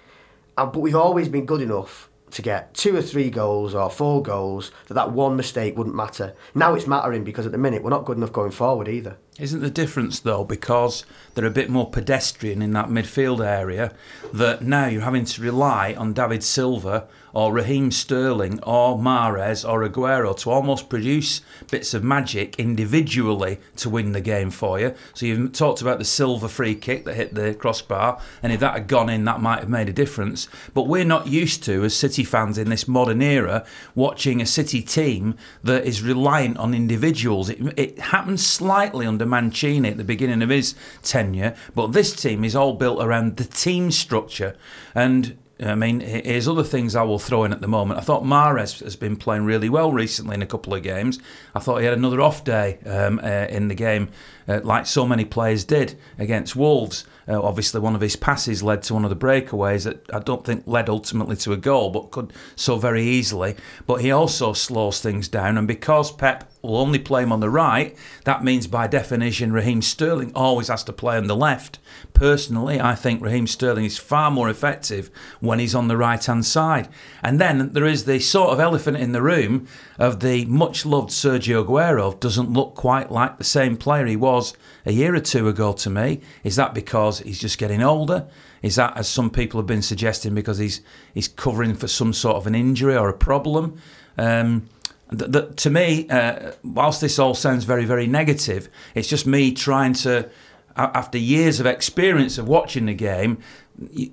And, 0.58 0.72
but 0.72 0.80
we've 0.80 0.96
always 0.96 1.28
been 1.28 1.46
good 1.46 1.62
enough 1.62 2.10
to 2.32 2.42
get 2.42 2.74
two 2.74 2.96
or 2.96 3.02
three 3.02 3.30
goals 3.30 3.74
or 3.74 3.90
four 3.90 4.22
goals 4.22 4.72
that 4.88 4.94
that 4.94 5.12
one 5.12 5.36
mistake 5.36 5.78
wouldn't 5.78 5.96
matter. 5.96 6.34
Now 6.54 6.74
it's 6.74 6.88
mattering 6.88 7.24
because 7.24 7.46
at 7.46 7.52
the 7.52 7.58
minute 7.58 7.84
we're 7.84 7.90
not 7.90 8.06
good 8.06 8.18
enough 8.18 8.32
going 8.32 8.52
forward 8.52 8.88
either. 8.88 9.18
Isn't 9.40 9.62
the 9.62 9.70
difference 9.70 10.20
though 10.20 10.44
because 10.44 11.06
they're 11.34 11.46
a 11.46 11.52
bit 11.52 11.70
more 11.70 11.90
pedestrian 11.90 12.62
in 12.62 12.72
that 12.74 12.88
midfield 12.88 13.46
area 13.46 13.94
that 14.34 14.62
now 14.62 14.88
you're 14.88 15.02
having 15.02 15.26
to 15.26 15.42
rely 15.42 15.94
on 15.94 16.14
David 16.14 16.44
Silva 16.44 17.08
or 17.34 17.54
Raheem 17.54 17.92
Sterling 17.92 18.60
or 18.64 18.98
Mahrez 18.98 19.68
or 19.68 19.88
Aguero 19.88 20.36
to 20.38 20.50
almost 20.50 20.90
produce 20.90 21.42
bits 21.70 21.94
of 21.94 22.04
magic 22.04 22.60
individually 22.60 23.60
to 23.78 23.90
win 23.90 24.12
the 24.12 24.22
game 24.22 24.52
for 24.52 24.80
you. 24.80 24.94
So 25.14 25.26
you've 25.26 25.54
talked 25.54 25.82
about 25.82 26.00
the 26.00 26.06
Silva 26.06 26.50
free 26.50 26.76
kick 26.76 27.06
that 27.06 27.16
hit 27.16 27.36
the 27.36 27.54
crossbar, 27.54 28.20
and 28.42 28.52
if 28.52 28.60
that 28.60 28.74
had 28.74 28.88
gone 28.88 29.10
in, 29.10 29.26
that 29.26 29.42
might 29.42 29.60
have 29.60 29.70
made 29.70 29.90
a 29.90 29.94
difference. 29.94 30.48
But 30.74 30.88
we're 30.88 31.06
not 31.06 31.28
used 31.28 31.64
to, 31.64 31.84
as 31.84 31.96
City 31.96 32.24
fans 32.24 32.58
in 32.58 32.70
this 32.70 32.88
modern 32.88 33.22
era, 33.22 33.66
watching 33.96 34.42
a 34.42 34.46
City 34.46 34.82
team 34.82 35.36
that 35.64 35.86
is 35.86 36.02
reliant 36.02 36.58
on 36.58 36.74
individuals. 36.74 37.50
It, 37.50 37.60
it 37.78 38.00
happened 38.00 38.40
slightly 38.40 39.06
under 39.06 39.26
Mancini 39.26 39.90
at 39.90 39.98
the 39.98 40.04
beginning 40.04 40.42
of 40.42 40.50
his 40.50 40.76
tenure, 41.04 41.56
but 41.76 41.94
this 41.94 42.14
team 42.14 42.44
is 42.44 42.56
all 42.56 42.74
built 42.74 43.04
around 43.04 43.38
the 43.38 43.44
team 43.44 43.92
structure. 43.92 44.56
And 44.96 45.38
I 45.62 45.76
mean, 45.76 46.00
here's 46.00 46.48
other 46.48 46.64
things 46.64 46.96
I 46.96 47.04
will 47.04 47.20
throw 47.20 47.44
in 47.44 47.52
at 47.52 47.60
the 47.60 47.68
moment. 47.68 48.00
I 48.00 48.04
thought 48.04 48.24
Mahrez 48.24 48.82
has 48.82 48.96
been 48.96 49.18
playing 49.18 49.44
really 49.44 49.68
well 49.68 49.92
recently 49.92 50.36
in 50.36 50.42
a 50.42 50.48
couple 50.48 50.74
of 50.74 50.84
games. 50.84 51.20
I 51.54 51.60
thought 51.60 51.80
he 51.80 51.86
had 51.86 51.94
another 51.94 52.22
off 52.22 52.46
day 52.46 52.80
um, 52.86 53.20
uh, 53.22 53.48
in 53.50 53.68
the 53.68 53.76
game, 53.76 54.10
uh, 54.48 54.62
like 54.64 54.86
so 54.86 55.06
many 55.06 55.26
players 55.26 55.66
did 55.66 55.98
against 56.18 56.56
Wolves. 56.56 57.06
Uh, 57.30 57.40
obviously, 57.42 57.80
one 57.80 57.96
of 57.96 58.02
his 58.02 58.16
passes 58.16 58.64
led 58.64 58.82
to 58.84 58.94
one 58.94 59.04
of 59.04 59.10
the 59.10 59.16
breakaways 59.16 59.84
that 59.84 60.04
I 60.12 60.20
don't 60.20 60.44
think 60.44 60.64
led 60.66 60.90
ultimately 60.90 61.36
to 61.38 61.54
a 61.54 61.58
goal, 61.58 61.92
but 61.92 62.10
could 62.10 62.34
so 62.56 62.78
very 62.78 63.04
easily. 63.04 63.56
But 63.86 64.02
he 64.02 64.12
also 64.12 64.54
slows 64.54 65.00
things 65.00 65.28
down, 65.28 65.58
and 65.58 65.68
because 65.68 66.12
Pep 66.12 66.52
will 66.62 66.78
only 66.78 67.00
play 67.00 67.24
him 67.24 67.32
on 67.32 67.40
the 67.40 67.50
right, 67.50 67.96
that 68.26 68.44
means 68.44 68.68
by 68.68 68.88
definition 68.88 69.54
Raheem 69.54 69.82
Sterling 69.82 70.32
always 70.36 70.68
has 70.68 70.84
to 70.86 70.94
play 70.94 71.18
on 71.18 71.28
the 71.28 71.36
left. 71.36 71.80
Personally, 72.14 72.82
I 72.82 72.96
think 72.96 73.22
Raheem 73.22 73.48
Sterling 73.48 73.86
is 73.86 73.98
far 73.98 74.30
more 74.30 74.50
effective 74.50 75.10
when 75.40 75.60
he's 75.60 75.76
on 75.76 75.88
the 75.88 75.98
right 75.98 76.24
hand 76.24 76.46
side. 76.46 76.90
And 77.24 77.40
then 77.40 77.74
there 77.74 77.86
is 77.86 78.06
the 78.06 78.20
sort 78.20 78.50
of 78.50 78.60
elephant 78.60 78.98
in 78.98 79.14
the 79.14 79.22
room 79.22 79.68
of 79.98 80.20
the 80.20 80.46
much 80.46 80.86
loved 80.86 81.12
Sergio 81.12 81.66
Aguero 81.66 82.20
doesn't 82.20 82.52
look 82.52 82.76
quite 82.76 83.12
like 83.12 83.38
the 83.38 83.44
same 83.44 83.78
player 83.78 84.06
he 84.06 84.16
was 84.16 84.54
a 84.86 84.92
year 84.92 85.16
or 85.16 85.20
two 85.20 85.48
ago 85.48 85.72
to 85.74 85.90
me. 85.90 86.22
Is 86.44 86.56
that 86.58 86.74
because 87.20 87.28
he's 87.28 87.40
just 87.40 87.58
getting 87.58 87.82
older? 87.82 88.28
Is 88.62 88.76
that, 88.76 88.98
as 88.98 89.08
some 89.08 89.30
people 89.30 89.60
have 89.60 89.68
been 89.68 89.82
suggesting, 89.82 90.36
because 90.36 90.58
he's 90.58 90.82
he's 91.14 91.28
covering 91.28 91.76
for 91.76 91.88
some 91.88 92.14
sort 92.14 92.38
of 92.38 92.48
an 92.48 92.56
injury 92.56 92.96
or 92.96 93.10
a 93.10 93.18
problem? 93.18 93.80
Um, 94.18 94.70
th- 95.18 95.32
th- 95.32 95.56
to 95.56 95.70
me, 95.70 96.08
uh, 96.10 96.52
whilst 96.64 97.02
this 97.02 97.20
all 97.20 97.36
sounds 97.36 97.64
very, 97.64 97.86
very 97.86 98.08
negative, 98.08 98.70
it's 98.96 99.08
just 99.08 99.26
me 99.26 99.54
trying 99.54 99.94
to, 99.94 100.30
after 100.76 101.18
years 101.18 101.60
of 101.60 101.66
experience 101.66 102.38
of 102.38 102.48
watching 102.48 102.86
the 102.86 102.94
game, 102.94 103.38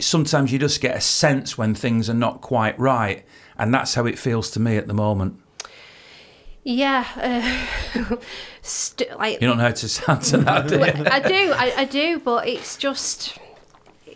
sometimes 0.01 0.53
you 0.53 0.59
just 0.59 0.81
get 0.81 0.97
a 0.97 1.01
sense 1.01 1.59
when 1.59 1.75
things 1.75 2.09
are 2.09 2.15
not 2.15 2.41
quite 2.41 2.79
right. 2.79 3.25
And 3.59 3.73
that's 3.73 3.95
how 3.95 4.07
it 4.07 4.19
feels 4.19 4.51
to 4.53 4.61
me 4.61 4.77
at 4.77 4.87
the 4.87 4.95
moment. 4.95 5.41
Yeah, 6.69 7.07
uh, 8.03 8.17
st- 8.63 9.17
like 9.17 9.41
you 9.41 9.47
don't 9.47 9.59
know 9.59 9.63
how 9.63 9.71
to 9.71 10.11
answer 10.11 10.39
that. 10.39 10.67
Do 10.67 10.83
I 10.83 11.21
do, 11.21 11.53
I, 11.53 11.73
I 11.77 11.85
do, 11.85 12.19
but 12.19 12.49
it's 12.49 12.77
just 12.77 13.39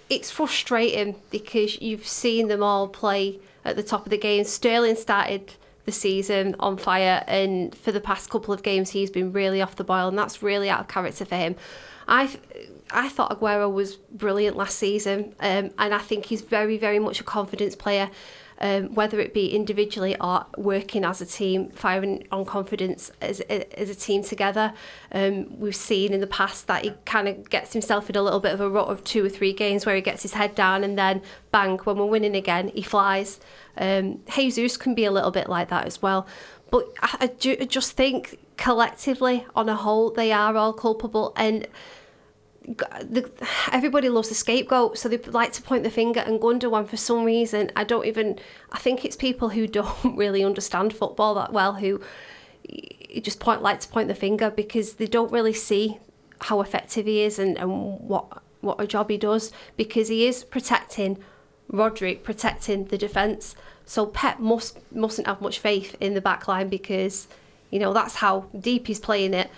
it's 0.09 0.33
frustrating 0.33 1.15
because 1.31 1.81
you've 1.81 2.09
seen 2.09 2.49
them 2.49 2.61
all 2.61 2.89
play 2.89 3.39
at 3.65 3.77
the 3.77 3.85
top 3.85 4.05
of 4.05 4.11
the 4.11 4.19
game. 4.19 4.43
Sterling 4.43 4.97
started 4.97 5.55
the 5.85 5.93
season 5.93 6.57
on 6.59 6.77
fire, 6.77 7.23
and 7.29 7.73
for 7.73 7.93
the 7.93 8.01
past 8.01 8.31
couple 8.31 8.53
of 8.53 8.65
games, 8.65 8.91
he's 8.91 9.11
been 9.11 9.33
really 9.33 9.63
off 9.63 9.77
the 9.77 9.85
boil, 9.85 10.09
and 10.09 10.19
that's 10.19 10.43
really 10.43 10.69
out 10.69 10.81
of 10.81 10.89
character 10.89 11.25
for 11.25 11.37
him. 11.37 11.55
I 12.09 12.37
I 12.91 13.11
thought 13.11 13.31
Aguero 13.31 13.73
was 13.73 13.95
brilliant 13.95 14.57
last 14.57 14.77
season, 14.77 15.37
um, 15.39 15.71
and 15.79 15.95
I 15.95 15.99
think 15.99 16.27
he's 16.27 16.41
very, 16.41 16.79
very 16.79 16.99
much 16.99 17.21
a 17.21 17.25
confidence 17.25 17.77
player 17.77 18.11
um, 18.61 18.95
whether 18.95 19.19
it 19.21 19.33
be 19.33 19.55
individually 19.55 20.17
or 20.21 20.45
working 20.57 21.05
as 21.05 21.21
a 21.21 21.27
team, 21.27 21.71
firing 21.71 22.27
on 22.31 22.45
confidence 22.45 23.11
as, 23.21 23.41
as 23.41 23.89
a 23.89 23.95
team 23.95 24.23
together. 24.23 24.75
Um, 25.13 25.59
we've 25.59 25.77
seen 25.77 26.13
in 26.13 26.21
the 26.21 26.27
past 26.27 26.67
that 26.67 26.85
he 26.85 26.93
kind 27.07 27.29
of 27.29 27.49
gets 27.49 27.73
himself 27.73 28.11
in 28.11 28.17
a 28.17 28.23
little 28.23 28.41
bit 28.41 28.53
of 28.53 28.61
a 28.61 28.69
rut 28.69 28.89
of 28.89 29.03
two 29.05 29.25
or 29.25 29.29
three 29.29 29.53
games 29.53 29.87
where 29.87 29.95
he 29.95 30.03
gets 30.03 30.23
his 30.23 30.35
head 30.35 30.55
down 30.55 30.85
and 30.85 30.99
then 30.99 31.23
bang, 31.53 31.79
when 31.79 31.97
we're 31.97 32.07
winning 32.07 32.37
again, 32.37 32.69
he 32.75 32.83
flies. 32.83 33.41
Um, 33.77 34.21
Jesus 34.35 34.77
can 34.77 34.95
be 34.95 35.05
a 35.05 35.11
little 35.11 35.31
bit 35.31 35.49
like 35.49 35.69
that 35.71 35.87
as 35.87 36.03
well. 36.03 36.27
But 36.71 36.87
I, 37.03 37.17
I, 37.21 37.27
do, 37.29 37.57
I 37.61 37.65
just 37.65 37.93
think 37.93 38.39
collectively, 38.57 39.47
on 39.57 39.71
a 39.71 39.75
whole, 39.75 40.11
they 40.11 40.33
are 40.33 40.55
all 40.57 40.75
culpable. 40.75 41.33
And 41.35 41.67
the, 42.77 43.31
everybody 43.73 44.09
loves 44.09 44.29
the 44.29 44.35
scapegoat, 44.35 44.99
so 44.99 45.09
they 45.09 45.19
like 45.19 45.53
to 45.53 45.63
point 45.63 45.83
the 45.83 45.91
finger 45.91 46.21
and 46.21 46.41
go 46.41 46.51
under 46.51 46.71
one 46.71 46.87
for 46.87 46.97
some 46.97 47.25
reason. 47.25 47.71
I 47.75 47.85
don't 47.85 48.07
even. 48.07 48.39
I 48.73 48.79
think 48.79 49.05
it's 49.05 49.17
people 49.17 49.51
who 49.51 49.67
don't 49.79 50.17
really 50.17 50.45
understand 50.45 50.95
football 50.95 51.35
that 51.35 51.53
well 51.53 51.75
who 51.75 52.01
just 53.23 53.41
point 53.41 53.63
like 53.63 53.81
to 53.81 53.89
point 53.89 54.09
the 54.09 54.15
finger 54.15 54.51
because 54.51 54.95
they 54.95 55.07
don't 55.07 55.33
really 55.33 55.53
see 55.53 55.99
how 56.43 56.61
effective 56.61 57.07
he 57.07 57.23
is 57.23 57.39
and, 57.39 57.59
and 57.59 57.99
what 58.01 58.43
what 58.61 58.81
a 58.81 58.87
job 58.87 59.11
he 59.11 59.17
does 59.17 59.53
because 59.77 60.09
he 60.09 60.27
is 60.27 60.45
protecting 60.45 61.19
Rodri, 61.73 62.21
protecting 62.23 62.87
the 62.87 62.99
defence. 62.99 63.55
So 63.87 64.07
Pep 64.07 64.39
must 64.39 64.79
mustn't 64.93 65.27
have 65.27 65.41
much 65.41 65.59
faith 65.59 65.97
in 66.01 66.15
the 66.15 66.21
back 66.21 66.47
line 66.47 66.69
because 66.69 67.29
you 67.71 67.79
know 67.79 67.93
that's 67.93 68.17
how 68.17 68.47
deep 68.59 68.87
he's 68.87 69.01
playing 69.01 69.35
it 69.35 69.51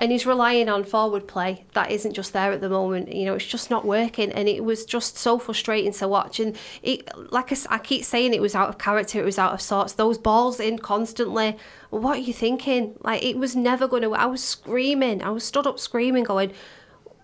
and 0.00 0.10
he's 0.10 0.24
relying 0.24 0.70
on 0.70 0.82
forward 0.82 1.28
play 1.28 1.66
that 1.74 1.90
isn't 1.90 2.14
just 2.14 2.32
there 2.32 2.50
at 2.52 2.62
the 2.62 2.70
moment. 2.70 3.12
You 3.12 3.26
know, 3.26 3.34
it's 3.34 3.44
just 3.44 3.68
not 3.68 3.84
working, 3.84 4.32
and 4.32 4.48
it 4.48 4.64
was 4.64 4.86
just 4.86 5.18
so 5.18 5.38
frustrating 5.38 5.92
to 5.92 6.08
watch. 6.08 6.40
And 6.40 6.56
it, 6.82 7.06
like 7.30 7.52
I, 7.52 7.56
I 7.68 7.78
keep 7.78 8.04
saying, 8.04 8.32
it 8.32 8.40
was 8.40 8.54
out 8.54 8.70
of 8.70 8.78
character, 8.78 9.20
it 9.20 9.26
was 9.26 9.38
out 9.38 9.52
of 9.52 9.60
sorts. 9.60 9.92
Those 9.92 10.16
balls 10.16 10.58
in 10.58 10.78
constantly. 10.78 11.58
What 11.90 12.16
are 12.16 12.22
you 12.22 12.32
thinking? 12.32 12.96
Like 13.02 13.22
it 13.22 13.36
was 13.36 13.54
never 13.54 13.86
going 13.86 14.02
to. 14.02 14.14
I 14.14 14.24
was 14.24 14.42
screaming. 14.42 15.22
I 15.22 15.30
was 15.30 15.44
stood 15.44 15.66
up 15.66 15.78
screaming, 15.78 16.24
going. 16.24 16.52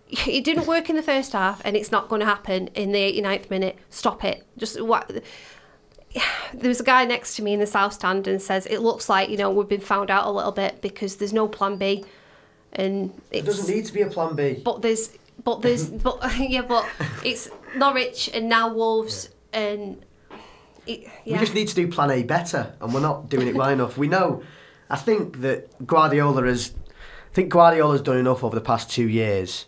It 0.09 0.45
didn't 0.45 0.69
work 0.69 0.89
in 0.89 0.95
the 0.95 1.03
first 1.03 1.33
half, 1.33 1.61
and 1.65 1.77
it's 1.77 1.91
not 1.91 2.09
going 2.09 2.21
to 2.21 2.27
happen 2.27 2.69
in 2.77 2.93
the 2.93 3.01
89th 3.01 3.51
minute. 3.51 3.77
Stop 3.91 4.23
it. 4.23 4.47
Just 4.57 4.81
what 4.81 5.11
there 6.55 6.69
was 6.69 6.79
a 6.81 6.85
guy 6.85 7.05
next 7.05 7.37
to 7.37 7.43
me 7.43 7.55
in 7.55 7.59
the 7.59 7.67
south 7.67 7.95
stand 7.95 8.29
and 8.29 8.41
says 8.41 8.67
it 8.67 8.79
looks 8.79 9.09
like 9.09 9.29
you 9.29 9.37
know 9.37 9.51
we've 9.51 9.69
been 9.69 9.81
found 9.81 10.09
out 10.09 10.27
a 10.27 10.31
little 10.31 10.53
bit 10.53 10.81
because 10.81 11.17
there's 11.17 11.33
no 11.33 11.49
plan 11.49 11.77
B 11.77 12.05
and 12.77 13.21
it 13.31 13.45
doesn't 13.45 13.75
need 13.75 13.87
to 13.87 13.93
be 13.93 14.03
a 14.03 14.07
plan 14.07 14.37
B. 14.37 14.61
But 14.65 14.83
there's, 14.83 15.11
but 15.43 15.63
there's, 15.63 15.89
but 16.07 16.21
yeah, 16.39 16.63
but 16.63 16.87
it's 17.25 17.49
Norwich 17.75 18.31
and 18.33 18.49
now 18.49 18.73
Wolves 18.73 19.31
and. 19.53 20.05
It, 20.87 21.11
yeah. 21.25 21.35
We 21.35 21.41
just 21.41 21.55
need 21.55 21.67
to 21.67 21.75
do 21.75 21.89
Plan 21.89 22.13
A 22.13 22.23
better, 22.23 22.73
and 22.81 22.95
we're 22.95 23.01
not 23.01 23.29
doing 23.29 23.49
it 23.49 23.57
well 23.57 23.71
enough. 23.71 23.99
We 23.99 24.07
know. 24.07 24.45
I 24.89 24.95
think 24.95 25.41
that 25.41 25.85
Guardiola 25.85 26.45
has. 26.45 26.75
I 27.33 27.35
think 27.35 27.49
Guardiola's 27.49 28.03
done 28.03 28.19
enough 28.19 28.45
over 28.45 28.55
the 28.55 28.61
past 28.61 28.89
two 28.89 29.09
years 29.09 29.67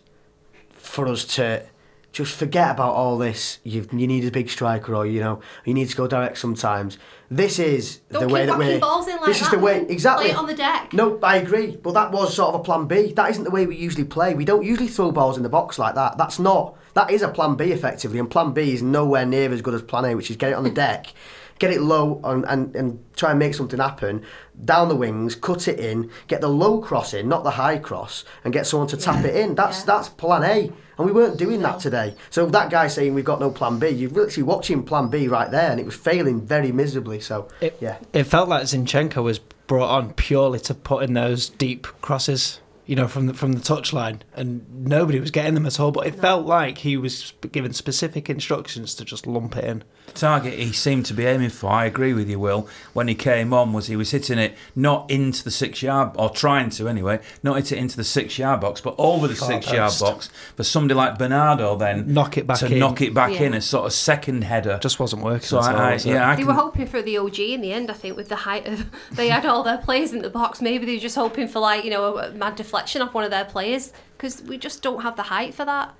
for 0.71 1.07
us 1.07 1.25
to 1.35 1.65
just 2.11 2.35
forget 2.35 2.71
about 2.71 2.93
all 2.95 3.17
this. 3.17 3.59
You 3.63 3.87
you 3.91 4.07
need 4.07 4.25
a 4.25 4.31
big 4.31 4.49
striker, 4.49 4.95
or 4.95 5.05
you 5.05 5.19
know 5.19 5.41
you 5.65 5.73
need 5.73 5.89
to 5.89 5.95
go 5.95 6.07
direct 6.07 6.37
sometimes. 6.37 6.97
This 7.29 7.59
is 7.59 7.97
Don't 8.11 8.27
the 8.27 8.33
way 8.33 8.45
that 8.45 8.57
we're. 8.57 8.79
Like 8.79 9.25
this 9.25 9.41
is 9.41 9.49
the 9.51 9.59
way 9.59 9.85
exactly. 9.87 10.25
Play 10.25 10.33
it 10.33 10.37
on 10.37 10.47
the 10.47 10.55
deck. 10.55 10.93
No, 10.93 11.19
I 11.21 11.37
agree, 11.37 11.75
but 11.75 11.93
that 11.93 12.11
was 12.11 12.35
sort 12.35 12.53
of 12.53 12.61
a 12.61 12.63
plan 12.63 12.87
B. 12.87 13.13
That 13.13 13.29
isn't 13.29 13.43
the 13.43 13.51
way 13.51 13.65
we 13.65 13.75
usually 13.75 14.05
play. 14.05 14.33
We 14.33 14.45
don't 14.45 14.65
usually 14.65 14.87
throw 14.87 15.11
balls 15.11 15.37
in 15.37 15.43
the 15.43 15.49
box 15.49 15.77
like 15.77 15.95
that. 15.95 16.17
That's 16.17 16.39
not. 16.39 16.75
That 16.95 17.11
is 17.11 17.21
a 17.21 17.29
plan 17.29 17.55
B 17.55 17.65
effectively, 17.71 18.19
and 18.19 18.29
plan 18.29 18.51
B 18.51 18.73
is 18.73 18.81
nowhere 18.81 19.25
near 19.25 19.53
as 19.53 19.61
good 19.61 19.75
as 19.75 19.81
plan 19.83 20.05
A, 20.05 20.15
which 20.15 20.31
is 20.31 20.37
get 20.37 20.51
it 20.51 20.55
on 20.55 20.63
the 20.63 20.69
deck 20.85 21.13
get 21.59 21.71
it 21.71 21.81
low 21.81 22.19
and, 22.23 22.45
and, 22.45 22.75
and 22.75 23.03
try 23.15 23.31
and 23.31 23.39
make 23.39 23.53
something 23.53 23.79
happen 23.79 24.23
down 24.65 24.89
the 24.89 24.95
wings, 24.95 25.35
cut 25.35 25.67
it 25.67 25.79
in, 25.79 26.09
get 26.27 26.41
the 26.41 26.49
low 26.49 26.79
cross 26.81 27.13
in, 27.13 27.29
not 27.29 27.43
the 27.43 27.51
high 27.51 27.77
cross, 27.77 28.25
and 28.43 28.53
get 28.53 28.65
someone 28.65 28.87
to 28.89 28.97
tap 28.97 29.23
it 29.23 29.35
in. 29.35 29.55
That's 29.55 29.79
yeah. 29.79 29.85
that's 29.85 30.09
plan 30.09 30.43
A. 30.43 30.71
And 30.97 31.05
we 31.05 31.13
weren't 31.13 31.37
doing 31.37 31.61
no. 31.61 31.71
that 31.71 31.79
today. 31.79 32.15
So 32.29 32.45
that 32.47 32.69
guy 32.69 32.87
saying 32.87 33.13
we've 33.13 33.23
got 33.23 33.39
no 33.39 33.51
plan 33.51 33.79
B, 33.79 33.87
you're 33.87 34.09
literally 34.09 34.43
watching 34.43 34.83
plan 34.83 35.09
B 35.09 35.29
right 35.29 35.49
there 35.49 35.71
and 35.71 35.79
it 35.79 35.85
was 35.85 35.95
failing 35.95 36.45
very 36.45 36.73
miserably. 36.73 37.21
So 37.21 37.47
it, 37.61 37.77
yeah. 37.79 37.99
It 38.11 38.25
felt 38.25 38.49
like 38.49 38.63
Zinchenko 38.63 39.23
was 39.23 39.39
brought 39.39 39.89
on 39.89 40.13
purely 40.13 40.59
to 40.61 40.73
put 40.73 41.03
in 41.03 41.13
those 41.13 41.47
deep 41.47 41.87
crosses 42.01 42.59
you 42.89 42.95
know, 42.95 43.07
from 43.07 43.27
the 43.27 43.35
from 43.35 43.53
the 43.53 43.59
touchline, 43.59 44.21
and 44.33 44.65
nobody 44.87 45.19
was 45.19 45.29
getting 45.29 45.53
them 45.53 45.67
at 45.67 45.79
all. 45.79 45.91
But 45.91 46.07
it 46.07 46.15
felt 46.15 46.47
like 46.47 46.79
he 46.79 46.97
was 46.97 47.33
given 47.51 47.71
specific 47.71 48.31
instructions 48.31 48.95
to 48.95 49.05
just 49.05 49.27
lump 49.27 49.55
it 49.57 49.63
in. 49.63 49.83
The 50.13 50.19
target 50.19 50.53
he 50.59 50.71
seemed 50.73 51.05
to 51.07 51.13
be 51.13 51.25
aiming 51.25 51.49
for, 51.49 51.69
I 51.69 51.85
agree 51.85 52.13
with 52.13 52.29
you, 52.29 52.39
Will, 52.39 52.67
when 52.93 53.07
he 53.07 53.15
came 53.15 53.53
on, 53.53 53.73
was 53.73 53.87
he 53.87 53.95
was 53.95 54.11
hitting 54.11 54.37
it 54.39 54.55
not 54.75 55.09
into 55.09 55.43
the 55.43 55.51
six 55.51 55.81
yard, 55.81 56.11
or 56.15 56.29
trying 56.29 56.69
to 56.71 56.87
anyway, 56.87 57.19
not 57.43 57.55
hit 57.57 57.71
it 57.71 57.77
into 57.77 57.95
the 57.97 58.03
six 58.03 58.37
yard 58.39 58.61
box, 58.61 58.81
but 58.81 58.95
over 58.97 59.27
the 59.27 59.35
Far 59.35 59.49
six 59.49 59.71
yard 59.71 59.93
box 59.99 60.29
for 60.55 60.63
somebody 60.63 60.93
like 60.95 61.17
Bernardo 61.17 61.75
then 61.77 62.13
Knock 62.13 62.37
it 62.37 62.47
back 62.47 62.59
to 62.59 62.65
in. 62.71 62.79
knock 62.79 63.01
it 63.01 63.13
back 63.13 63.33
Yeah. 63.33 63.43
in, 63.43 63.53
a 63.53 63.61
sort 63.61 63.85
of 63.85 63.93
second 63.93 64.43
header. 64.43 64.79
Just 64.81 64.99
wasn't 64.99 65.21
working. 65.23 65.41
so 65.47 65.59
at 65.59 65.75
all, 65.75 65.81
I, 65.81 65.89
I 65.89 65.93
was 65.93 66.05
it? 66.05 66.09
yeah, 66.11 66.27
I 66.29 66.35
They 66.35 66.41
can, 66.41 66.47
were 66.47 66.53
hoping 66.53 66.87
for 66.87 67.01
the 67.01 67.17
OG 67.17 67.39
in 67.39 67.61
the 67.61 67.71
end, 67.71 67.89
I 67.91 67.93
think, 67.93 68.17
with 68.17 68.29
the 68.29 68.35
height 68.37 68.67
of. 68.67 68.85
They 69.11 69.29
had 69.29 69.45
all 69.45 69.63
their 69.63 69.77
players 69.77 70.13
in 70.13 70.21
the 70.21 70.29
box. 70.29 70.61
Maybe 70.61 70.85
they 70.85 70.93
were 70.95 70.99
just 70.99 71.15
hoping 71.15 71.47
for, 71.47 71.59
like, 71.59 71.83
you 71.83 71.89
know, 71.91 72.17
a 72.17 72.31
mad 72.31 72.55
deflection 72.55 73.01
off 73.01 73.13
one 73.13 73.23
of 73.23 73.31
their 73.31 73.45
players 73.45 73.91
because 74.17 74.41
we 74.41 74.57
just 74.57 74.81
don't 74.81 75.01
have 75.03 75.15
the 75.15 75.23
height 75.23 75.53
for 75.53 75.65
that. 75.65 75.93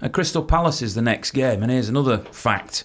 And 0.00 0.12
Crystal 0.12 0.42
Palace 0.42 0.82
is 0.82 0.94
the 0.94 1.00
next 1.02 1.30
game, 1.30 1.62
and 1.62 1.72
here's 1.72 1.88
another 1.88 2.18
fact. 2.18 2.84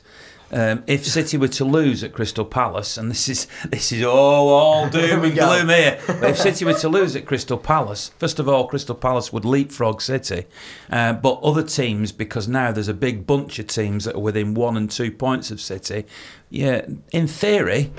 Um, 0.52 0.84
if 0.86 1.06
City 1.06 1.38
were 1.38 1.48
to 1.50 1.66
lose 1.66 2.04
at 2.04 2.14
Crystal 2.14 2.46
Palace, 2.46 2.98
and 2.98 3.10
this 3.10 3.30
is 3.30 3.48
this 3.70 3.92
is 3.92 4.04
all, 4.04 4.50
all 4.50 4.90
doom 4.90 5.24
and 5.24 5.34
gloom 5.34 5.70
here, 5.70 6.00
but 6.08 6.32
if 6.32 6.38
City 6.38 6.66
were 6.66 6.74
to 6.74 6.90
lose 6.90 7.16
at 7.16 7.26
Crystal 7.26 7.58
Palace, 7.58 8.12
first 8.20 8.40
of 8.40 8.50
all, 8.50 8.68
Crystal 8.68 8.96
Palace 8.96 9.32
would 9.32 9.46
leapfrog 9.46 10.02
City, 10.02 10.46
uh, 10.92 11.14
but 11.14 11.40
other 11.42 11.64
teams, 11.64 12.12
because 12.12 12.48
now 12.48 12.72
there's 12.72 12.88
a 12.90 12.94
big 12.94 13.26
bunch 13.26 13.60
of 13.60 13.68
teams 13.68 14.06
that 14.06 14.16
are 14.16 14.20
within 14.20 14.54
one 14.54 14.76
and 14.76 14.92
two 14.92 15.12
points 15.12 15.52
of 15.52 15.62
City, 15.62 16.06
yeah, 16.50 16.86
in 17.12 17.28
theory, 17.28 17.92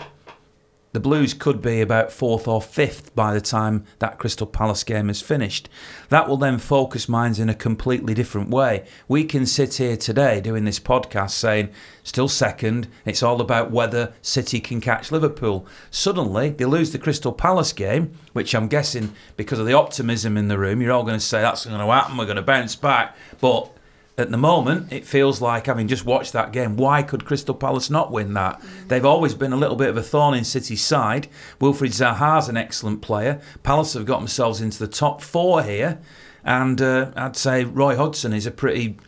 the 0.93 1.01
Blues 1.01 1.33
could 1.33 1.63
be 1.63 1.81
about 1.81 2.13
fourth 2.13 2.47
or 2.47 2.61
fifth 2.61 3.15
by 3.15 3.33
the 3.33 3.41
time 3.41 3.85
that 3.99 4.19
Crystal 4.19 4.47
Palace 4.47 4.85
game 4.85 5.09
is 5.09 5.23
finished. 5.23 5.71
That 6.11 6.29
will 6.29 6.37
then 6.37 6.59
focus 6.59 7.09
minds 7.09 7.39
in 7.39 7.49
a 7.49 7.55
completely 7.55 8.13
different 8.13 8.51
way. 8.51 8.85
We 9.09 9.25
can 9.25 9.47
sit 9.47 9.77
here 9.77 9.97
today 9.97 10.41
doing 10.43 10.65
this 10.65 10.79
podcast 10.79 11.31
saying, 11.31 11.71
still 12.03 12.29
second, 12.29 12.89
it's 13.07 13.23
all 13.23 13.41
about 13.41 13.71
whether 13.71 14.13
City 14.21 14.61
can 14.61 14.83
catch 14.83 15.11
Liverpool. 15.11 15.67
Suddenly, 15.91 16.51
they 16.51 16.67
lose 16.67 16.93
the 16.93 16.99
Crystal 16.99 17.33
Palace 17.33 17.73
game, 17.73 18.13
which 18.35 18.55
I'm 18.55 18.69
guessing 18.69 19.15
because 19.39 19.59
of 19.59 19.67
the 19.67 19.73
optimism 19.73 20.37
in 20.37 20.49
the 20.49 20.59
room, 20.59 20.83
you're 20.83 20.93
all 20.93 21.05
going 21.05 21.19
to 21.19 21.21
say 21.21 21.41
that's 21.41 21.65
going 21.65 21.79
to 21.79 21.87
happen, 21.87 22.19
we're 22.19 22.27
going 22.27 22.37
to 22.37 22.43
bounce 22.43 22.77
back. 22.77 23.17
But 23.41 23.75
at 24.19 24.31
the 24.31 24.37
moment, 24.37 24.93
it 24.93 25.07
feels 25.07 25.41
like, 25.41 25.67
having 25.67 25.89
just 25.89 26.05
watched 26.05 26.35
that 26.35 26.53
game, 26.53 26.77
why 26.77 27.03
could 27.03 27.25
Crystal 27.25 27.55
Palace 27.55 27.89
not 27.89 28.13
win 28.13 28.35
that? 28.35 28.61
They've 28.89 29.05
always 29.05 29.35
been 29.35 29.55
a 29.55 29.57
little 29.57 29.77
bit 29.77 29.89
of 29.89 29.97
a 29.97 30.03
thorn 30.03 30.35
in 30.35 30.45
City's 30.45 30.85
side. 30.85 31.29
Wilfried 31.61 31.95
Zaha's 31.95 32.49
an 32.49 32.59
excellent 32.59 33.01
player. 33.01 33.41
Palace 33.63 33.95
have 33.95 34.05
got 34.05 34.19
themselves 34.19 34.61
into 34.61 34.79
the 34.79 34.87
top 34.87 35.23
four 35.23 35.63
here. 35.63 35.99
And 36.45 36.83
uh, 36.83 37.13
I'd 37.17 37.37
say 37.37 37.65
Roy 37.65 37.97
Hodgson 37.97 38.35
is 38.35 38.47
a 38.47 38.51
pretty, 38.51 38.99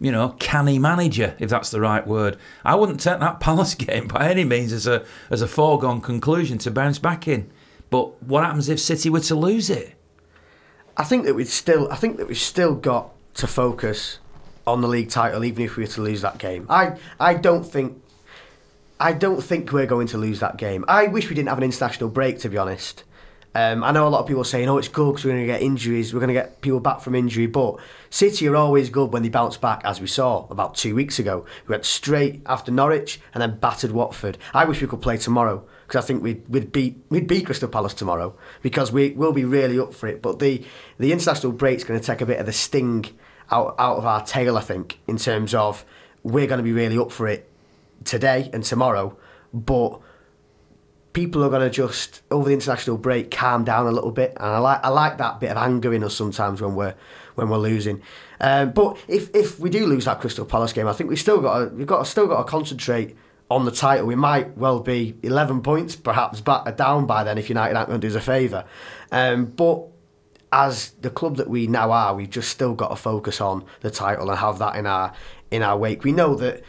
you 0.00 0.10
know, 0.10 0.30
canny 0.38 0.78
manager, 0.78 1.36
if 1.38 1.50
that's 1.50 1.70
the 1.70 1.80
right 1.80 2.06
word. 2.06 2.38
I 2.64 2.76
wouldn't 2.76 3.00
take 3.00 3.20
that 3.20 3.40
Palace 3.40 3.74
game 3.74 4.08
by 4.08 4.30
any 4.30 4.44
means 4.44 4.72
as 4.72 4.86
a, 4.86 5.04
as 5.28 5.42
a 5.42 5.48
foregone 5.48 6.00
conclusion 6.00 6.56
to 6.58 6.70
bounce 6.70 6.98
back 6.98 7.28
in. 7.28 7.50
But 7.90 8.22
what 8.22 8.42
happens 8.42 8.70
if 8.70 8.80
City 8.80 9.10
were 9.10 9.20
to 9.20 9.34
lose 9.34 9.68
it? 9.68 9.94
I 10.96 11.04
think 11.04 11.26
that 11.26 11.34
we've 11.34 11.46
still, 11.46 11.92
I 11.92 11.96
think 11.96 12.16
that 12.16 12.26
we've 12.26 12.38
still 12.38 12.74
got 12.74 13.12
to 13.34 13.46
focus 13.46 14.18
on 14.66 14.80
the 14.80 14.88
league 14.88 15.10
title, 15.10 15.44
even 15.44 15.64
if 15.64 15.76
we 15.76 15.84
were 15.84 15.88
to 15.88 16.02
lose 16.02 16.22
that 16.22 16.38
game. 16.38 16.66
I, 16.68 16.98
I 17.20 17.34
don't 17.34 17.64
think, 17.64 18.02
I 18.98 19.12
don't 19.12 19.42
think 19.42 19.72
we're 19.72 19.86
going 19.86 20.08
to 20.08 20.18
lose 20.18 20.40
that 20.40 20.56
game. 20.56 20.84
I 20.88 21.06
wish 21.06 21.28
we 21.28 21.34
didn't 21.34 21.48
have 21.48 21.58
an 21.58 21.64
international 21.64 22.10
break, 22.10 22.40
to 22.40 22.48
be 22.48 22.58
honest. 22.58 23.04
Um, 23.54 23.82
I 23.82 23.90
know 23.90 24.06
a 24.06 24.10
lot 24.10 24.20
of 24.20 24.26
people 24.26 24.44
saying, 24.44 24.68
"Oh, 24.68 24.76
it's 24.76 24.88
good 24.88 25.12
because 25.12 25.24
we're 25.24 25.30
going 25.30 25.46
to 25.46 25.52
get 25.52 25.62
injuries. 25.62 26.12
We're 26.12 26.20
going 26.20 26.28
to 26.28 26.34
get 26.34 26.60
people 26.60 26.78
back 26.78 27.00
from 27.00 27.14
injury." 27.14 27.46
But 27.46 27.76
City 28.10 28.46
are 28.48 28.56
always 28.56 28.90
good 28.90 29.14
when 29.14 29.22
they 29.22 29.30
bounce 29.30 29.56
back, 29.56 29.80
as 29.82 29.98
we 29.98 30.06
saw 30.06 30.46
about 30.50 30.74
two 30.74 30.94
weeks 30.94 31.18
ago. 31.18 31.46
We 31.66 31.72
went 31.72 31.86
straight 31.86 32.42
after 32.44 32.70
Norwich 32.70 33.18
and 33.32 33.40
then 33.40 33.58
battered 33.58 33.92
Watford. 33.92 34.36
I 34.52 34.66
wish 34.66 34.82
we 34.82 34.86
could 34.86 35.00
play 35.00 35.16
tomorrow 35.16 35.64
because 35.86 36.04
I 36.04 36.06
think 36.06 36.22
we'd, 36.22 36.46
we'd 36.48 36.70
beat 36.70 36.98
we'd 37.08 37.26
beat 37.26 37.46
Crystal 37.46 37.68
Palace 37.68 37.94
tomorrow 37.94 38.36
because 38.60 38.92
we 38.92 39.12
will 39.12 39.32
be 39.32 39.46
really 39.46 39.78
up 39.78 39.94
for 39.94 40.06
it. 40.06 40.20
But 40.20 40.38
the 40.38 40.62
the 40.98 41.12
international 41.12 41.52
break's 41.52 41.82
going 41.82 41.98
to 41.98 42.04
take 42.04 42.20
a 42.20 42.26
bit 42.26 42.38
of 42.38 42.44
the 42.44 42.52
sting 42.52 43.06
out 43.50 43.74
out 43.78 43.98
of 43.98 44.06
our 44.06 44.24
tail, 44.24 44.56
I 44.56 44.62
think, 44.62 44.98
in 45.06 45.16
terms 45.16 45.54
of 45.54 45.84
we're 46.22 46.46
going 46.46 46.58
to 46.58 46.64
be 46.64 46.72
really 46.72 46.98
up 46.98 47.12
for 47.12 47.28
it 47.28 47.48
today 48.04 48.50
and 48.52 48.64
tomorrow, 48.64 49.16
but 49.52 50.00
people 51.12 51.42
are 51.42 51.48
going 51.48 51.62
to 51.62 51.70
just 51.70 52.20
over 52.30 52.48
the 52.48 52.54
international 52.54 52.98
break 52.98 53.30
calm 53.30 53.64
down 53.64 53.86
a 53.86 53.90
little 53.90 54.10
bit, 54.10 54.32
and 54.36 54.46
I 54.46 54.58
like 54.58 54.84
I 54.84 54.88
like 54.88 55.18
that 55.18 55.40
bit 55.40 55.50
of 55.50 55.56
anger 55.56 55.94
in 55.94 56.04
us 56.04 56.14
sometimes 56.14 56.60
when 56.60 56.74
we're 56.74 56.94
when 57.36 57.48
we're 57.48 57.58
losing. 57.58 58.02
Um, 58.40 58.72
but 58.72 58.98
if 59.08 59.34
if 59.34 59.58
we 59.58 59.70
do 59.70 59.86
lose 59.86 60.04
that 60.04 60.20
Crystal 60.20 60.44
Palace 60.44 60.72
game, 60.72 60.88
I 60.88 60.92
think 60.92 61.08
we've 61.08 61.18
still 61.18 61.40
got 61.40 61.58
to, 61.58 61.74
we've 61.74 61.86
got 61.86 62.06
still 62.06 62.26
got 62.26 62.38
to 62.38 62.44
concentrate 62.44 63.16
on 63.50 63.64
the 63.64 63.70
title. 63.70 64.06
We 64.06 64.14
might 64.14 64.58
well 64.58 64.80
be 64.80 65.16
eleven 65.22 65.62
points 65.62 65.96
perhaps 65.96 66.40
back 66.40 66.76
down 66.76 67.06
by 67.06 67.24
then 67.24 67.38
if 67.38 67.48
United 67.48 67.76
aren't 67.76 67.88
going 67.88 68.00
to 68.00 68.08
do 68.08 68.14
us 68.14 68.20
a 68.20 68.24
favour. 68.24 68.64
Um, 69.10 69.46
but 69.46 69.86
as 70.56 70.92
the 71.02 71.10
club 71.10 71.36
that 71.36 71.50
we 71.50 71.66
now 71.66 71.92
are, 71.92 72.14
we've 72.14 72.30
just 72.30 72.48
still 72.48 72.72
got 72.72 72.88
to 72.88 72.96
focus 72.96 73.42
on 73.42 73.64
the 73.82 73.90
title 73.90 74.30
and 74.30 74.38
have 74.38 74.58
that 74.58 74.76
in 74.76 74.86
our 74.86 75.12
in 75.50 75.62
our 75.62 75.76
wake. 75.76 76.02
We 76.02 76.12
know 76.12 76.34
that 76.36 76.62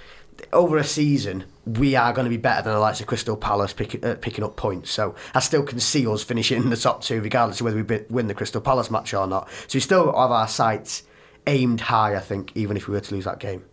over 0.52 0.78
a 0.78 0.84
season 0.84 1.46
we 1.66 1.96
are 1.96 2.12
going 2.12 2.26
to 2.26 2.30
be 2.30 2.38
better 2.38 2.62
than 2.64 2.74
the 2.74 2.80
likes 2.80 3.00
of 3.00 3.08
Crystal 3.08 3.38
Palace 3.38 3.74
pick, 3.74 4.04
uh, 4.04 4.16
picking 4.16 4.44
up 4.44 4.58
points. 4.58 4.92
So 4.92 5.16
I 5.34 5.40
still 5.40 5.64
can 5.64 5.80
see 5.80 6.06
us 6.06 6.22
finishing 6.24 6.62
in 6.62 6.70
the 6.70 6.78
top 6.78 7.02
two, 7.02 7.22
regardless 7.22 7.62
of 7.62 7.66
whether 7.66 7.82
we 7.82 8.06
win 8.10 8.28
the 8.28 8.34
Crystal 8.34 8.62
Palace 8.62 8.92
match 8.92 9.14
or 9.14 9.26
not. 9.26 9.50
So 9.68 9.78
we 9.78 9.80
still 9.80 10.06
have 10.08 10.32
our 10.32 10.48
sights 10.50 11.04
aimed 11.48 11.82
high. 11.82 12.14
I 12.16 12.20
think 12.20 12.52
even 12.56 12.76
if 12.76 12.90
we 12.90 12.94
were 12.94 13.00
to 13.00 13.16
lose 13.16 13.24
that 13.24 13.40
game. 13.40 13.64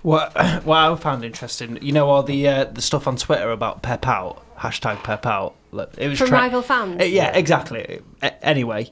What 0.00 0.34
what 0.64 0.78
I 0.78 0.94
found 0.96 1.22
interesting, 1.22 1.78
you 1.82 1.92
know, 1.92 2.08
all 2.08 2.22
the 2.22 2.48
uh, 2.48 2.64
the 2.64 2.82
stuff 2.82 3.06
on 3.06 3.16
Twitter 3.16 3.50
about 3.50 3.82
Pep 3.82 4.06
out 4.06 4.42
hashtag 4.58 5.02
Pep 5.02 5.26
out. 5.26 5.54
Look, 5.74 5.94
It 5.98 6.08
was 6.08 6.18
From 6.18 6.28
tra- 6.28 6.38
rival 6.38 6.62
fans? 6.62 7.00
Uh, 7.00 7.04
yeah, 7.04 7.36
exactly. 7.36 8.00
A- 8.22 8.44
Anyway, 8.44 8.90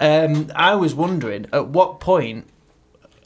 um, 0.00 0.50
I 0.56 0.74
was 0.74 0.92
wondering 0.94 1.46
at 1.52 1.68
what 1.68 2.00
point, 2.00 2.48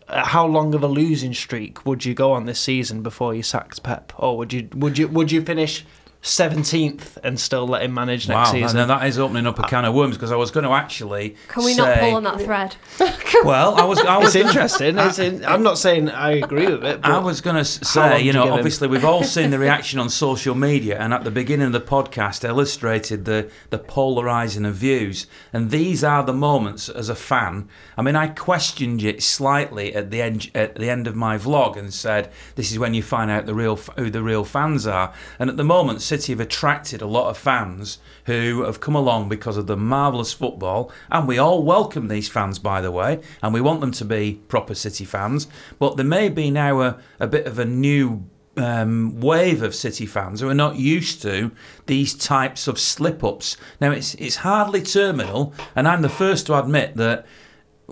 uh, 0.08 0.24
how 0.24 0.46
long 0.46 0.74
of 0.74 0.82
a 0.82 0.86
losing 0.86 1.32
streak 1.32 1.86
would 1.86 2.04
you 2.04 2.12
go 2.14 2.32
on 2.32 2.44
this 2.44 2.60
season 2.60 3.02
before 3.02 3.34
you 3.34 3.42
sacked 3.42 3.82
Pep, 3.82 4.12
or 4.18 4.36
would 4.36 4.52
you 4.52 4.68
would 4.74 4.98
you 4.98 5.08
would 5.08 5.32
you 5.32 5.40
finish 5.42 5.86
seventeenth 6.22 7.16
and 7.24 7.40
still 7.40 7.66
let 7.66 7.82
him 7.82 7.94
manage 7.94 8.28
next 8.28 8.48
Wow, 8.48 8.52
season? 8.52 8.76
now 8.76 8.86
that 8.86 9.06
is 9.06 9.18
opening 9.18 9.46
up 9.46 9.58
a 9.58 9.62
can 9.62 9.84
of 9.84 9.94
worms 9.94 10.16
because 10.16 10.30
I 10.32 10.36
was 10.36 10.50
going 10.50 10.64
to 10.64 10.70
actually 10.72 11.36
Can 11.48 11.64
we 11.64 11.72
say, 11.72 11.78
not 11.82 11.98
pull 11.98 12.14
on 12.16 12.24
that 12.24 12.40
thread? 12.40 12.76
Well, 13.44 13.74
I 13.76 13.84
was, 13.84 13.98
I 14.00 14.18
was 14.18 14.34
It's 14.36 14.44
interesting. 14.46 14.98
It's 14.98 15.18
in, 15.18 15.44
I'm 15.46 15.62
not 15.62 15.78
saying 15.78 16.10
I 16.10 16.32
agree 16.32 16.66
with 16.66 16.84
it, 16.84 17.00
but 17.00 17.10
I 17.10 17.18
was 17.18 17.40
going 17.40 17.56
to 17.56 17.64
say, 17.64 18.18
did 18.18 18.20
you 18.20 18.26
you 18.26 18.32
know, 18.34 18.44
him? 18.48 18.52
obviously 18.52 18.86
we've 18.86 19.04
all 19.04 19.24
seen 19.24 19.50
the 19.50 19.58
reaction 19.58 19.98
on 19.98 20.10
social 20.10 20.54
media, 20.54 20.98
and 20.98 21.14
at 21.14 21.24
the 21.24 21.30
beginning 21.30 21.66
of 21.68 21.72
the 21.72 21.80
podcast, 21.80 22.44
illustrated 22.46 23.24
the 23.24 23.50
the 23.70 23.78
polarising 23.78 24.66
of 24.68 24.74
views. 24.74 25.26
And 25.54 25.70
these 25.70 26.04
are 26.04 26.22
the 26.22 26.34
moments 26.34 26.88
as 26.90 27.08
a 27.08 27.14
fan. 27.14 27.68
I 27.96 28.02
mean, 28.02 28.14
I 28.16 28.26
questioned 28.28 29.02
it 29.02 29.22
slightly 29.22 29.94
at 29.94 30.10
the 30.10 30.20
end 30.20 30.50
at 30.54 30.74
the 30.74 30.90
end 30.90 31.06
of 31.06 31.16
my 31.16 31.38
vlog 31.38 31.76
and 31.78 31.94
said, 31.94 32.30
"This 32.56 32.70
is 32.70 32.78
when 32.78 32.92
you 32.92 33.02
find 33.02 33.30
out 33.30 33.46
the 33.46 33.54
real 33.54 33.76
who 33.76 34.10
the 34.10 34.22
real 34.22 34.44
fans 34.44 34.86
are." 34.86 35.14
And 35.38 35.48
at 35.48 35.56
the 35.56 35.64
moment, 35.64 36.02
City 36.10 36.32
have 36.32 36.40
attracted 36.40 37.00
a 37.00 37.06
lot 37.06 37.30
of 37.30 37.38
fans 37.38 37.98
who 38.26 38.64
have 38.64 38.80
come 38.80 38.96
along 38.96 39.28
because 39.28 39.56
of 39.56 39.68
the 39.68 39.76
marvellous 39.76 40.32
football, 40.32 40.90
and 41.08 41.28
we 41.28 41.38
all 41.38 41.62
welcome 41.62 42.08
these 42.08 42.28
fans, 42.28 42.58
by 42.58 42.80
the 42.80 42.90
way, 42.90 43.20
and 43.42 43.54
we 43.54 43.60
want 43.60 43.80
them 43.80 43.92
to 43.92 44.04
be 44.04 44.40
proper 44.48 44.74
City 44.74 45.04
fans. 45.04 45.46
But 45.78 45.96
there 45.96 46.04
may 46.04 46.28
be 46.28 46.50
now 46.50 46.80
a, 46.80 46.98
a 47.20 47.28
bit 47.28 47.46
of 47.46 47.60
a 47.60 47.64
new 47.64 48.24
um, 48.56 49.20
wave 49.20 49.62
of 49.62 49.72
City 49.72 50.04
fans 50.04 50.40
who 50.40 50.48
are 50.48 50.62
not 50.64 50.74
used 50.74 51.22
to 51.22 51.52
these 51.86 52.12
types 52.14 52.66
of 52.66 52.80
slip 52.80 53.22
ups. 53.22 53.56
Now, 53.80 53.92
it's, 53.92 54.14
it's 54.14 54.36
hardly 54.36 54.82
terminal, 54.82 55.54
and 55.76 55.86
I'm 55.86 56.02
the 56.02 56.08
first 56.08 56.46
to 56.46 56.58
admit 56.58 56.96
that 56.96 57.24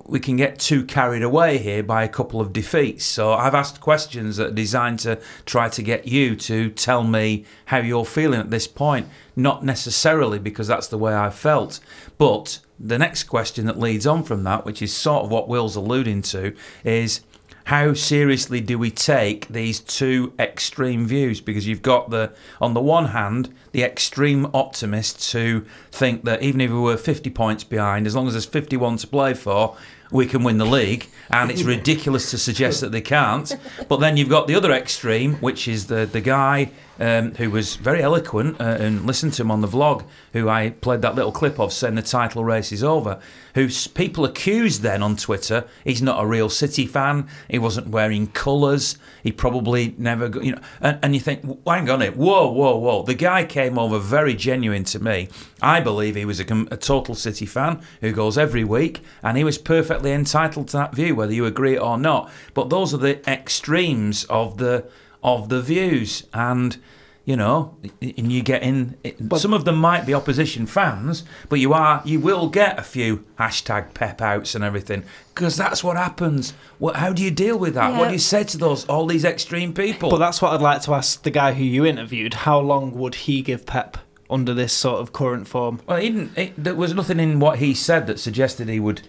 we 0.06 0.20
can 0.20 0.36
get 0.36 0.58
too 0.58 0.84
carried 0.84 1.22
away 1.22 1.58
here 1.58 1.82
by 1.82 2.04
a 2.04 2.08
couple 2.08 2.40
of 2.40 2.52
defeats. 2.52 3.04
So 3.04 3.32
I've 3.32 3.54
asked 3.54 3.80
questions 3.80 4.36
that 4.36 4.48
are 4.48 4.54
designed 4.54 4.98
to 5.00 5.20
try 5.46 5.68
to 5.68 5.82
get 5.82 6.06
you 6.06 6.36
to 6.36 6.70
tell 6.70 7.04
me 7.04 7.44
how 7.66 7.78
you're 7.78 8.04
feeling 8.04 8.40
at 8.40 8.50
this 8.50 8.66
point. 8.66 9.08
Not 9.36 9.64
necessarily 9.64 10.38
because 10.38 10.66
that's 10.66 10.88
the 10.88 10.98
way 10.98 11.14
I 11.14 11.30
felt, 11.30 11.80
but 12.18 12.60
the 12.78 12.98
next 12.98 13.24
question 13.24 13.66
that 13.66 13.78
leads 13.78 14.06
on 14.06 14.22
from 14.22 14.44
that, 14.44 14.64
which 14.64 14.82
is 14.82 14.94
sort 14.94 15.24
of 15.24 15.30
what 15.30 15.48
Will's 15.48 15.76
alluding 15.76 16.22
to, 16.22 16.54
is 16.84 17.20
how 17.68 17.92
seriously 17.92 18.62
do 18.62 18.78
we 18.78 18.90
take 18.90 19.46
these 19.48 19.78
two 19.78 20.32
extreme 20.38 21.06
views? 21.06 21.42
Because 21.42 21.66
you've 21.66 21.82
got 21.82 22.08
the, 22.08 22.32
on 22.62 22.72
the 22.72 22.80
one 22.80 23.08
hand, 23.08 23.54
the 23.72 23.82
extreme 23.82 24.46
optimists 24.54 25.32
who 25.32 25.66
think 25.90 26.24
that 26.24 26.42
even 26.42 26.62
if 26.62 26.70
we 26.70 26.78
were 26.78 26.96
50 26.96 27.28
points 27.28 27.64
behind, 27.64 28.06
as 28.06 28.16
long 28.16 28.26
as 28.26 28.32
there's 28.32 28.46
51 28.46 28.96
to 28.96 29.06
play 29.06 29.34
for, 29.34 29.76
we 30.10 30.24
can 30.24 30.42
win 30.44 30.56
the 30.56 30.64
league, 30.64 31.08
and 31.30 31.50
it's 31.50 31.62
ridiculous 31.62 32.30
to 32.30 32.38
suggest 32.38 32.80
that 32.80 32.90
they 32.90 33.02
can't. 33.02 33.54
But 33.88 34.00
then 34.00 34.16
you've 34.16 34.30
got 34.30 34.46
the 34.46 34.54
other 34.54 34.72
extreme, 34.72 35.34
which 35.34 35.68
is 35.68 35.88
the 35.88 36.06
the 36.06 36.22
guy 36.22 36.70
um, 36.98 37.34
who 37.34 37.50
was 37.50 37.76
very 37.76 38.02
eloquent, 38.02 38.60
uh, 38.60 38.64
and 38.80 39.06
listened 39.06 39.32
to 39.34 39.42
him 39.42 39.50
on 39.50 39.60
the 39.60 39.68
vlog, 39.68 40.04
who 40.32 40.48
I 40.48 40.70
played 40.70 41.02
that 41.02 41.14
little 41.14 41.32
clip 41.32 41.58
of 41.58 41.72
saying 41.72 41.94
the 41.94 42.02
title 42.02 42.44
race 42.44 42.72
is 42.72 42.82
over. 42.82 43.20
Who 43.54 43.68
people 43.94 44.24
accused 44.24 44.82
then 44.82 45.02
on 45.02 45.16
Twitter 45.16 45.64
he's 45.84 46.00
not 46.00 46.22
a 46.22 46.26
real 46.26 46.48
City 46.48 46.86
fan. 46.86 47.28
He 47.48 47.58
wasn't 47.58 47.88
wearing 47.88 48.28
colours. 48.28 48.96
He 49.22 49.32
probably 49.32 49.94
never, 49.98 50.28
got, 50.28 50.44
you 50.44 50.52
know. 50.52 50.60
And, 50.80 50.98
and 51.02 51.14
you 51.14 51.20
think, 51.20 51.42
"W- 51.42 51.60
hang 51.66 51.90
on 51.90 52.02
it, 52.02 52.16
whoa, 52.16 52.50
whoa, 52.50 52.76
whoa. 52.76 53.02
The 53.02 53.14
guy 53.14 53.44
came 53.44 53.78
over 53.78 53.98
very 53.98 54.34
genuine 54.34 54.84
to 54.84 55.00
me. 55.02 55.28
I 55.60 55.80
believe 55.80 56.14
he 56.14 56.24
was 56.24 56.40
a, 56.40 56.66
a 56.70 56.76
total 56.76 57.14
City 57.14 57.46
fan 57.46 57.80
who 58.00 58.12
goes 58.12 58.38
every 58.38 58.64
week, 58.64 59.02
and 59.22 59.36
he 59.36 59.44
was 59.44 59.58
perfectly 59.58 60.12
entitled 60.12 60.68
to 60.68 60.76
that 60.76 60.94
view, 60.94 61.14
whether 61.14 61.32
you 61.32 61.46
agree 61.46 61.76
or 61.76 61.98
not. 61.98 62.30
But 62.54 62.70
those 62.70 62.94
are 62.94 62.98
the 62.98 63.28
extremes 63.28 64.24
of 64.24 64.58
the 64.58 64.86
of 65.22 65.48
the 65.48 65.60
views, 65.60 66.26
and 66.32 66.76
you 67.24 67.36
know, 67.36 67.76
and 68.00 68.32
you 68.32 68.42
get 68.42 68.62
in. 68.62 68.96
some 69.36 69.52
of 69.52 69.66
them 69.66 69.76
might 69.76 70.06
be 70.06 70.14
opposition 70.14 70.66
fans, 70.66 71.24
but 71.50 71.60
you 71.60 71.74
are 71.74 72.00
you 72.04 72.18
will 72.20 72.48
get 72.48 72.78
a 72.78 72.82
few 72.82 73.24
hashtag 73.38 73.92
pep 73.92 74.22
outs 74.22 74.54
and 74.54 74.64
everything 74.64 75.04
because 75.34 75.54
that's 75.54 75.84
what 75.84 75.96
happens. 75.98 76.54
What? 76.78 76.96
How 76.96 77.12
do 77.12 77.22
you 77.22 77.30
deal 77.30 77.58
with 77.58 77.74
that? 77.74 77.98
What 77.98 78.06
do 78.06 78.12
you 78.14 78.18
say 78.18 78.44
to 78.44 78.56
those 78.56 78.86
all 78.86 79.06
these 79.06 79.26
extreme 79.26 79.74
people? 79.74 80.08
But 80.08 80.18
that's 80.18 80.40
what 80.40 80.54
I'd 80.54 80.62
like 80.62 80.80
to 80.82 80.94
ask 80.94 81.22
the 81.22 81.30
guy 81.30 81.52
who 81.52 81.64
you 81.64 81.84
interviewed. 81.84 82.32
How 82.32 82.60
long 82.60 82.92
would 82.92 83.14
he 83.14 83.42
give 83.42 83.66
Pep 83.66 83.98
under 84.30 84.54
this 84.54 84.72
sort 84.72 85.00
of 85.00 85.12
current 85.12 85.46
form? 85.48 85.80
Well, 85.86 85.98
he 86.00 86.08
didn't. 86.08 86.38
It, 86.38 86.64
there 86.64 86.74
was 86.74 86.94
nothing 86.94 87.20
in 87.20 87.40
what 87.40 87.58
he 87.58 87.74
said 87.74 88.06
that 88.06 88.18
suggested 88.18 88.68
he 88.70 88.80
would, 88.80 89.02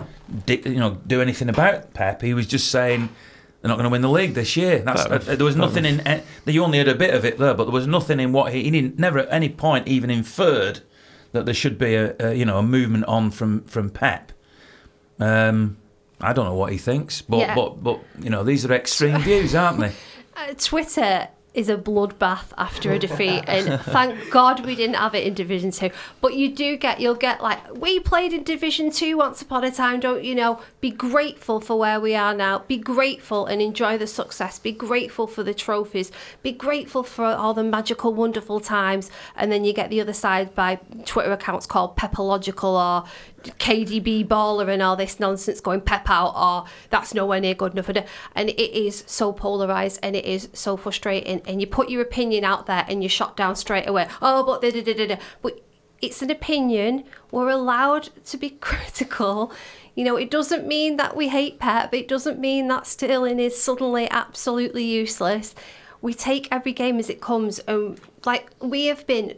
di- 0.46 0.62
you 0.66 0.76
know, 0.80 1.00
do 1.08 1.22
anything 1.22 1.48
about 1.48 1.94
Pep. 1.94 2.22
He 2.22 2.34
was 2.34 2.48
just 2.48 2.70
saying 2.70 3.10
they're 3.62 3.70
not 3.70 3.76
going 3.76 3.84
to 3.86 3.90
win 3.90 4.02
the 4.02 4.10
league 4.10 4.34
this 4.34 4.56
year. 4.56 4.80
That's, 4.80 5.04
Fair 5.04 5.14
enough, 5.16 5.30
uh, 5.30 5.36
there 5.36 5.46
was 5.46 5.56
fair 5.56 5.62
nothing 5.66 5.86
in. 5.86 6.00
Uh, 6.02 6.22
you 6.46 6.64
only 6.64 6.78
heard 6.78 6.88
a 6.88 6.96
bit 6.96 7.14
of 7.14 7.26
it 7.26 7.38
there, 7.38 7.54
but 7.54 7.66
there 7.66 7.74
was 7.74 7.88
nothing 7.88 8.20
in 8.20 8.32
what 8.32 8.54
he, 8.54 8.64
he 8.64 8.72
didn't 8.72 8.98
never 9.00 9.20
at 9.20 9.28
any 9.32 9.50
point 9.50 9.88
even 9.88 10.10
inferred 10.10 10.82
that 11.32 11.46
there 11.46 11.54
should 11.54 11.78
be 11.78 11.96
a, 11.96 12.16
a 12.20 12.34
you 12.34 12.46
know 12.46 12.58
a 12.58 12.64
movement 12.64 13.06
on 13.06 13.32
from 13.32 13.64
from 13.66 13.90
Pep. 13.90 14.32
Um, 15.20 15.78
I 16.22 16.34
don't 16.34 16.46
know 16.46 16.54
what 16.56 16.72
he 16.72 16.78
thinks, 16.78 17.22
but 17.22 17.38
Yeah. 17.40 17.56
but 17.56 17.84
but 17.84 18.00
you 18.20 18.30
know 18.30 18.44
these 18.44 18.66
are 18.66 18.74
extreme 18.74 19.20
views, 19.22 19.56
aren't 19.56 19.80
they? 19.80 19.92
Uh, 20.38 20.54
Twitter 20.58 21.28
is 21.54 21.68
a 21.68 21.76
bloodbath 21.76 22.52
after 22.58 22.92
a 22.92 23.00
defeat, 23.00 23.44
and 23.48 23.82
thank 23.86 24.30
God 24.30 24.66
we 24.66 24.76
didn't 24.76 24.96
have 24.96 25.16
it 25.16 25.26
in 25.26 25.34
Division 25.34 25.72
Two. 25.72 25.90
But 26.22 26.36
you 26.36 26.54
do 26.54 26.78
get, 26.78 27.00
you'll 27.00 27.16
get 27.16 27.42
like 27.42 27.74
we 27.74 28.00
played 28.00 28.34
in 28.34 28.44
Division 28.44 28.92
Two 28.92 29.18
once 29.18 29.42
upon 29.42 29.64
a 29.64 29.72
time, 29.72 30.00
don't 30.00 30.24
you 30.24 30.36
know? 30.36 30.62
Be 30.80 30.92
grateful 30.92 31.60
for 31.60 31.78
where 31.78 32.00
we 32.00 32.16
are 32.16 32.34
now. 32.34 32.60
Be 32.60 32.78
grateful 32.78 33.46
and 33.46 33.62
enjoy 33.62 33.98
the 33.98 34.08
success. 34.08 34.60
Be 34.60 34.72
grateful 34.72 35.28
for 35.28 35.44
the 35.44 35.54
trophies. 35.54 36.12
Be 36.44 36.52
grateful 36.52 37.04
for 37.04 37.26
all 37.26 37.54
the 37.54 37.64
magical, 37.64 38.14
wonderful 38.14 38.60
times. 38.60 39.10
And 39.36 39.52
then 39.52 39.66
you 39.66 39.74
get 39.74 39.90
the 39.90 40.02
other 40.02 40.14
side 40.14 40.54
by 40.54 40.80
Twitter 41.06 41.32
accounts 41.32 41.66
called 41.66 41.96
Pepological 41.96 42.76
or 42.76 43.06
KDB 43.44 44.28
baller 44.28 44.70
and 44.70 44.82
all 44.82 44.96
this 44.96 45.20
nonsense 45.20 45.60
going 45.60 45.82
pep 45.82 46.10
out 46.10 46.34
or 46.36 46.66
that's 46.90 47.14
nowhere 47.14 47.40
near 47.40 47.54
good 47.54 47.74
enough. 47.74 47.90
And 48.36 48.50
it 48.50 48.78
is 48.78 49.04
so 49.08 49.34
polarized 49.34 50.00
and 50.04 50.16
it 50.16 50.26
is 50.26 50.50
so 50.54 50.78
frustrating. 50.78 51.42
And 51.46 51.62
you 51.62 51.68
put 51.68 51.90
your 51.90 52.02
opinion 52.02 52.44
out 52.44 52.66
there 52.66 52.86
and 52.88 53.04
you're 53.04 53.10
shot 53.10 53.38
down 53.38 53.56
straight 53.56 53.88
away. 53.88 54.08
Oh, 54.22 54.44
but 54.44 54.62
da 54.62 54.72
da 54.72 54.82
da 54.82 55.08
da. 55.08 55.16
But 55.42 55.62
it's 56.02 56.22
an 56.22 56.30
opinion. 56.30 57.04
We're 57.32 57.50
allowed 57.50 58.10
to 58.26 58.38
be 58.38 58.50
critical. 58.62 59.52
You 59.96 60.06
know, 60.06 60.16
it 60.16 60.32
doesn't 60.32 60.66
mean 60.66 60.98
that 60.98 61.16
we 61.16 61.30
hate 61.30 61.60
Pep. 61.60 61.94
It 61.94 62.08
doesn't 62.08 62.40
mean 62.40 62.68
that 62.70 62.88
Sterling 62.88 63.40
is 63.40 63.62
suddenly 63.62 64.10
absolutely 64.10 64.86
useless. 64.86 65.56
We 66.02 66.14
take 66.14 66.48
every 66.52 66.72
game 66.72 66.98
as 67.00 67.10
it 67.10 67.20
comes, 67.20 67.60
and 67.60 68.00
like 68.26 68.50
we 68.62 68.86
have 68.86 69.06
been, 69.06 69.36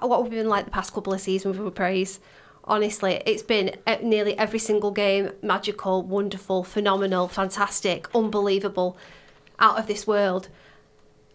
what 0.00 0.22
we've 0.22 0.30
been 0.30 0.48
like 0.48 0.66
the 0.66 0.70
past 0.70 0.92
couple 0.92 1.12
of 1.12 1.20
seasons 1.20 1.58
with 1.58 1.74
praise. 1.74 2.20
Honestly, 2.64 3.20
it's 3.26 3.42
been 3.42 3.74
uh, 3.86 3.96
nearly 4.02 4.38
every 4.38 4.58
single 4.58 4.92
game 4.92 5.32
magical, 5.42 6.02
wonderful, 6.02 6.62
phenomenal, 6.62 7.26
fantastic, 7.26 8.06
unbelievable, 8.14 8.96
out 9.58 9.78
of 9.78 9.86
this 9.86 10.06
world. 10.06 10.48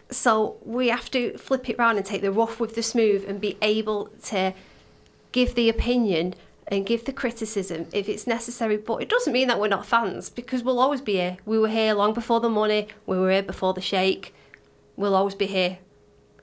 So 0.09 0.57
we 0.63 0.87
have 0.87 1.11
to 1.11 1.37
flip 1.37 1.69
it 1.69 1.77
round 1.77 1.97
and 1.97 2.05
take 2.05 2.21
the 2.21 2.31
rough 2.31 2.61
with 2.61 2.75
the 2.75 2.83
smooth 2.83 3.25
and 3.27 3.41
be 3.41 3.57
able 3.61 4.05
to 4.23 4.53
give 5.33 5.55
the 5.55 5.67
opinion 5.67 6.33
and 6.69 6.85
give 6.85 7.05
the 7.05 7.13
criticism 7.13 7.87
if 7.91 8.07
it's 8.07 8.25
necessary. 8.25 8.77
But 8.77 9.01
it 9.01 9.09
doesn't 9.09 9.33
mean 9.33 9.49
that 9.49 9.59
we're 9.59 9.67
not 9.67 9.85
fans 9.85 10.29
because 10.29 10.63
we'll 10.63 10.79
always 10.79 11.01
be 11.01 11.13
here. 11.13 11.37
We 11.45 11.59
were 11.59 11.67
here 11.67 11.93
long 11.93 12.13
before 12.13 12.39
the 12.39 12.49
money. 12.49 12.87
We 13.05 13.17
were 13.17 13.31
here 13.31 13.43
before 13.43 13.73
the 13.73 13.81
Sheikh. 13.81 14.33
We'll 14.95 15.15
always 15.15 15.35
be 15.35 15.47
here. 15.47 15.79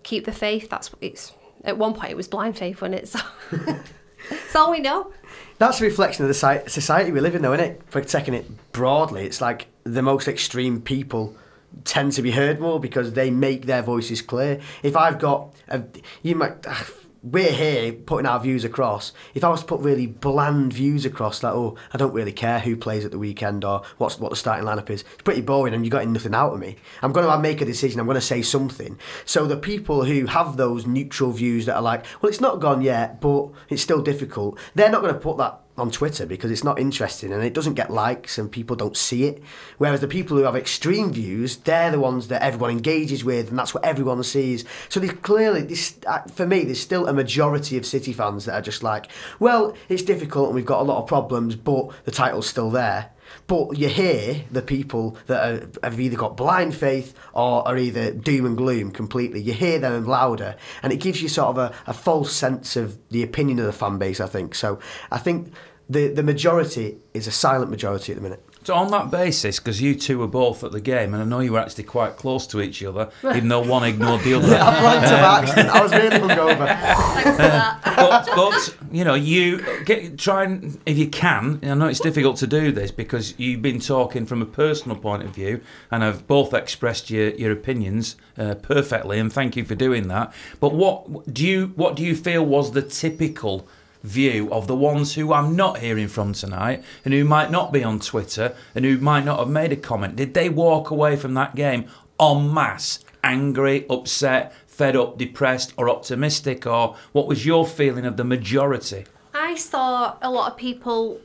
Keep 0.03 0.26
the 0.26 0.32
faith. 0.32 0.68
That's 0.68 0.93
what 0.93 1.03
it's. 1.03 1.32
At 1.64 1.78
one 1.78 1.95
point, 1.95 2.11
it 2.11 2.16
was 2.16 2.28
blind 2.28 2.59
faith 2.59 2.82
when 2.82 2.93
it's. 2.93 3.16
That's 4.31 4.57
all 4.57 4.70
we 4.70 4.81
know. 4.81 5.12
That's 5.59 5.81
a 5.81 5.85
reflection 5.85 6.25
of 6.25 6.29
the 6.29 6.62
society 6.66 7.12
we 7.12 7.20
live 7.20 7.35
in, 7.35 7.43
though, 7.43 7.53
isn't 7.53 7.64
it? 7.64 7.83
For 7.87 8.01
taking 8.01 8.35
it 8.35 8.72
broadly, 8.72 9.25
it's 9.25 9.41
like 9.41 9.68
the 9.85 10.03
most 10.03 10.27
extreme 10.29 10.81
people 10.81 11.37
tend 11.85 12.12
to 12.12 12.22
be 12.22 12.33
heard 12.33 12.61
more 12.61 12.81
because 12.81 13.12
they 13.12 13.31
make 13.31 13.66
their 13.66 13.83
voices 13.83 14.22
clear. 14.22 14.61
If 14.83 14.97
I've 14.97 15.18
got, 15.18 15.55
a, 15.68 15.83
you 16.22 16.35
might, 16.35 16.66
ah, 16.66 16.89
we're 17.25 17.53
here 17.53 17.91
putting 17.93 18.27
our 18.27 18.39
views 18.39 18.64
across. 18.64 19.12
If 19.35 19.45
I 19.45 19.49
was 19.49 19.61
to 19.61 19.66
put 19.66 19.81
really 19.81 20.07
bland 20.07 20.75
views 20.75 21.07
across, 21.07 21.43
like, 21.43 21.55
oh, 21.55 21.75
I 21.93 21.97
don't 21.97 22.12
really 22.12 22.33
care 22.33 22.61
who 22.61 22.77
plays 22.77 23.05
at 23.05 23.12
the 23.12 23.18
weekend 23.18 23.64
or 23.64 23.83
what's 23.97 24.20
what 24.20 24.29
the 24.29 24.37
starting 24.37 24.66
lineup 24.66 24.91
is, 24.91 25.05
it's 25.14 25.22
pretty 25.22 25.41
boring 25.41 25.72
and 25.72 25.85
you're 25.85 25.91
getting 25.91 26.12
nothing 26.12 26.35
out 26.35 26.53
of 26.53 26.61
me. 26.61 26.77
I'm 27.01 27.12
going 27.12 27.27
to 27.27 27.39
make 27.39 27.62
a 27.62 27.64
decision. 27.64 27.99
I'm 27.99 28.07
going 28.07 28.16
to 28.16 28.20
say 28.20 28.43
something. 28.43 28.99
So 29.25 29.47
the 29.47 29.57
people 29.57 30.05
who 30.05 30.27
have 30.27 30.59
those 30.59 30.87
neutral 30.87 31.33
views 31.33 31.64
that 31.64 31.77
are 31.77 31.83
like, 31.83 32.05
well, 32.20 32.29
it's 32.29 32.43
not 32.43 32.61
gone 32.61 32.83
yet, 32.83 33.22
but 33.22 33.49
it's 33.70 33.83
still 33.83 34.03
difficult. 34.03 34.59
They're 34.75 34.91
not 34.91 35.01
going 35.01 35.14
to 35.14 35.20
put 35.20 35.39
that 35.39 35.64
on 35.77 35.91
Twitter 35.91 36.25
because 36.25 36.51
it's 36.51 36.62
not 36.62 36.79
interesting 36.79 37.33
and 37.33 37.43
it 37.43 37.53
doesn't 37.53 37.75
get 37.75 37.91
likes 37.91 38.39
and 38.39 38.51
people 38.51 38.77
don't 38.77 38.97
see 38.97 39.25
it. 39.25 39.43
Whereas 39.79 40.01
the 40.01 40.09
people 40.09 40.37
who 40.37 40.45
have 40.45 40.55
extreme 40.55 41.12
views, 41.12 41.57
they're 41.57 41.91
the 41.91 41.99
ones 41.99 42.29
that 42.29 42.43
everyone 42.43 42.70
engages 42.70 43.25
with 43.25 43.51
and 43.51 43.59
that's 43.59 43.75
what 43.75 43.85
everyone 43.85 44.22
sees. 44.22 44.64
So 44.89 45.01
there's 45.01 45.12
clearly, 45.12 45.62
this, 45.62 45.97
uh, 46.07 46.22
for 46.22 46.47
me, 46.47 46.62
there's 46.62 46.81
still 46.81 47.09
a 47.09 47.12
majority 47.12 47.77
of 47.77 47.85
City 47.85 48.12
fans 48.12 48.45
that 48.45 48.55
are 48.55 48.62
just 48.62 48.83
like, 48.83 49.11
well, 49.41 49.75
it's 49.89 50.03
difficult 50.03 50.47
and 50.47 50.55
we've 50.55 50.64
got 50.64 50.81
a 50.81 50.85
lot 50.85 51.03
of 51.03 51.09
problems, 51.09 51.57
but 51.57 51.91
the 52.05 52.12
title's 52.12 52.47
still 52.47 52.70
there. 52.70 53.11
But 53.47 53.76
you 53.76 53.88
hear 53.88 54.45
the 54.51 54.62
people 54.62 55.18
that 55.26 55.62
are, 55.62 55.68
have 55.82 56.01
either 56.01 56.16
got 56.16 56.36
blind 56.36 56.74
faith 56.74 57.14
or 57.32 57.66
are 57.68 57.76
either 57.76 58.11
doom 58.11 58.47
and 58.47 58.57
gloom 58.57 58.90
completely. 58.90 59.40
You 59.40 59.53
hear 59.53 59.78
them 59.78 60.07
louder, 60.07 60.57
and 60.82 60.92
it 60.92 60.97
gives 60.97 61.20
you 61.20 61.28
sort 61.28 61.51
of 61.51 61.59
a, 61.59 61.74
a 61.86 61.92
false 61.92 62.32
sense 62.32 62.76
of 62.76 62.99
the 63.11 63.22
opinion 63.22 63.59
of 63.59 63.66
the 63.66 63.72
fan 63.72 63.99
base. 63.99 64.20
I 64.20 64.26
think 64.26 64.55
so. 64.55 64.78
I 65.11 65.18
think 65.18 65.53
the 65.88 66.09
the 66.09 66.22
majority 66.22 66.99
is 67.12 67.26
a 67.26 67.30
silent 67.30 67.70
majority 67.70 68.12
at 68.12 68.16
the 68.16 68.22
minute. 68.22 68.42
So 68.65 68.75
on 68.75 68.91
that 68.93 69.11
basis, 69.11 69.59
because 69.59 69.83
you 69.83 69.95
two 69.95 70.19
were 70.19 70.27
both 70.27 70.65
at 70.65 70.73
the 70.73 70.81
game, 70.81 71.12
and 71.12 71.23
I 71.23 71.27
know 71.27 71.41
you 71.41 71.53
were 71.53 71.59
actually 71.59 71.85
quite 71.85 72.17
close 72.17 72.47
to 72.47 72.62
each 72.62 72.83
other, 72.83 73.11
even 73.23 73.49
though 73.49 73.61
one 73.61 73.85
ignored 73.85 74.23
the 74.23 74.33
other. 74.35 74.57
I 74.61 74.81
blanked 74.81 75.11
by 75.11 75.39
accident. 75.43 75.69
I 75.69 75.83
was 75.83 75.93
really 75.93 76.17
hungover. 76.17 76.67
Thanks 77.15 77.31
for 77.31 77.43
that. 77.43 77.81
but, 77.85 78.27
but 78.35 78.79
you 78.91 79.05
know, 79.05 79.12
you 79.12 79.62
get 79.85 80.19
try 80.19 80.45
and 80.45 80.81
if 80.87 80.97
you 80.97 81.09
can. 81.09 81.61
I 81.62 81.75
know 81.75 81.89
it's 81.89 82.01
difficult 82.01 82.39
to 82.39 82.47
do 82.47 82.73
this 82.73 82.91
because 82.91 83.39
you've 83.39 83.61
been 83.61 83.81
talking 83.81 84.25
from 84.25 84.41
a 84.41 84.47
personal 84.47 84.97
point 84.97 85.25
of 85.25 85.35
view, 85.35 85.61
and 85.91 86.03
have 86.03 86.27
both 86.27 86.55
expressed 86.55 87.11
your 87.11 87.31
your 87.35 87.53
opinions 87.53 88.17
uh, 88.39 88.55
perfectly, 88.55 89.19
and 89.19 89.31
thank 89.31 89.57
you 89.57 89.65
for 89.67 89.75
doing 89.75 90.09
that. 90.09 90.33
But 90.59 90.73
what 90.73 91.33
do 91.35 91.47
you 91.47 91.73
what 91.77 91.97
do 91.97 92.03
you 92.03 92.17
feel 92.17 92.47
was 92.47 92.73
the 92.73 92.83
typical? 92.83 93.69
View 94.05 94.52
of 94.52 94.66
the 94.66 94.76
ones 94.76 95.14
who 95.14 95.32
I'm 95.32 95.57
not 95.57 95.78
hearing 95.78 96.09
from 96.09 96.34
tonight 96.34 96.84
and 97.07 97.14
who 97.14 97.24
might 97.24 97.50
not 97.50 97.72
be 97.72 97.82
on 97.82 97.98
Twitter 97.98 98.55
and 98.74 98.84
who 98.84 98.98
might 98.98 99.24
not 99.24 99.38
have 99.38 99.48
made 99.48 99.72
a 99.72 99.76
comment. 99.76 100.14
Did 100.14 100.34
they 100.34 100.50
walk 100.50 100.90
away 100.90 101.16
from 101.16 101.32
that 101.34 101.55
game 101.55 101.86
en 102.20 102.52
masse, 102.52 102.98
angry, 103.22 103.86
upset, 103.88 104.52
fed 104.66 104.94
up, 104.94 105.16
depressed, 105.16 105.72
or 105.78 105.88
optimistic? 105.88 106.66
Or 106.66 106.96
what 107.12 107.26
was 107.26 107.46
your 107.46 107.66
feeling 107.66 108.05
of 108.05 108.18
the 108.18 108.24
majority? 108.24 109.07
I 109.32 109.55
saw 109.55 110.16
a 110.20 110.30
lot 110.30 110.52
of 110.52 110.59
people 110.59 111.18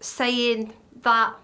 saying 0.00 0.72
that, 1.02 1.34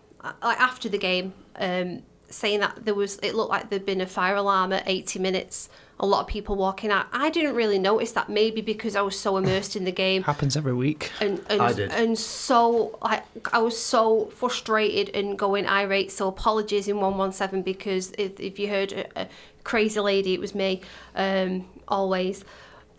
like 0.42 0.60
after 0.60 0.88
the 0.88 0.98
game, 0.98 1.32
um, 1.56 2.02
saying 2.28 2.58
that 2.58 2.84
there 2.84 2.94
was, 2.94 3.18
it 3.22 3.36
looked 3.36 3.50
like 3.50 3.70
there'd 3.70 3.86
been 3.86 4.00
a 4.00 4.06
fire 4.06 4.34
alarm 4.34 4.72
at 4.72 4.82
80 4.86 5.20
minutes. 5.20 5.68
A 6.00 6.06
lot 6.06 6.22
of 6.22 6.26
people 6.26 6.56
walking 6.56 6.90
out. 6.90 7.06
I 7.12 7.30
didn't 7.30 7.54
really 7.54 7.78
notice 7.78 8.12
that, 8.12 8.28
maybe 8.28 8.60
because 8.60 8.96
I 8.96 9.02
was 9.02 9.18
so 9.18 9.36
immersed 9.36 9.76
in 9.76 9.84
the 9.84 9.92
game 9.92 10.24
Happens 10.24 10.56
every 10.56 10.74
week. 10.74 11.10
and 11.20 11.40
and, 11.48 11.62
I 11.62 11.72
did. 11.72 11.92
and 11.92 12.18
so 12.18 12.98
like 13.00 13.22
I 13.52 13.58
was 13.58 13.78
so 13.78 14.26
frustrated 14.26 15.14
and 15.14 15.38
going 15.38 15.66
irate. 15.66 16.10
So 16.10 16.26
apologies 16.28 16.88
in 16.88 16.98
one 17.00 17.16
one 17.16 17.32
seven 17.32 17.62
because 17.62 18.12
if, 18.18 18.40
if 18.40 18.58
you 18.58 18.68
heard 18.68 18.92
a, 18.92 19.22
a 19.22 19.28
crazy 19.62 20.00
lady, 20.00 20.34
it 20.34 20.40
was 20.40 20.54
me, 20.54 20.80
um, 21.14 21.66
always. 21.86 22.44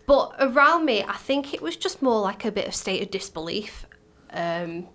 But 0.06 0.34
around 0.38 0.84
me, 0.84 1.02
I 1.02 1.16
think 1.16 1.52
it 1.52 1.60
was 1.60 1.76
just 1.76 2.00
more 2.00 2.20
like 2.20 2.44
a 2.44 2.52
bit 2.52 2.66
of 2.66 2.74
state 2.74 3.02
of 3.02 3.10
disbelief. 3.10 3.86
Um, 4.30 4.86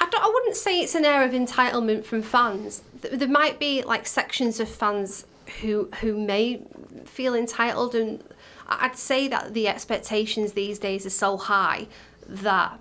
I, 0.00 0.08
don't, 0.08 0.24
I 0.24 0.28
wouldn't 0.32 0.56
say 0.56 0.80
it's 0.80 0.94
an 0.94 1.04
air 1.04 1.22
of 1.22 1.32
entitlement 1.32 2.04
from 2.04 2.22
fans. 2.22 2.82
There 3.00 3.28
might 3.28 3.60
be 3.60 3.82
like 3.82 4.06
sections 4.06 4.58
of 4.58 4.68
fans 4.68 5.26
who 5.60 5.90
who 6.00 6.16
may 6.16 6.64
feel 7.04 7.34
entitled, 7.34 7.94
and 7.94 8.22
I'd 8.68 8.96
say 8.96 9.28
that 9.28 9.54
the 9.54 9.68
expectations 9.68 10.52
these 10.52 10.78
days 10.78 11.06
are 11.06 11.10
so 11.10 11.36
high 11.36 11.88
that 12.26 12.78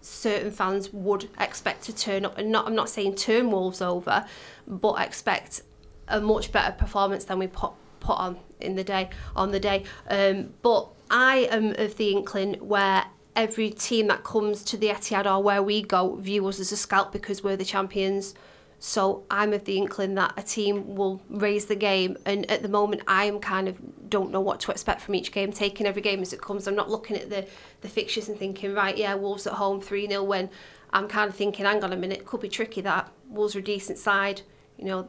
certain 0.00 0.50
fans 0.50 0.92
would 0.92 1.28
expect 1.38 1.82
to 1.84 1.94
turn 1.94 2.24
up 2.24 2.38
and 2.38 2.50
not 2.50 2.66
I'm 2.66 2.74
not 2.74 2.88
saying 2.88 3.16
turn 3.16 3.50
Wolves 3.50 3.82
over, 3.82 4.26
but 4.66 5.00
expect 5.00 5.62
a 6.08 6.20
much 6.20 6.52
better 6.52 6.72
performance 6.72 7.24
than 7.24 7.38
we 7.38 7.46
put 7.46 7.72
put 8.00 8.18
on 8.18 8.38
in 8.60 8.74
the 8.74 8.84
day 8.84 9.10
on 9.36 9.50
the 9.50 9.60
day. 9.60 9.84
Um, 10.08 10.54
but 10.62 10.88
I 11.10 11.48
am 11.50 11.74
of 11.78 11.96
the 11.96 12.10
inkling 12.12 12.54
where 12.54 13.04
every 13.36 13.70
team 13.70 14.08
that 14.08 14.24
comes 14.24 14.64
to 14.64 14.76
the 14.76 14.88
Etihad 14.88 15.24
or 15.24 15.42
where 15.42 15.62
we 15.62 15.82
go 15.82 16.16
view 16.16 16.46
us 16.48 16.58
as 16.58 16.72
a 16.72 16.76
scalp 16.76 17.12
because 17.12 17.42
we're 17.42 17.56
the 17.56 17.64
champions. 17.64 18.34
So 18.80 19.24
I'm 19.28 19.52
of 19.52 19.64
the 19.64 19.76
inkling 19.76 20.14
that 20.14 20.34
a 20.36 20.42
team 20.42 20.94
will 20.94 21.20
raise 21.28 21.66
the 21.66 21.74
game, 21.74 22.16
and 22.24 22.48
at 22.50 22.62
the 22.62 22.68
moment 22.68 23.02
I'm 23.08 23.40
kind 23.40 23.68
of 23.68 23.76
don't 24.08 24.30
know 24.30 24.40
what 24.40 24.60
to 24.60 24.70
expect 24.70 25.00
from 25.00 25.16
each 25.16 25.32
game. 25.32 25.52
Taking 25.52 25.86
every 25.86 26.02
game 26.02 26.22
as 26.22 26.32
it 26.32 26.40
comes, 26.40 26.66
I'm 26.68 26.76
not 26.76 26.88
looking 26.88 27.16
at 27.16 27.28
the 27.28 27.46
the 27.80 27.88
fixtures 27.88 28.28
and 28.28 28.38
thinking, 28.38 28.74
right, 28.74 28.96
yeah, 28.96 29.14
Wolves 29.14 29.46
at 29.46 29.54
home 29.54 29.80
three 29.80 30.06
0 30.06 30.22
When 30.22 30.48
I'm 30.92 31.08
kind 31.08 31.28
of 31.28 31.34
thinking, 31.34 31.66
hang 31.66 31.82
on 31.82 31.92
a 31.92 31.96
minute, 31.96 32.24
could 32.24 32.40
be 32.40 32.48
tricky. 32.48 32.80
That 32.80 33.10
Wolves 33.28 33.56
are 33.56 33.60
a 33.60 33.62
decent 33.62 33.98
side, 33.98 34.42
you 34.78 34.84
know, 34.84 35.08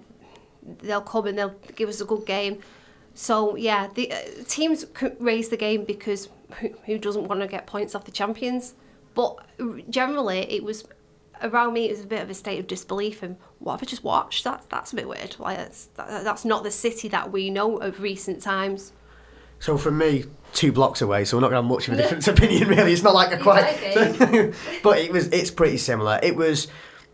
they'll 0.80 1.02
come 1.02 1.28
and 1.28 1.38
they'll 1.38 1.56
give 1.76 1.90
us 1.90 2.02
a 2.02 2.06
good 2.06 2.26
game. 2.26 2.60
So 3.14 3.56
yeah, 3.56 3.88
the 3.94 4.12
uh, 4.12 4.18
teams 4.48 4.86
raise 5.20 5.50
the 5.50 5.58
game 5.58 5.84
because 5.84 6.30
who, 6.60 6.70
who 6.86 6.98
doesn't 6.98 7.28
want 7.28 7.42
to 7.42 7.48
get 7.48 7.68
points 7.68 7.94
off 7.94 8.06
the 8.06 8.12
champions? 8.12 8.74
But 9.14 9.38
generally, 9.90 10.40
it 10.52 10.64
was 10.64 10.86
around 11.42 11.74
me. 11.74 11.86
It 11.88 11.92
was 11.92 12.02
a 12.04 12.08
bit 12.08 12.22
of 12.22 12.30
a 12.30 12.34
state 12.34 12.60
of 12.60 12.68
disbelief 12.68 13.22
and 13.24 13.38
what 13.60 13.74
have 13.74 13.84
I 13.84 13.86
just 13.86 14.04
watched? 14.04 14.44
That's 14.44 14.66
that's 14.68 14.94
a 14.94 14.96
bit 14.96 15.08
weird. 15.08 15.36
Like 15.40 15.58
that's 15.58 15.86
that, 15.96 16.24
that's 16.24 16.46
not 16.46 16.64
the 16.64 16.72
city 16.72 17.08
that 17.10 17.32
we 17.32 17.50
know 17.50 17.78
of 17.78 18.02
recent 18.02 18.42
times. 18.42 18.94
So 19.60 19.78
from 19.78 19.98
me, 19.98 20.24
two 20.54 20.72
blocks 20.72 21.02
away, 21.02 21.26
so 21.26 21.36
we're 21.36 21.42
not 21.42 21.50
going 21.50 21.62
to 21.62 21.68
have 21.68 21.70
much 21.72 21.88
of 21.90 21.94
a 21.96 21.98
different 22.02 22.28
opinion 22.28 22.70
really. 22.70 22.94
It's 22.94 23.04
not 23.04 23.14
like 23.14 23.34
a 23.34 23.38
quite, 23.44 23.64
but 24.84 24.98
it 25.00 25.12
was. 25.12 25.28
It's 25.28 25.52
pretty 25.52 25.78
similar. 25.78 26.20
It 26.24 26.36
was. 26.36 26.68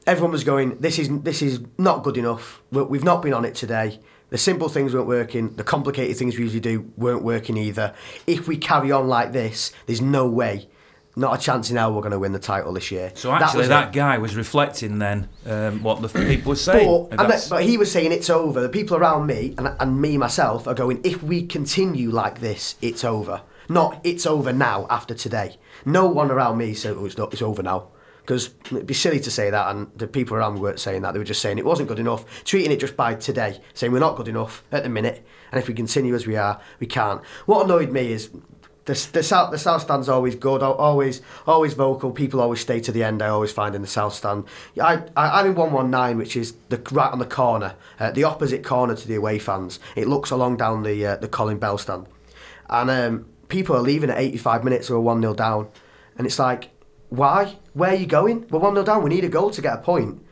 Everyone 0.08 0.32
was 0.32 0.44
going. 0.44 0.78
This 0.80 1.00
is 1.00 1.10
this 1.22 1.42
is 1.42 1.62
not 1.80 2.04
good 2.04 2.18
enough. 2.18 2.62
We- 2.72 2.84
We've 2.84 3.04
not 3.04 3.22
been 3.24 3.34
on 3.34 3.46
it 3.46 3.56
today. 3.56 4.00
The 4.30 4.38
simple 4.38 4.70
things 4.70 4.94
weren't 4.94 5.08
working. 5.08 5.56
The 5.56 5.64
complicated 5.64 6.18
things 6.18 6.36
we 6.36 6.44
usually 6.44 6.60
do 6.60 6.92
weren't 6.98 7.24
working 7.24 7.58
either. 7.58 7.94
If 8.28 8.48
we 8.48 8.58
carry 8.58 8.92
on 8.92 9.08
like 9.08 9.32
this, 9.32 9.72
there's 9.86 10.02
no 10.02 10.28
way, 10.28 10.68
not 11.16 11.40
a 11.40 11.42
chance 11.42 11.70
in 11.70 11.78
hell 11.78 11.94
we're 11.94 12.02
going 12.02 12.12
to 12.12 12.20
win 12.20 12.32
the 12.34 12.40
title 12.40 12.74
this 12.74 12.92
year. 12.92 13.12
So 13.16 13.32
actually, 13.32 13.60
was 13.60 13.68
that, 13.70 13.94
guy 13.94 14.18
was 14.18 14.36
reflecting 14.36 15.00
then 15.00 15.30
um, 15.46 15.82
what 15.82 16.02
the 16.02 16.10
people 16.10 16.50
were 16.50 16.56
saying. 16.56 17.08
But, 17.10 17.28
that- 17.30 17.48
but 17.50 17.64
he 17.64 17.78
was 17.78 17.92
saying 17.92 18.12
it's 18.12 18.30
over. 18.30 18.62
The 18.62 18.70
people 18.70 18.98
around 18.98 19.26
me 19.28 19.56
and, 19.58 19.76
and 19.80 20.02
me 20.02 20.18
myself 20.18 20.68
are 20.68 20.74
going, 20.74 21.02
if 21.04 21.24
we 21.24 21.46
continue 21.46 22.10
like 22.12 22.40
this, 22.42 22.76
it's 22.82 23.04
over. 23.04 23.42
Not 23.70 24.00
it's 24.04 24.26
over 24.26 24.54
now 24.54 24.86
after 24.90 25.14
today. 25.16 25.58
No 25.86 26.06
one 26.08 26.30
around 26.32 26.58
me 26.58 26.74
said 26.74 26.96
oh, 26.98 27.06
it's, 27.06 27.18
not, 27.18 27.34
it's 27.34 27.42
over 27.42 27.64
now. 27.64 27.88
Because 28.22 28.56
it'd 28.72 28.88
be 28.88 28.96
silly 28.96 29.20
to 29.20 29.30
say 29.30 29.52
that, 29.52 29.70
and 29.76 29.92
the 29.96 30.08
people 30.08 30.36
around 30.36 30.56
me 30.56 30.60
weren't 30.60 30.80
saying 30.80 31.04
that. 31.04 31.12
They 31.14 31.20
were 31.20 31.26
just 31.26 31.42
saying 31.44 31.60
it 31.60 31.66
wasn't 31.66 31.88
good 31.88 32.00
enough, 32.00 32.44
treating 32.44 32.72
it 32.72 32.80
just 32.80 32.98
by 32.98 33.14
today, 33.14 33.62
saying 33.76 33.94
we're 33.94 34.00
not 34.00 34.16
good 34.16 34.28
enough 34.28 34.64
at 34.72 34.82
the 34.82 34.90
minute, 34.90 35.24
and 35.52 35.60
if 35.62 35.68
we 35.68 35.76
continue 35.76 36.16
as 36.16 36.26
we 36.26 36.36
are, 36.36 36.60
we 36.80 36.88
can't. 36.88 37.24
What 37.46 37.66
annoyed 37.66 37.92
me 37.92 38.12
is 38.12 38.32
the, 38.86 39.08
the 39.14 39.24
south 39.24 39.52
the 39.52 39.58
south 39.58 39.82
stand's 39.82 40.08
always 40.08 40.36
good, 40.36 40.62
always 40.62 41.22
always 41.48 41.74
vocal. 41.74 42.12
People 42.12 42.40
always 42.40 42.62
stay 42.62 42.80
to 42.80 42.92
the 42.92 43.04
end. 43.04 43.22
I 43.22 43.30
always 43.30 43.52
find 43.52 43.74
in 43.74 43.82
the 43.82 43.88
south 43.88 44.14
stand. 44.14 44.46
I, 44.82 45.04
I 45.18 45.40
I'm 45.40 45.48
in 45.48 45.56
one 45.56 45.72
one 45.72 45.90
nine, 45.90 46.18
which 46.18 46.38
is 46.38 46.54
the 46.70 46.78
right 46.92 47.12
on 47.12 47.20
the 47.20 47.26
corner, 47.26 47.76
uh, 48.00 48.12
the 48.12 48.24
opposite 48.24 48.64
corner 48.64 48.96
to 48.96 49.08
the 49.08 49.16
away 49.16 49.40
fans. 49.40 49.80
It 49.96 50.08
looks 50.08 50.30
along 50.30 50.58
down 50.58 50.84
the 50.84 51.06
uh, 51.06 51.16
the 51.16 51.28
Colin 51.28 51.58
Bell 51.58 51.80
stand, 51.80 52.06
and 52.70 52.90
um, 52.92 53.26
people 53.48 53.76
are 53.76 53.82
leaving 53.82 54.12
at 54.12 54.20
85 54.20 54.64
minutes 54.64 54.90
or 54.92 55.02
one 55.02 55.20
0 55.20 55.34
down, 55.34 55.68
and 56.18 56.28
it's 56.28 56.38
like, 56.38 56.70
why? 57.10 57.58
Where 57.74 57.92
are 57.92 57.96
you 57.96 58.06
going? 58.06 58.48
We're 58.50 58.60
one 58.60 58.76
0 58.76 58.86
down. 58.86 59.04
We 59.04 59.10
need 59.10 59.24
a 59.24 59.30
goal 59.30 59.50
to 59.50 59.62
get 59.62 59.74
a 59.74 59.78
point. 59.82 60.24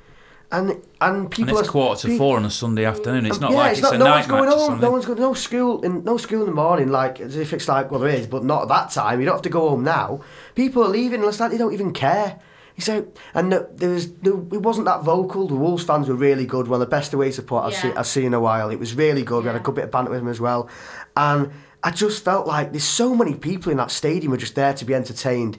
And 0.53 0.69
and 0.69 0.81
and 1.01 1.31
people 1.31 1.57
it's 1.57 1.67
are 1.67 1.71
quarter 1.71 2.01
to 2.03 2.07
pe- 2.09 2.17
four 2.17 2.37
on 2.37 2.45
a 2.45 2.49
Sunday 2.49 2.85
afternoon. 2.85 3.25
It's 3.25 3.39
not 3.39 3.51
yeah, 3.51 3.57
like 3.57 3.71
it's 3.71 3.79
it's, 3.79 3.91
not, 3.91 3.95
a 3.95 3.97
no 3.97 4.05
night 4.05 4.15
one's 4.15 4.27
going 4.27 4.45
match 4.45 4.53
or 4.53 4.69
home. 4.69 4.79
No 4.79 4.91
one's 4.91 5.05
going. 5.05 5.19
No 5.19 5.33
school 5.33 5.81
in 5.81 6.03
no 6.03 6.17
school 6.17 6.41
in 6.41 6.45
the 6.45 6.53
morning. 6.53 6.89
Like 6.89 7.19
as 7.19 7.35
if 7.35 7.53
it's 7.53 7.67
like 7.67 7.89
well 7.91 7.99
there 7.99 8.09
is, 8.09 8.27
but 8.27 8.43
not 8.43 8.61
at 8.61 8.67
that 8.69 8.91
time. 8.91 9.19
You 9.19 9.25
don't 9.25 9.35
have 9.35 9.41
to 9.41 9.49
go 9.49 9.69
home 9.69 9.83
now. 9.83 10.21
People 10.55 10.83
are 10.83 10.89
leaving. 10.89 11.21
and 11.21 11.27
It's 11.27 11.39
like 11.39 11.51
they 11.51 11.57
don't 11.57 11.73
even 11.73 11.91
care. 11.91 12.39
So 12.79 13.07
and 13.33 13.49
no, 13.49 13.67
there 13.73 13.89
was 13.89 14.09
no, 14.21 14.47
it 14.51 14.61
wasn't 14.61 14.85
that 14.85 15.03
vocal. 15.03 15.47
The 15.47 15.55
Wolves 15.55 15.83
fans 15.83 16.07
were 16.07 16.15
really 16.15 16.45
good. 16.45 16.67
One 16.67 16.81
of 16.81 16.87
the 16.87 16.95
best 16.95 17.13
away 17.13 17.31
support 17.31 17.65
I've, 17.65 17.73
Yeah. 17.73 17.81
seen, 17.81 17.97
I've 17.97 18.07
seen 18.07 18.25
in 18.25 18.33
a 18.33 18.39
while. 18.39 18.69
It 18.69 18.79
was 18.79 18.95
really 18.95 19.23
good. 19.23 19.43
We 19.43 19.47
had 19.47 19.55
a 19.55 19.59
good 19.59 19.75
bit 19.75 19.83
of 19.85 19.91
banter 19.91 20.11
with 20.11 20.19
them 20.19 20.27
as 20.29 20.39
well, 20.39 20.69
and 21.17 21.51
I 21.83 21.91
just 21.91 22.23
felt 22.23 22.47
like 22.47 22.71
there's 22.71 22.83
so 22.83 23.13
many 23.15 23.35
people 23.35 23.71
in 23.71 23.77
that 23.77 23.91
stadium 23.91 24.31
who 24.31 24.35
are 24.35 24.39
just 24.39 24.55
there 24.55 24.73
to 24.73 24.85
be 24.85 24.93
entertained. 24.95 25.57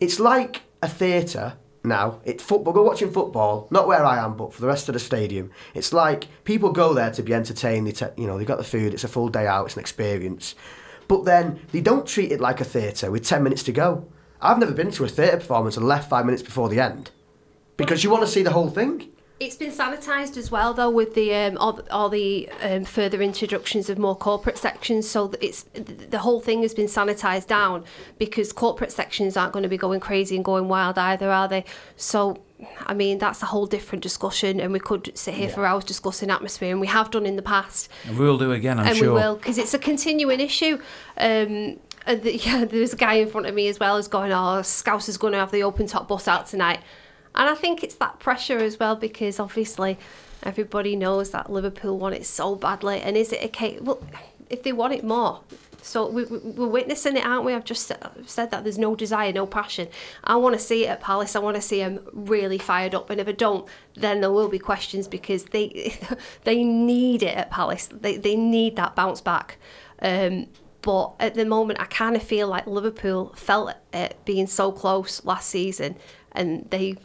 It's 0.00 0.18
like 0.18 0.62
a 0.82 0.88
theatre 0.88 1.54
now. 1.86 2.20
It 2.24 2.40
football. 2.40 2.72
Go 2.72 2.82
watching 2.82 3.10
football, 3.10 3.68
not 3.70 3.86
where 3.86 4.04
I 4.04 4.22
am, 4.22 4.36
but 4.36 4.52
for 4.52 4.60
the 4.60 4.66
rest 4.66 4.88
of 4.88 4.92
the 4.92 4.98
stadium. 4.98 5.50
It's 5.74 5.92
like 5.92 6.26
people 6.44 6.70
go 6.72 6.92
there 6.92 7.10
to 7.12 7.22
be 7.22 7.32
entertained. 7.32 7.86
They 7.86 7.92
te- 7.92 8.20
you 8.20 8.26
know, 8.26 8.36
they've 8.36 8.46
got 8.46 8.58
the 8.58 8.64
food. 8.64 8.92
It's 8.92 9.04
a 9.04 9.08
full 9.08 9.28
day 9.28 9.46
out. 9.46 9.66
It's 9.66 9.74
an 9.76 9.80
experience. 9.80 10.54
But 11.08 11.24
then 11.24 11.60
they 11.72 11.80
don't 11.80 12.06
treat 12.06 12.32
it 12.32 12.40
like 12.40 12.60
a 12.60 12.64
theatre 12.64 13.10
with 13.10 13.24
ten 13.24 13.42
minutes 13.42 13.62
to 13.64 13.72
go. 13.72 14.08
I've 14.40 14.58
never 14.58 14.72
been 14.72 14.90
to 14.92 15.04
a 15.04 15.08
theatre 15.08 15.38
performance 15.38 15.76
and 15.76 15.86
left 15.86 16.10
five 16.10 16.26
minutes 16.26 16.42
before 16.42 16.68
the 16.68 16.80
end 16.80 17.10
because 17.76 18.04
you 18.04 18.10
want 18.10 18.22
to 18.22 18.30
see 18.30 18.42
the 18.42 18.52
whole 18.52 18.68
thing. 18.68 19.10
It's 19.38 19.56
been 19.56 19.70
sanitised 19.70 20.38
as 20.38 20.50
well, 20.50 20.72
though, 20.72 20.88
with 20.88 21.14
the 21.14 21.34
um, 21.34 21.58
all, 21.58 21.74
the- 21.74 21.92
all 21.92 22.08
the 22.08 22.48
um, 22.62 22.84
further 22.86 23.20
introductions 23.20 23.90
of 23.90 23.98
more 23.98 24.16
corporate 24.16 24.56
sections. 24.56 25.06
So 25.10 25.32
it's 25.42 25.64
the 25.74 26.18
whole 26.20 26.40
thing 26.40 26.62
has 26.62 26.72
been 26.72 26.86
sanitised 26.86 27.46
down 27.46 27.84
because 28.18 28.50
corporate 28.52 28.92
sections 28.92 29.36
aren't 29.36 29.52
going 29.52 29.62
to 29.64 29.68
be 29.68 29.76
going 29.76 30.00
crazy 30.00 30.36
and 30.36 30.44
going 30.44 30.68
wild 30.68 30.96
either, 30.96 31.30
are 31.30 31.48
they? 31.48 31.66
So, 31.96 32.38
I 32.86 32.94
mean, 32.94 33.18
that's 33.18 33.42
a 33.42 33.46
whole 33.46 33.66
different 33.66 34.02
discussion, 34.02 34.58
and 34.58 34.72
we 34.72 34.80
could 34.80 35.12
sit 35.18 35.34
here 35.34 35.50
for 35.50 35.66
hours 35.66 35.84
discussing 35.84 36.30
atmosphere, 36.30 36.70
and 36.70 36.80
we 36.80 36.86
have 36.86 37.10
done 37.10 37.26
in 37.26 37.36
the 37.36 37.42
past 37.42 37.90
And 38.06 38.18
we'll 38.18 38.38
do 38.38 38.52
again, 38.52 38.78
I'm 38.78 38.86
and 38.86 38.96
sure. 38.96 39.08
we 39.08 39.20
will 39.20 39.36
because 39.36 39.58
it's 39.58 39.74
a 39.74 39.78
continuing 39.78 40.40
issue. 40.40 40.78
Um, 41.18 41.78
and 42.06 42.22
the, 42.22 42.36
yeah, 42.42 42.64
there's 42.64 42.94
a 42.94 42.96
guy 42.96 43.14
in 43.14 43.28
front 43.28 43.46
of 43.46 43.54
me 43.54 43.68
as 43.68 43.78
well 43.78 43.96
who's 43.96 44.08
going, 44.08 44.32
"Oh, 44.32 44.62
Scouse 44.62 45.10
is 45.10 45.18
going 45.18 45.34
to 45.34 45.38
have 45.38 45.50
the 45.50 45.62
open 45.62 45.86
top 45.86 46.08
bus 46.08 46.26
out 46.26 46.46
tonight," 46.46 46.80
and 47.36 47.48
I 47.48 47.54
think 47.54 47.82
it's 47.84 47.96
that 47.96 48.18
pressure 48.18 48.58
as 48.58 48.78
well 48.78 48.96
because 48.96 49.38
obviously 49.40 49.98
everybody 50.42 50.96
knows 50.96 51.30
that 51.30 51.50
Liverpool 51.50 51.98
want 51.98 52.14
it 52.14 52.26
so 52.26 52.54
badly, 52.54 53.00
and 53.00 53.16
is 53.16 53.32
it 53.32 53.44
a 53.44 53.48
case? 53.48 53.80
Well, 53.80 54.00
if 54.50 54.62
they 54.62 54.72
want 54.72 54.92
it 54.94 55.04
more. 55.04 55.40
So 55.82 56.08
we, 56.08 56.24
we- 56.24 56.38
we're 56.38 56.66
witnessing 56.66 57.16
it, 57.16 57.24
aren't 57.24 57.44
we? 57.44 57.54
I've 57.54 57.64
just 57.64 57.86
said 58.26 58.50
that 58.50 58.64
there's 58.64 58.78
no 58.78 58.96
desire, 58.96 59.32
no 59.32 59.46
passion. 59.46 59.86
I 60.24 60.34
want 60.34 60.54
to 60.54 60.58
see 60.58 60.84
it 60.84 60.88
at 60.88 61.00
Palace. 61.00 61.36
I 61.36 61.38
want 61.38 61.54
to 61.54 61.62
see 61.62 61.78
them 61.78 62.00
really 62.12 62.58
fired 62.58 62.92
up. 62.92 63.08
And 63.08 63.20
if 63.20 63.28
I 63.28 63.32
don't, 63.32 63.68
then 63.94 64.20
there 64.20 64.32
will 64.32 64.48
be 64.48 64.58
questions 64.58 65.06
because 65.06 65.44
they 65.46 65.94
they 66.44 66.64
need 66.64 67.22
it 67.22 67.36
at 67.36 67.50
Palace. 67.52 67.88
They 67.92 68.16
they 68.16 68.34
need 68.34 68.74
that 68.76 68.96
bounce 68.96 69.20
back. 69.20 69.58
Um, 70.02 70.48
but 70.82 71.14
at 71.20 71.34
the 71.34 71.44
moment, 71.44 71.80
I 71.80 71.84
kind 71.84 72.16
of 72.16 72.22
feel 72.22 72.48
like 72.48 72.66
Liverpool 72.66 73.32
felt 73.36 73.74
it 73.92 74.16
being 74.24 74.46
so 74.48 74.72
close 74.72 75.24
last 75.24 75.48
season, 75.48 75.96
and 76.32 76.68
they. 76.70 76.96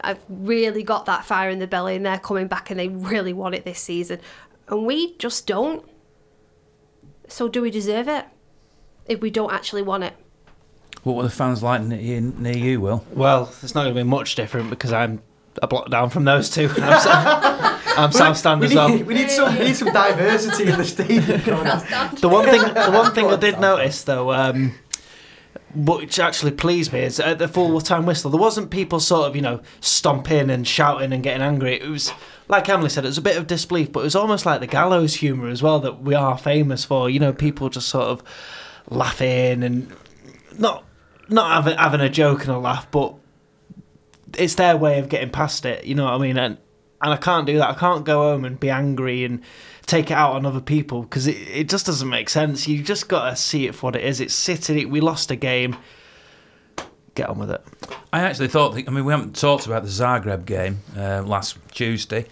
I've 0.00 0.18
really 0.28 0.82
got 0.82 1.06
that 1.06 1.24
fire 1.24 1.50
in 1.50 1.58
the 1.58 1.66
belly, 1.66 1.96
and 1.96 2.04
they're 2.06 2.18
coming 2.18 2.46
back, 2.48 2.70
and 2.70 2.78
they 2.80 2.88
really 2.88 3.32
want 3.32 3.54
it 3.54 3.64
this 3.64 3.78
season, 3.80 4.20
and 4.68 4.86
we 4.86 5.16
just 5.18 5.46
don't. 5.46 5.84
So 7.28 7.48
do 7.48 7.62
we 7.62 7.70
deserve 7.70 8.08
it? 8.08 8.24
If 9.06 9.20
we 9.20 9.30
don't 9.30 9.52
actually 9.52 9.82
want 9.82 10.04
it, 10.04 10.14
What 11.02 11.16
were 11.16 11.22
the 11.22 11.30
fans 11.30 11.62
like 11.62 11.82
near, 11.82 12.20
near 12.20 12.56
you, 12.56 12.80
Will? 12.80 13.04
Well, 13.12 13.52
it's 13.62 13.74
not 13.74 13.82
going 13.84 13.94
to 13.94 14.00
be 14.00 14.08
much 14.08 14.34
different 14.34 14.70
because 14.70 14.92
I'm 14.92 15.22
a 15.62 15.66
block 15.66 15.90
down 15.90 16.10
from 16.10 16.24
those 16.24 16.48
two. 16.50 16.68
I'm, 16.76 17.00
so- 17.00 17.10
I'm 17.96 18.12
South 18.12 18.36
Stand 18.36 18.60
we 18.60 18.66
as 18.68 18.74
well. 18.74 18.88
need, 18.88 19.06
we 19.06 19.14
need 19.14 19.30
some 19.30 19.52
we 19.58 19.64
need 19.66 19.76
some 19.76 19.92
diversity 19.92 20.70
in 20.70 20.78
the 20.78 20.84
stadium. 20.84 21.40
The 22.20 22.28
one 22.28 22.44
thing, 22.46 22.62
the 22.62 22.90
one 22.92 23.12
thing 23.12 23.26
I 23.26 23.36
did 23.36 23.58
notice 23.58 24.02
though, 24.04 24.32
um, 24.32 24.74
which 25.74 26.18
actually 26.18 26.52
pleased 26.52 26.92
me, 26.92 27.00
is 27.00 27.20
at 27.20 27.38
the 27.38 27.48
full 27.48 27.80
time 27.80 28.06
whistle, 28.06 28.30
there 28.30 28.40
wasn't 28.40 28.70
people 28.70 29.00
sort 29.00 29.28
of 29.28 29.36
you 29.36 29.42
know 29.42 29.60
stomping 29.80 30.50
and 30.50 30.66
shouting 30.66 31.12
and 31.12 31.22
getting 31.22 31.42
angry. 31.42 31.80
It 31.80 31.88
was 31.88 32.12
like 32.48 32.68
Emily 32.68 32.88
said, 32.90 33.04
it 33.04 33.08
was 33.08 33.18
a 33.18 33.22
bit 33.22 33.36
of 33.36 33.46
disbelief, 33.46 33.92
but 33.92 34.00
it 34.00 34.04
was 34.04 34.16
almost 34.16 34.44
like 34.44 34.60
the 34.60 34.66
gallows 34.66 35.14
humour 35.14 35.48
as 35.48 35.62
well 35.62 35.78
that 35.80 36.02
we 36.02 36.14
are 36.14 36.36
famous 36.36 36.84
for. 36.84 37.08
You 37.08 37.20
know, 37.20 37.32
people 37.32 37.68
just 37.68 37.88
sort 37.88 38.06
of 38.06 38.22
laughing 38.88 39.62
and 39.62 39.94
not 40.58 40.84
not 41.28 41.50
having 41.52 41.78
having 41.78 42.00
a 42.00 42.08
joke 42.08 42.40
and 42.40 42.50
a 42.50 42.58
laugh, 42.58 42.90
but 42.90 43.14
it's 44.36 44.56
their 44.56 44.76
way 44.76 44.98
of 44.98 45.08
getting 45.08 45.30
past 45.30 45.64
it. 45.64 45.84
You 45.84 45.94
know 45.94 46.04
what 46.04 46.14
I 46.14 46.18
mean? 46.18 46.36
And 46.36 46.58
and 47.02 47.12
I 47.12 47.16
can't 47.16 47.46
do 47.46 47.58
that. 47.58 47.70
I 47.70 47.74
can't 47.74 48.04
go 48.04 48.22
home 48.22 48.44
and 48.44 48.58
be 48.58 48.70
angry 48.70 49.24
and 49.24 49.42
take 49.90 50.10
it 50.10 50.14
out 50.14 50.34
on 50.34 50.46
other 50.46 50.60
people 50.60 51.02
because 51.02 51.26
it, 51.26 51.36
it 51.48 51.68
just 51.68 51.84
doesn't 51.84 52.08
make 52.08 52.28
sense. 52.28 52.68
You 52.68 52.82
just 52.82 53.08
got 53.08 53.30
to 53.30 53.36
see 53.36 53.66
it 53.66 53.74
for 53.74 53.86
what 53.88 53.96
it 53.96 54.04
is. 54.04 54.20
It's 54.20 54.32
City. 54.32 54.84
We 54.86 55.00
lost 55.00 55.30
a 55.30 55.36
game. 55.36 55.76
get 57.14 57.28
on 57.28 57.38
with 57.38 57.50
it. 57.50 57.62
I 58.12 58.20
actually 58.20 58.48
thought, 58.48 58.76
I 58.76 58.90
mean, 58.90 59.04
we 59.04 59.12
haven't 59.12 59.36
talked 59.36 59.66
about 59.66 59.82
the 59.82 59.88
Zagreb 59.88 60.46
game 60.46 60.78
uh, 60.96 61.22
last 61.22 61.58
Tuesday. 61.72 62.26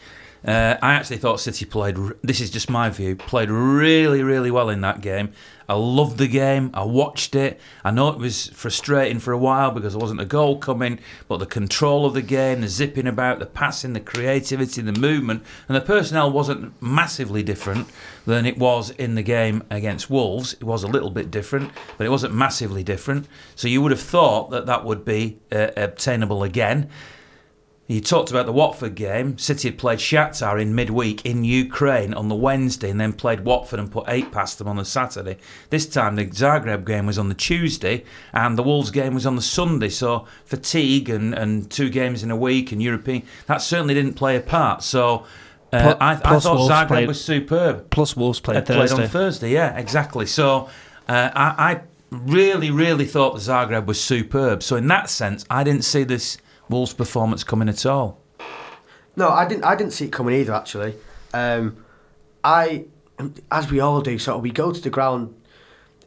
Uh, 0.45 0.77
I 0.81 0.95
actually 0.95 1.19
thought 1.19 1.41
City 1.41 1.65
played, 1.65 1.97
this 2.23 2.41
is 2.41 2.51
just 2.51 2.71
my 2.71 2.91
view, 2.91 3.17
played 3.17 3.51
really, 3.51 4.23
really 4.23 4.51
well 4.51 4.69
in 4.69 4.81
that 4.83 5.01
game. 5.01 5.33
I 5.69 5.75
loved 5.75 6.17
the 6.17 6.29
game. 6.29 6.71
I 6.73 6.85
watched 6.85 7.35
it. 7.35 7.61
I 7.85 7.91
know 7.91 8.09
it 8.09 8.19
was 8.19 8.47
frustrating 8.49 9.19
for 9.19 9.33
a 9.33 9.39
while 9.39 9.71
because 9.71 9.93
there 9.93 10.01
wasn't 10.01 10.21
a 10.21 10.25
goal 10.25 10.59
coming, 10.59 10.99
but 11.27 11.39
the 11.39 11.47
control 11.47 12.07
of 12.07 12.15
the 12.15 12.23
game, 12.23 12.63
the 12.63 12.69
zipping 12.69 13.07
about, 13.07 13.39
the 13.39 13.47
passing, 13.47 13.93
the 13.93 14.01
creativity, 14.01 14.81
the 14.81 14.99
movement, 14.99 15.43
and 15.69 15.77
the 15.77 15.83
personnel 15.83 16.31
wasn't 16.31 16.81
massively 16.81 17.43
different 17.43 17.89
than 18.25 18.47
it 18.47 18.57
was 18.57 18.91
in 18.91 19.15
the 19.15 19.23
game 19.23 19.63
against 19.69 20.09
Wolves. 20.09 20.55
It 20.55 20.65
was 20.65 20.85
a 20.85 20.89
little 20.89 21.11
bit 21.11 21.31
different, 21.31 21.71
but 21.99 22.07
it 22.07 22.11
wasn't 22.11 22.35
massively 22.35 22.83
different. 22.83 23.29
So 23.55 23.69
you 23.69 23.83
would 23.83 23.91
have 23.91 24.01
thought 24.01 24.51
that 24.51 24.65
that 24.65 24.87
would 24.87 25.05
be 25.05 25.39
uh, 25.53 25.69
obtainable 25.77 26.43
again. 26.45 26.89
You 27.91 28.03
talked 28.03 28.31
about 28.31 28.45
the 28.45 28.53
Watford 28.53 28.95
game. 28.97 29.39
City 29.39 29.69
had 29.71 29.79
played 29.79 29.99
Shakhtar 29.99 30.61
in 30.61 30.75
midweek 30.75 31.25
in 31.25 31.43
Ukraine 31.43 32.13
on 32.13 32.29
the 32.29 32.35
Wednesday 32.35 32.91
and 32.91 33.01
then 33.01 33.15
played 33.15 33.47
Watford 33.47 33.81
and 33.81 33.91
put 33.91 34.05
eight 34.09 34.31
past 34.31 34.59
them 34.59 34.69
on 34.69 34.77
the 34.77 34.85
Saturday. 34.85 35.39
This 35.71 35.87
time 35.87 36.17
the 36.17 36.27
Zagreb 36.27 36.85
game 36.85 37.07
was 37.07 37.19
on 37.19 37.31
the 37.31 37.35
Tuesday 37.35 38.05
and 38.35 38.59
the 38.59 38.63
Wolves 38.63 38.91
game 38.91 39.15
was 39.15 39.25
on 39.25 39.37
the 39.37 39.43
Sunday. 39.43 39.89
So 39.89 40.27
fatigue 40.45 41.09
and, 41.09 41.33
and 41.33 41.71
two 41.71 41.89
games 41.89 42.23
in 42.23 42.31
a 42.31 42.37
week 42.37 42.73
and 42.73 42.83
European, 42.83 43.23
that 43.47 43.63
certainly 43.63 43.95
didn't 43.95 44.15
play 44.15 44.37
a 44.37 44.41
part. 44.43 44.83
So 44.83 45.25
uh, 45.73 45.95
I, 45.99 46.13
I 46.13 46.39
thought 46.39 46.57
Wolves 46.59 46.71
Zagreb 46.71 46.89
played- 46.89 47.09
was 47.09 47.25
superb 47.25 47.89
Plus, 47.89 48.15
Wolves 48.15 48.39
played 48.39 48.67
played 48.67 48.93
on 48.93 49.09
Thursday. 49.09 49.51
Yeah, 49.51 49.75
exactly. 49.79 50.27
So 50.27 50.69
uh, 51.09 51.31
I, 51.35 51.73
I 51.73 51.81
really, 52.11 52.71
really 52.71 53.07
thought 53.07 53.33
the 53.33 53.41
Zagreb 53.41 53.87
was 53.87 53.99
superb. 53.99 54.63
So 54.63 54.77
in 54.77 54.89
that 54.89 55.09
sense, 55.09 55.47
I 55.49 55.65
didn't 55.65 55.85
see 55.87 56.05
this 56.05 56.37
Wolves 56.69 56.93
performance 56.93 57.45
coming 57.45 57.69
at 57.69 57.85
all. 57.87 58.21
No, 59.17 59.29
I 59.31 59.49
didn't. 59.49 59.65
I 59.65 59.75
didn't 59.75 59.93
see 59.93 60.07
it 60.07 60.13
coming 60.13 60.35
either. 60.35 60.55
Actually, 60.55 60.95
um, 61.35 61.85
I, 62.45 62.87
as 63.51 63.71
we 63.71 63.81
all 63.81 64.01
do, 64.01 64.19
sort 64.19 64.37
of, 64.37 64.43
we 64.43 64.51
go 64.51 64.73
to 64.73 64.81
the 64.81 64.91
ground 64.91 65.35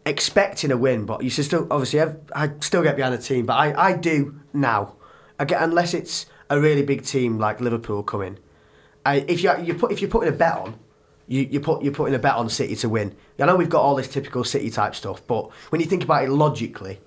expecting 0.06 0.72
a 0.72 0.78
win, 0.78 1.06
but 1.06 1.24
you 1.24 1.30
should 1.30 1.46
still 1.46 1.68
obviously 1.70 2.02
I 2.36 2.52
still 2.60 2.84
get 2.84 2.96
behind 2.96 3.14
the 3.14 3.22
team, 3.22 3.46
but 3.46 3.54
I, 3.54 3.90
I 3.90 3.94
do 3.94 4.40
now. 4.54 4.96
Again, 5.40 5.62
unless 5.62 5.94
it's 5.94 6.26
a 6.50 6.60
really 6.60 6.84
big 6.84 7.04
team 7.04 7.40
like 7.40 7.62
Liverpool 7.62 8.04
coming. 8.04 8.38
I, 9.06 9.26
if 9.28 9.44
you 9.44 9.52
you 9.60 9.74
put 9.74 9.92
if 9.92 10.02
you're 10.02 10.10
putting 10.10 10.34
a 10.34 10.38
bet 10.38 10.54
on, 10.54 10.76
you 11.28 11.42
you 11.50 11.60
put 11.60 11.82
you're 11.84 11.94
putting 11.94 12.14
a 12.14 12.20
bet 12.20 12.36
on 12.36 12.50
City 12.50 12.76
to 12.78 12.90
win. 12.90 13.16
I 13.40 13.46
know 13.46 13.56
we've 13.56 13.70
got 13.70 13.82
all 13.82 13.96
this 13.96 14.08
typical 14.08 14.44
City 14.44 14.70
type 14.70 14.96
stuff, 14.96 15.26
but 15.26 15.52
when 15.70 15.82
you 15.82 15.88
think 15.88 16.04
about 16.04 16.24
it 16.24 16.30
logically, 16.30 17.00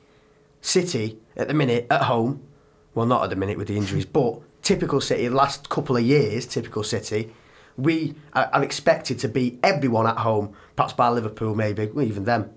City 0.61 1.19
at 1.37 1.49
the 1.49 1.55
minute 1.55 1.87
at 1.91 2.03
home, 2.03 2.43
well 2.95 3.07
not 3.07 3.24
at 3.24 3.30
the 3.30 3.36
minute 3.36 3.59
with 3.59 3.68
the 3.68 3.76
injuries, 3.76 4.07
but 4.07 4.40
typical 4.62 5.01
City 5.01 5.28
last 5.28 5.68
couple 5.68 5.97
of 5.97 6.03
years, 6.03 6.47
typical 6.47 6.82
City, 6.82 7.32
we 7.76 8.14
are, 8.32 8.49
are 8.53 8.62
expected 8.62 9.18
to 9.20 9.28
beat 9.28 9.59
everyone 9.62 10.07
at 10.07 10.18
home, 10.18 10.55
perhaps 10.76 10.92
by 10.92 11.09
Liverpool 11.09 11.55
maybe, 11.55 11.86
well, 11.86 12.05
even 12.05 12.24
them. 12.24 12.51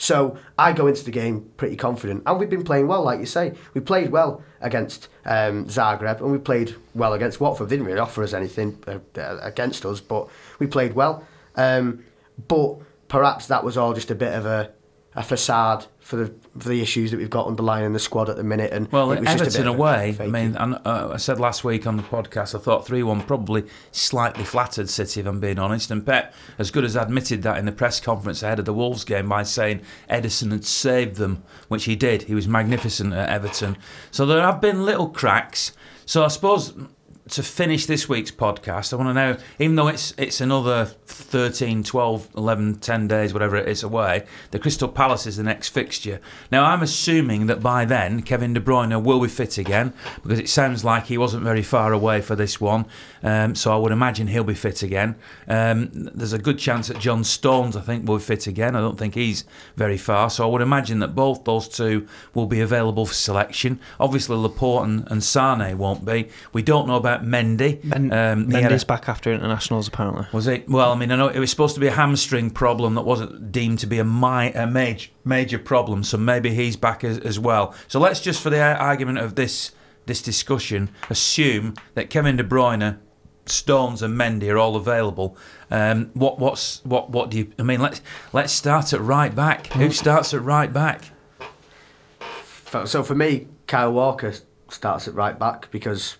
So 0.00 0.38
I 0.58 0.72
go 0.72 0.86
into 0.86 1.04
the 1.04 1.10
game 1.10 1.50
pretty 1.58 1.76
confident, 1.76 2.22
and 2.24 2.38
we've 2.38 2.48
been 2.48 2.64
playing 2.64 2.88
well, 2.88 3.02
like 3.02 3.20
you 3.20 3.26
say. 3.26 3.52
We 3.74 3.82
played 3.82 4.10
well 4.10 4.42
against 4.62 5.08
um, 5.26 5.66
Zagreb, 5.66 6.20
and 6.22 6.32
we 6.32 6.38
played 6.38 6.74
well 6.94 7.12
against 7.12 7.38
Watford. 7.38 7.68
They 7.68 7.76
didn't 7.76 7.86
really 7.86 7.98
offer 7.98 8.22
us 8.22 8.32
anything 8.32 8.82
uh, 8.86 9.00
uh, 9.20 9.38
against 9.42 9.84
us, 9.84 10.00
but 10.00 10.28
we 10.58 10.66
played 10.66 10.94
well. 10.94 11.26
Um, 11.54 12.02
but 12.48 12.78
perhaps 13.08 13.46
that 13.48 13.62
was 13.62 13.76
all 13.76 13.92
just 13.92 14.10
a 14.10 14.14
bit 14.14 14.32
of 14.32 14.46
a, 14.46 14.70
a 15.14 15.22
facade 15.22 15.84
for 15.98 16.16
the 16.16 16.32
for 16.58 16.68
the 16.68 16.82
issues 16.82 17.10
that 17.10 17.18
we've 17.18 17.30
got 17.30 17.46
underlying 17.46 17.84
in 17.84 17.92
the 17.92 17.98
squad 17.98 18.28
at 18.28 18.36
the 18.36 18.42
minute. 18.42 18.72
And 18.72 18.90
Well, 18.90 19.12
it 19.12 19.20
was 19.20 19.28
just 19.28 19.40
a 19.40 19.42
Everton 19.42 19.62
bit 19.62 19.66
a 19.68 19.74
away. 19.74 20.16
I 20.18 20.26
mean, 20.26 20.56
I, 20.56 20.72
uh, 20.72 21.10
I 21.14 21.16
said 21.16 21.38
last 21.38 21.62
week 21.62 21.86
on 21.86 21.96
the 21.96 22.02
podcast, 22.02 22.54
I 22.54 22.58
thought 22.58 22.86
three-one 22.86 23.22
probably 23.22 23.64
slightly 23.92 24.44
flattered 24.44 24.88
City, 24.88 25.20
if 25.20 25.26
I'm 25.26 25.40
being 25.40 25.58
honest. 25.58 25.90
And 25.90 26.04
Pep, 26.04 26.34
as 26.58 26.70
good 26.70 26.84
as 26.84 26.96
admitted 26.96 27.42
that 27.42 27.58
in 27.58 27.66
the 27.66 27.72
press 27.72 28.00
conference 28.00 28.42
ahead 28.42 28.58
of 28.58 28.64
the 28.64 28.74
Wolves 28.74 29.04
game 29.04 29.28
by 29.28 29.44
saying 29.44 29.82
Ederson 30.08 30.50
had 30.50 30.64
saved 30.64 31.16
them, 31.16 31.42
which 31.68 31.84
he 31.84 31.94
did. 31.94 32.22
He 32.22 32.34
was 32.34 32.48
magnificent 32.48 33.12
at 33.12 33.28
Everton. 33.28 33.76
So 34.10 34.26
there 34.26 34.42
have 34.42 34.60
been 34.60 34.84
little 34.84 35.08
cracks. 35.08 35.72
So 36.04 36.24
I 36.24 36.28
suppose 36.28 36.72
to 37.30 37.42
finish 37.44 37.86
this 37.86 38.08
week's 38.08 38.32
podcast, 38.32 38.92
I 38.92 38.96
want 38.96 39.08
to 39.10 39.14
know, 39.14 39.36
even 39.58 39.76
though 39.76 39.86
it's 39.86 40.12
it's 40.18 40.40
another 40.40 40.84
13, 40.84 41.84
12, 41.84 42.28
11, 42.36 42.76
10 42.76 43.08
days, 43.08 43.32
whatever 43.32 43.56
it 43.56 43.68
is 43.68 43.82
away, 43.84 44.26
the 44.50 44.58
Crystal 44.58 44.88
Palace 44.88 45.26
is 45.26 45.36
the 45.36 45.44
next 45.44 45.68
fixture. 45.68 46.20
Now, 46.50 46.64
I'm 46.64 46.82
assuming 46.82 47.46
that 47.46 47.62
by 47.62 47.84
then, 47.84 48.22
Kevin 48.22 48.52
De 48.52 48.60
Bruyne 48.60 49.02
will 49.02 49.20
be 49.20 49.28
fit 49.28 49.58
again, 49.58 49.92
because 50.22 50.40
it 50.40 50.48
sounds 50.48 50.84
like 50.84 51.06
he 51.06 51.18
wasn't 51.18 51.44
very 51.44 51.62
far 51.62 51.92
away 51.92 52.20
for 52.20 52.34
this 52.34 52.60
one. 52.60 52.86
Um, 53.22 53.54
so 53.54 53.72
I 53.72 53.76
would 53.76 53.92
imagine 53.92 54.26
he'll 54.26 54.44
be 54.44 54.54
fit 54.54 54.82
again. 54.82 55.14
Um, 55.46 55.90
there's 55.92 56.32
a 56.32 56.38
good 56.38 56.58
chance 56.58 56.88
that 56.88 56.98
John 56.98 57.22
Stones, 57.22 57.76
I 57.76 57.80
think, 57.80 58.08
will 58.08 58.16
be 58.18 58.24
fit 58.24 58.46
again. 58.48 58.74
I 58.74 58.80
don't 58.80 58.98
think 58.98 59.14
he's 59.14 59.44
very 59.76 59.98
far. 59.98 60.30
So 60.30 60.44
I 60.44 60.50
would 60.50 60.62
imagine 60.62 60.98
that 60.98 61.14
both 61.14 61.44
those 61.44 61.68
two 61.68 62.08
will 62.34 62.46
be 62.46 62.60
available 62.60 63.06
for 63.06 63.14
selection. 63.14 63.78
Obviously, 64.00 64.36
Laporte 64.36 64.88
and, 64.88 65.06
and 65.10 65.22
Sane 65.22 65.78
won't 65.78 66.04
be. 66.04 66.28
We 66.52 66.62
don't 66.62 66.88
know 66.88 66.96
about 66.96 67.19
Mendy. 67.24 67.82
Men- 67.84 68.12
Um, 68.12 68.50
he 68.50 68.60
had 68.60 68.72
a- 68.72 68.74
Mendy's 68.76 68.84
back 68.84 69.08
after 69.08 69.32
internationals, 69.32 69.88
apparently. 69.88 70.26
was 70.32 70.46
it? 70.46 70.68
Well, 70.68 70.92
I 70.92 70.96
mean, 70.96 71.10
I 71.12 71.16
know 71.16 71.28
it 71.28 71.38
was 71.38 71.50
supposed 71.50 71.74
to 71.74 71.80
be 71.80 71.86
a 71.86 71.92
hamstring 71.92 72.50
problem 72.50 72.94
that 72.94 73.02
wasn't 73.02 73.52
deemed 73.52 73.78
to 73.80 73.86
be 73.86 73.98
a, 73.98 74.04
mi- 74.04 74.52
a 74.52 74.66
major 74.66 75.10
major 75.24 75.58
problem, 75.58 76.02
so 76.04 76.16
maybe 76.16 76.54
he's 76.54 76.76
back 76.76 77.04
as, 77.04 77.18
as 77.18 77.38
well. 77.38 77.74
So 77.88 78.00
let's 78.00 78.20
just, 78.20 78.40
for 78.42 78.50
the 78.50 78.60
argument 78.60 79.18
of 79.18 79.34
this 79.34 79.72
this 80.06 80.22
discussion, 80.22 80.90
assume 81.10 81.74
that 81.94 82.10
Kevin 82.10 82.36
De 82.36 82.42
Bruyne, 82.42 82.96
Stones, 83.46 84.02
and 84.02 84.18
Mendy 84.18 84.48
are 84.52 84.58
all 84.58 84.76
available. 84.76 85.36
Um, 85.70 86.10
what 86.14 86.38
what's 86.38 86.80
what 86.84 87.10
what 87.10 87.30
do 87.30 87.38
you? 87.38 87.52
I 87.58 87.62
mean, 87.62 87.80
let's 87.80 88.00
let's 88.32 88.52
start 88.52 88.92
at 88.92 89.00
right 89.00 89.34
back. 89.34 89.66
Who 89.74 89.90
starts 89.90 90.32
at 90.34 90.42
right 90.42 90.72
back? 90.72 91.02
So 92.86 93.02
for 93.02 93.14
me, 93.14 93.48
Kyle 93.66 93.92
Walker 93.92 94.32
starts 94.68 95.08
at 95.08 95.14
right 95.14 95.36
back 95.38 95.70
because 95.72 96.16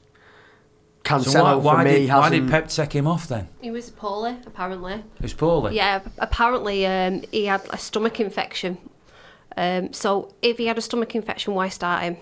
Cancelo 1.11 1.33
So 1.33 1.43
why, 1.43 1.55
why 1.55 1.77
for 1.77 1.85
me 1.85 1.99
did 2.01 2.09
why 2.09 2.23
hasn't. 2.23 2.43
did 2.43 2.51
Pep 2.51 2.69
take 2.69 2.93
him 2.93 3.07
off 3.07 3.29
then? 3.29 3.49
He 3.61 3.71
was 3.71 3.91
poorly, 3.91 4.37
apparently. 4.47 5.03
Who's 5.21 5.35
poorly? 5.35 5.75
Yeah, 5.77 6.01
apparently 6.19 6.87
um, 6.87 7.23
he 7.33 7.47
had 7.47 7.63
a 7.71 7.79
stomach 7.79 8.21
infection. 8.21 8.79
Um, 9.57 9.93
so 9.93 10.33
if 10.43 10.59
he 10.59 10.67
had 10.67 10.79
a 10.79 10.81
stomach 10.81 11.15
infection, 11.15 11.55
why 11.55 11.69
start 11.69 12.03
him? 12.03 12.17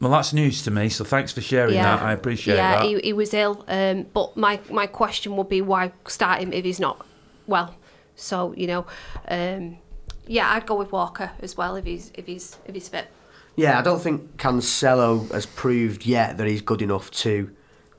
Well, 0.00 0.12
that's 0.12 0.32
news 0.32 0.62
to 0.62 0.70
me. 0.70 0.88
So 0.88 1.04
thanks 1.04 1.32
for 1.32 1.42
sharing 1.42 1.74
that. 1.74 2.00
I 2.00 2.12
appreciate 2.12 2.54
it. 2.54 2.56
yeah, 2.56 2.76
that. 2.76 2.84
he, 2.86 2.98
he 3.00 3.12
was 3.12 3.34
ill. 3.34 3.64
Um, 3.68 4.06
but 4.14 4.36
my, 4.36 4.60
my 4.70 4.86
question 4.86 5.36
would 5.36 5.48
be 5.48 5.60
why 5.60 5.92
start 6.06 6.40
him 6.40 6.52
if 6.52 6.64
he's 6.64 6.80
not 6.80 7.04
well? 7.46 7.74
So 8.16 8.54
you 8.56 8.66
know, 8.66 8.86
um, 9.28 9.78
yeah, 10.26 10.50
I'd 10.52 10.66
go 10.66 10.76
with 10.76 10.92
Walker 10.92 11.32
as 11.40 11.56
well 11.56 11.76
if 11.76 11.84
he's 11.84 12.12
if 12.14 12.26
he's 12.26 12.58
if 12.66 12.74
he's 12.74 12.88
fit. 12.88 13.08
Yeah, 13.56 13.78
I 13.78 13.82
don't 13.82 14.00
think 14.00 14.36
Cancelo 14.36 15.30
has 15.32 15.44
proved 15.44 16.06
yet 16.06 16.38
that 16.38 16.46
he's 16.46 16.62
good 16.62 16.80
enough 16.80 17.10
to 17.10 17.50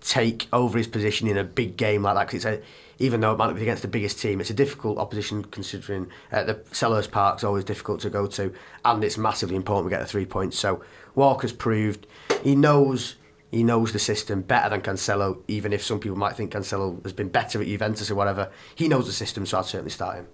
take 0.01 0.47
over 0.51 0.77
his 0.77 0.87
position 0.87 1.27
in 1.27 1.37
a 1.37 1.43
big 1.43 1.77
game 1.77 2.03
like 2.03 2.15
that. 2.15 2.25
'cause 2.27 2.45
it's 2.45 2.45
a, 2.45 2.59
even 2.99 3.21
though 3.21 3.31
it 3.33 3.37
might 3.37 3.47
not 3.47 3.55
be 3.55 3.61
against 3.61 3.81
the 3.81 3.87
biggest 3.87 4.19
team, 4.19 4.39
it's 4.41 4.49
a 4.49 4.53
difficult 4.53 4.97
opposition 4.97 5.43
considering 5.45 6.07
uh, 6.31 6.43
the 6.43 6.55
Selhurst 6.71 7.11
Park's 7.11 7.43
always 7.43 7.63
difficult 7.63 7.99
to 8.01 8.09
go 8.09 8.27
to, 8.27 8.53
and 8.85 9.03
it's 9.03 9.17
massively 9.17 9.55
important 9.55 9.85
we 9.85 9.89
get 9.89 9.99
the 10.01 10.05
three 10.05 10.25
points. 10.25 10.57
So 10.59 10.83
Walker's 11.15 11.53
proved 11.53 12.05
he 12.43 12.55
knows 12.55 13.15
he 13.51 13.63
knows 13.63 13.91
the 13.91 13.99
system 13.99 14.41
better 14.41 14.69
than 14.69 14.81
Cancelo. 14.81 15.39
Even 15.47 15.73
if 15.73 15.83
some 15.83 15.99
people 15.99 16.17
might 16.17 16.35
think 16.35 16.53
Cancelo 16.53 17.01
has 17.03 17.11
been 17.11 17.27
better 17.29 17.59
at 17.59 17.67
Juventus 17.67 18.09
or 18.09 18.15
whatever, 18.15 18.49
he 18.75 18.87
knows 18.87 19.07
the 19.07 19.13
system, 19.13 19.45
so 19.45 19.59
I'd 19.59 19.65
certainly 19.65 19.91
start 19.91 20.17
him. 20.17 20.27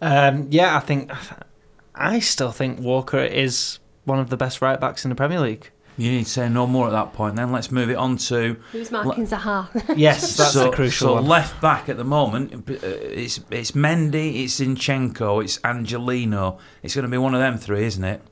Um, 0.00 0.46
yeah, 0.50 0.76
I 0.76 0.80
think 0.80 1.10
I 1.94 2.20
still 2.20 2.52
think 2.52 2.78
Walker 2.80 3.18
is 3.22 3.80
one 4.04 4.18
of 4.18 4.30
the 4.30 4.36
best 4.36 4.62
right 4.62 4.80
backs 4.80 5.04
in 5.04 5.08
the 5.10 5.14
Premier 5.14 5.40
League. 5.40 5.70
You 5.98 6.12
need 6.12 6.24
to 6.26 6.30
say 6.30 6.48
no 6.48 6.66
more 6.66 6.86
at 6.86 6.92
that 6.92 7.12
point. 7.12 7.34
Then 7.36 7.50
let's 7.52 7.70
move 7.72 7.90
it 7.90 7.96
on 7.96 8.16
to 8.28 8.56
Who's 8.72 8.90
marking 8.92 9.26
Zaha? 9.26 9.68
Yes, 9.98 10.36
that's 10.36 10.52
so, 10.52 10.64
the 10.64 10.70
crucial 10.70 11.08
so 11.08 11.14
one. 11.14 11.26
left 11.26 11.60
back 11.60 11.88
at 11.88 11.96
the 11.96 12.04
moment, 12.04 12.52
uh, 12.54 12.74
it's 12.82 13.40
it's 13.50 13.72
Mendy, 13.72 14.44
it's 14.44 14.60
Zinchenko, 14.60 15.42
it's 15.42 15.58
Angelino. 15.64 16.58
It's 16.84 16.94
going 16.94 17.02
to 17.04 17.10
be 17.10 17.18
one 17.18 17.34
of 17.34 17.40
them 17.40 17.58
three, 17.58 17.84
isn't 17.84 18.04
it? 18.04 18.22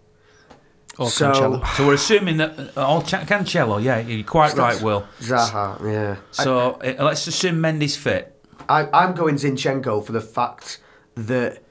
Or 0.99 1.11
So- 1.11 1.33
Cancelo. 1.33 1.67
So 1.77 1.87
we're 1.89 1.95
assuming 1.95 2.37
that 2.39 2.59
uh, 2.59 2.71
oh, 2.77 3.03
Ch- 3.03 3.27
Cancelo, 3.27 3.83
yeah, 3.83 3.99
you're 3.99 4.25
quite 4.25 4.55
right, 4.55 4.81
Will. 4.81 5.05
Zaha, 5.21 5.79
yeah. 5.85 6.17
So 6.31 6.75
uh, 6.81 7.05
let's 7.05 7.27
assume 7.27 7.57
Mendy's 7.57 7.97
fit. 7.97 8.33
I, 8.69 8.89
I'm 8.93 9.14
going 9.14 9.35
Zinchenko 9.35 10.05
for 10.07 10.12
the 10.12 10.21
fact 10.21 10.79
that 11.17 11.62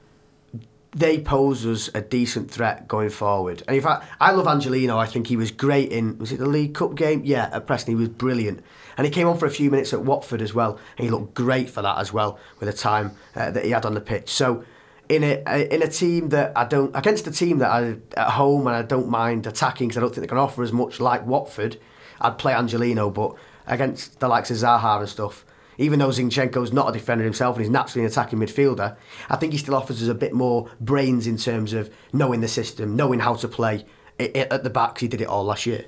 they 0.96 1.20
pose 1.20 1.66
us 1.66 1.90
a 1.94 2.00
decent 2.00 2.50
threat 2.50 2.88
going 2.88 3.10
forward. 3.10 3.62
And 3.68 3.76
in 3.76 3.82
fact, 3.82 4.06
I 4.18 4.32
love 4.32 4.46
Angelino. 4.46 4.96
I 4.96 5.04
think 5.04 5.26
he 5.26 5.36
was 5.36 5.50
great 5.50 5.92
in, 5.92 6.18
was 6.18 6.32
it 6.32 6.38
the 6.38 6.48
League 6.48 6.72
Cup 6.72 6.94
game? 6.94 7.20
Yeah, 7.22 7.50
at 7.52 7.66
Preston, 7.66 7.92
he 7.92 8.00
was 8.00 8.08
brilliant. 8.08 8.64
And 8.96 9.04
he 9.04 9.10
came 9.10 9.28
on 9.28 9.36
for 9.36 9.44
a 9.44 9.50
few 9.50 9.70
minutes 9.70 9.92
at 9.92 10.02
Watford 10.02 10.40
as 10.40 10.54
well, 10.54 10.80
and 10.96 11.04
he 11.04 11.10
looked 11.10 11.34
great 11.34 11.68
for 11.68 11.82
that 11.82 11.98
as 11.98 12.14
well 12.14 12.38
with 12.58 12.70
the 12.70 12.76
time 12.76 13.12
uh, 13.34 13.50
that 13.50 13.66
he 13.66 13.72
had 13.72 13.84
on 13.84 13.92
the 13.92 14.00
pitch. 14.00 14.30
So 14.30 14.64
in 15.08 15.22
a 15.22 15.68
in 15.72 15.82
a 15.82 15.88
team 15.88 16.30
that 16.30 16.52
I 16.56 16.64
don't 16.64 16.96
against 16.96 17.26
a 17.26 17.30
team 17.30 17.58
that 17.58 17.70
I 17.70 17.96
at 18.16 18.30
home 18.30 18.66
and 18.66 18.74
I 18.74 18.82
don't 18.82 19.08
mind 19.08 19.46
attacking 19.46 19.88
because 19.88 19.98
I 19.98 20.00
don't 20.00 20.12
think 20.12 20.22
they 20.22 20.28
can 20.28 20.38
offer 20.38 20.62
as 20.62 20.72
much 20.72 20.98
like 20.98 21.24
Watford. 21.26 21.76
I'd 22.20 22.38
play 22.38 22.54
Angelino, 22.54 23.10
but 23.10 23.36
against 23.66 24.18
the 24.18 24.28
likes 24.28 24.50
of 24.50 24.56
Zaha 24.56 25.00
and 25.00 25.08
stuff, 25.08 25.44
even 25.78 25.98
though 25.98 26.08
Zinchenko's 26.08 26.72
not 26.72 26.88
a 26.88 26.92
defender 26.92 27.24
himself 27.24 27.56
and 27.56 27.64
he's 27.64 27.70
naturally 27.70 28.04
an 28.04 28.10
attacking 28.10 28.38
midfielder, 28.38 28.96
I 29.28 29.36
think 29.36 29.52
he 29.52 29.58
still 29.58 29.74
offers 29.74 30.02
us 30.02 30.08
a 30.08 30.14
bit 30.14 30.32
more 30.32 30.70
brains 30.80 31.26
in 31.26 31.36
terms 31.36 31.72
of 31.72 31.90
knowing 32.12 32.40
the 32.40 32.48
system, 32.48 32.96
knowing 32.96 33.20
how 33.20 33.34
to 33.34 33.48
play 33.48 33.84
it, 34.18 34.36
it 34.36 34.52
at 34.52 34.64
the 34.64 34.70
back, 34.70 34.98
he 34.98 35.08
did 35.08 35.20
it 35.20 35.28
all 35.28 35.44
last 35.44 35.66
year. 35.66 35.84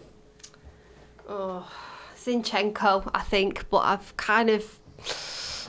Oh, 1.28 1.70
Zinchenko, 2.16 3.10
I 3.14 3.20
think, 3.20 3.68
but 3.70 3.78
I've 3.78 4.16
kind 4.16 4.50
of. 4.50 4.78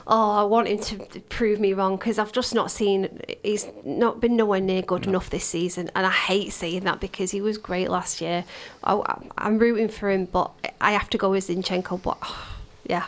Oh, 0.06 0.32
I 0.32 0.42
want 0.42 0.66
him 0.66 0.78
to 0.78 1.20
prove 1.20 1.60
me 1.60 1.72
wrong 1.72 1.96
because 1.96 2.18
I've 2.18 2.32
just 2.32 2.54
not 2.54 2.70
seen. 2.70 3.20
He's 3.44 3.68
not 3.84 4.20
been 4.20 4.34
nowhere 4.34 4.60
near 4.60 4.82
good 4.82 5.06
enough 5.06 5.30
this 5.30 5.44
season, 5.44 5.90
and 5.94 6.06
I 6.06 6.10
hate 6.10 6.52
saying 6.52 6.84
that 6.84 7.00
because 7.00 7.30
he 7.30 7.40
was 7.40 7.58
great 7.58 7.90
last 7.90 8.20
year. 8.20 8.44
I, 8.82 9.20
I'm 9.38 9.58
rooting 9.58 9.88
for 9.88 10.10
him, 10.10 10.24
but 10.24 10.50
I 10.80 10.92
have 10.92 11.10
to 11.10 11.18
go 11.18 11.30
with 11.30 11.46
Zinchenko. 11.46 12.02
But 12.02 12.18
yeah, 12.86 13.06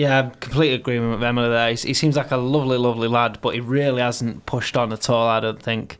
Yeah, 0.00 0.18
I'm 0.20 0.30
completely 0.32 0.74
agreement 0.74 1.12
with 1.12 1.22
Emily 1.22 1.48
there. 1.48 1.68
He's- 1.68 1.82
He 1.82 1.94
seems 1.94 2.16
like 2.16 2.30
a 2.30 2.36
lovely, 2.36 2.78
lovely 2.78 3.08
lad, 3.08 3.38
but 3.42 3.54
he 3.54 3.60
really 3.60 4.00
hasn't 4.02 4.46
pushed 4.46 4.76
on 4.76 4.92
at 4.92 5.08
all, 5.10 5.28
I 5.28 5.40
don't 5.40 5.62
think, 5.62 5.98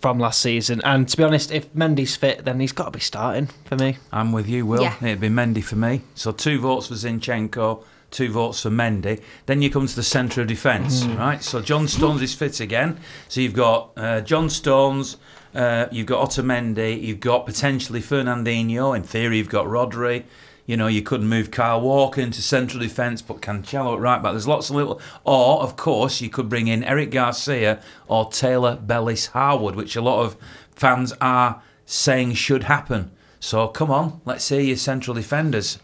from 0.00 0.18
last 0.18 0.40
season. 0.40 0.80
And 0.84 1.08
to 1.08 1.16
be 1.16 1.22
honest, 1.22 1.52
if 1.52 1.72
Mendy's 1.74 2.16
fit, 2.16 2.44
then 2.44 2.60
he's 2.60 2.72
got 2.72 2.86
to 2.86 2.90
be 2.92 3.00
starting 3.00 3.48
for 3.66 3.76
me. 3.76 3.98
I'm 4.12 4.32
with 4.32 4.48
you, 4.48 4.64
Will. 4.66 4.82
Yeah. 4.82 4.94
It'd 5.02 5.20
be 5.20 5.28
Mendy 5.28 5.62
for 5.62 5.76
me. 5.76 6.02
So 6.14 6.32
two 6.32 6.58
votes 6.60 6.86
for 6.88 6.94
Zinchenko, 6.94 7.82
two 8.10 8.30
votes 8.30 8.62
for 8.62 8.70
Mendy. 8.70 9.20
Then 9.46 9.60
you 9.62 9.70
come 9.70 9.86
to 9.86 9.94
the 9.96 10.02
centre 10.02 10.40
of 10.40 10.46
defence, 10.46 11.04
right? 11.04 11.42
So 11.42 11.60
John 11.60 11.88
Stones 11.88 12.22
is 12.22 12.34
fit 12.34 12.60
again. 12.60 12.98
So 13.28 13.40
you've 13.40 13.52
got 13.54 13.90
uh, 13.96 14.20
John 14.22 14.48
Stones, 14.48 15.18
uh, 15.54 15.86
you've 15.90 16.06
got 16.06 16.28
Otamendi, 16.30 17.02
you've 17.02 17.20
got 17.20 17.44
potentially 17.46 18.00
Fernandinho. 18.00 18.96
In 18.96 19.02
theory, 19.02 19.38
you've 19.38 19.48
got 19.48 19.66
Rodri. 19.66 20.24
You 20.66 20.76
know, 20.76 20.88
you 20.88 21.00
could 21.00 21.22
move 21.22 21.52
Kyle 21.52 21.80
Walker 21.80 22.20
into 22.20 22.42
central 22.42 22.82
defence, 22.82 23.22
put 23.22 23.40
Cancelo 23.40 23.94
at 23.94 24.00
right 24.00 24.20
back. 24.20 24.32
There's 24.32 24.48
lots 24.48 24.68
of 24.68 24.76
little. 24.76 25.00
Or, 25.24 25.62
of 25.62 25.76
course, 25.76 26.20
you 26.20 26.28
could 26.28 26.48
bring 26.48 26.66
in 26.66 26.82
Eric 26.82 27.12
Garcia 27.12 27.80
or 28.08 28.28
Taylor 28.30 28.76
Bellis 28.76 29.26
Harwood, 29.26 29.76
which 29.76 29.94
a 29.94 30.02
lot 30.02 30.24
of 30.24 30.36
fans 30.72 31.12
are 31.20 31.62
saying 31.84 32.34
should 32.34 32.64
happen. 32.64 33.12
So 33.38 33.68
come 33.68 33.90
on, 33.90 34.20
let's 34.24 34.44
see 34.44 34.62
your 34.62 34.76
central 34.76 35.14
defenders. 35.14 35.78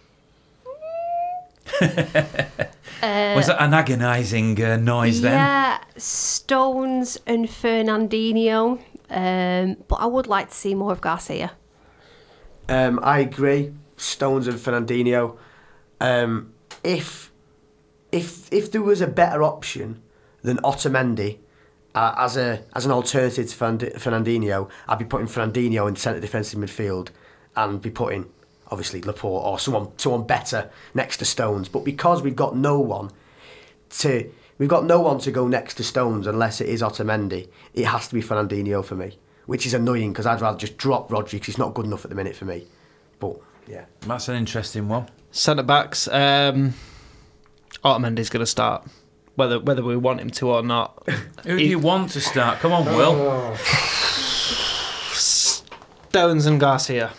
Was 1.81 3.47
that 3.47 3.57
an 3.59 3.73
agonising 3.73 4.63
uh, 4.63 4.77
noise 4.77 5.21
then? 5.21 5.33
yeah, 5.33 5.79
Stones 5.97 7.19
and 7.27 7.47
Fernandinho. 7.47 8.81
Um, 9.11 9.77
but 9.89 9.97
I 9.97 10.07
would 10.07 10.27
like 10.27 10.49
to 10.49 10.55
see 10.55 10.75
more 10.75 10.93
of 10.93 11.01
Garcia. 11.01 11.53
Um, 12.69 12.99
I 13.03 13.21
agree. 13.21 13.73
Stones 14.03 14.47
and 14.47 14.59
Fernandinho. 14.59 15.37
Um, 16.01 16.53
if 16.83 17.31
if 18.11 18.53
if 18.53 18.71
there 18.71 18.83
was 18.83 19.01
a 19.01 19.07
better 19.07 19.43
option 19.43 20.03
than 20.43 20.59
Otamendi 20.59 21.39
uh, 21.95 22.15
as 22.19 22.37
a 22.37 22.65
as 22.75 22.85
an 22.85 22.93
alternative 22.93 23.49
to 23.49 23.57
Fernand- 23.57 23.93
Fernandinho, 23.97 24.69
I'd 24.89 24.99
be 24.99 25.05
putting 25.05 25.27
Fernandinho 25.27 25.89
in 25.89 25.97
centre 25.97 26.21
defensive 26.21 26.59
midfield 26.59 27.09
and 27.57 27.81
be 27.81 27.91
putting 27.91 28.31
obviously 28.71 29.03
Laporte 29.03 29.45
or 29.45 29.59
someone 29.59 29.89
someone 29.99 30.27
better 30.27 30.71
next 30.95 31.19
to 31.19 31.25
Stones. 31.25 31.69
But 31.69 31.85
because 31.85 32.23
we've 32.23 32.37
got 32.37 32.57
no 32.57 32.79
one 32.81 33.11
to 33.91 34.31
we've 34.59 34.69
got 34.69 34.85
no 34.85 35.01
one 35.01 35.19
to 35.21 35.31
go 35.31 35.47
next 35.47 35.75
to 35.75 35.85
Stones 35.85 36.27
unless 36.27 36.61
it 36.61 36.69
is 36.69 36.83
Otamendi, 36.83 37.49
it 37.75 37.85
has 37.85 38.09
to 38.09 38.15
be 38.15 38.23
Fernandinho 38.23 38.85
for 38.85 38.95
me, 38.95 39.19
which 39.47 39.67
is 39.67 39.75
annoying 39.75 40.13
because 40.13 40.27
I'd 40.27 40.41
rather 40.41 40.59
just 40.59 40.77
drop 40.77 41.09
Rodri 41.11 41.33
because 41.33 41.47
he's 41.47 41.59
not 41.59 41.75
good 41.75 41.87
enough 41.87 42.05
at 42.05 42.11
the 42.11 42.17
minute 42.17 42.37
for 42.37 42.47
me. 42.47 42.67
But 43.21 43.37
yeah. 43.67 43.85
That's 44.03 44.29
an 44.29 44.37
interesting 44.37 44.89
one. 44.89 45.09
Centre 45.31 45.63
backs, 45.63 46.09
um, 46.09 46.75
Otamendi's 47.85 48.29
going 48.29 48.41
to 48.43 48.47
start, 48.47 48.85
whether 49.37 49.59
whether 49.61 49.83
we 49.83 49.97
want 49.97 50.21
him 50.21 50.31
to 50.31 50.51
or 50.51 50.63
not. 50.63 51.03
Who 51.45 51.59
do 51.59 51.65
you 51.65 51.79
want 51.79 52.11
to 52.13 52.21
start? 52.21 52.59
Come 52.61 52.73
on, 52.73 52.85
Will. 52.85 53.57
Stones 55.13 56.47
and 56.47 56.61
Garcia. 56.61 57.13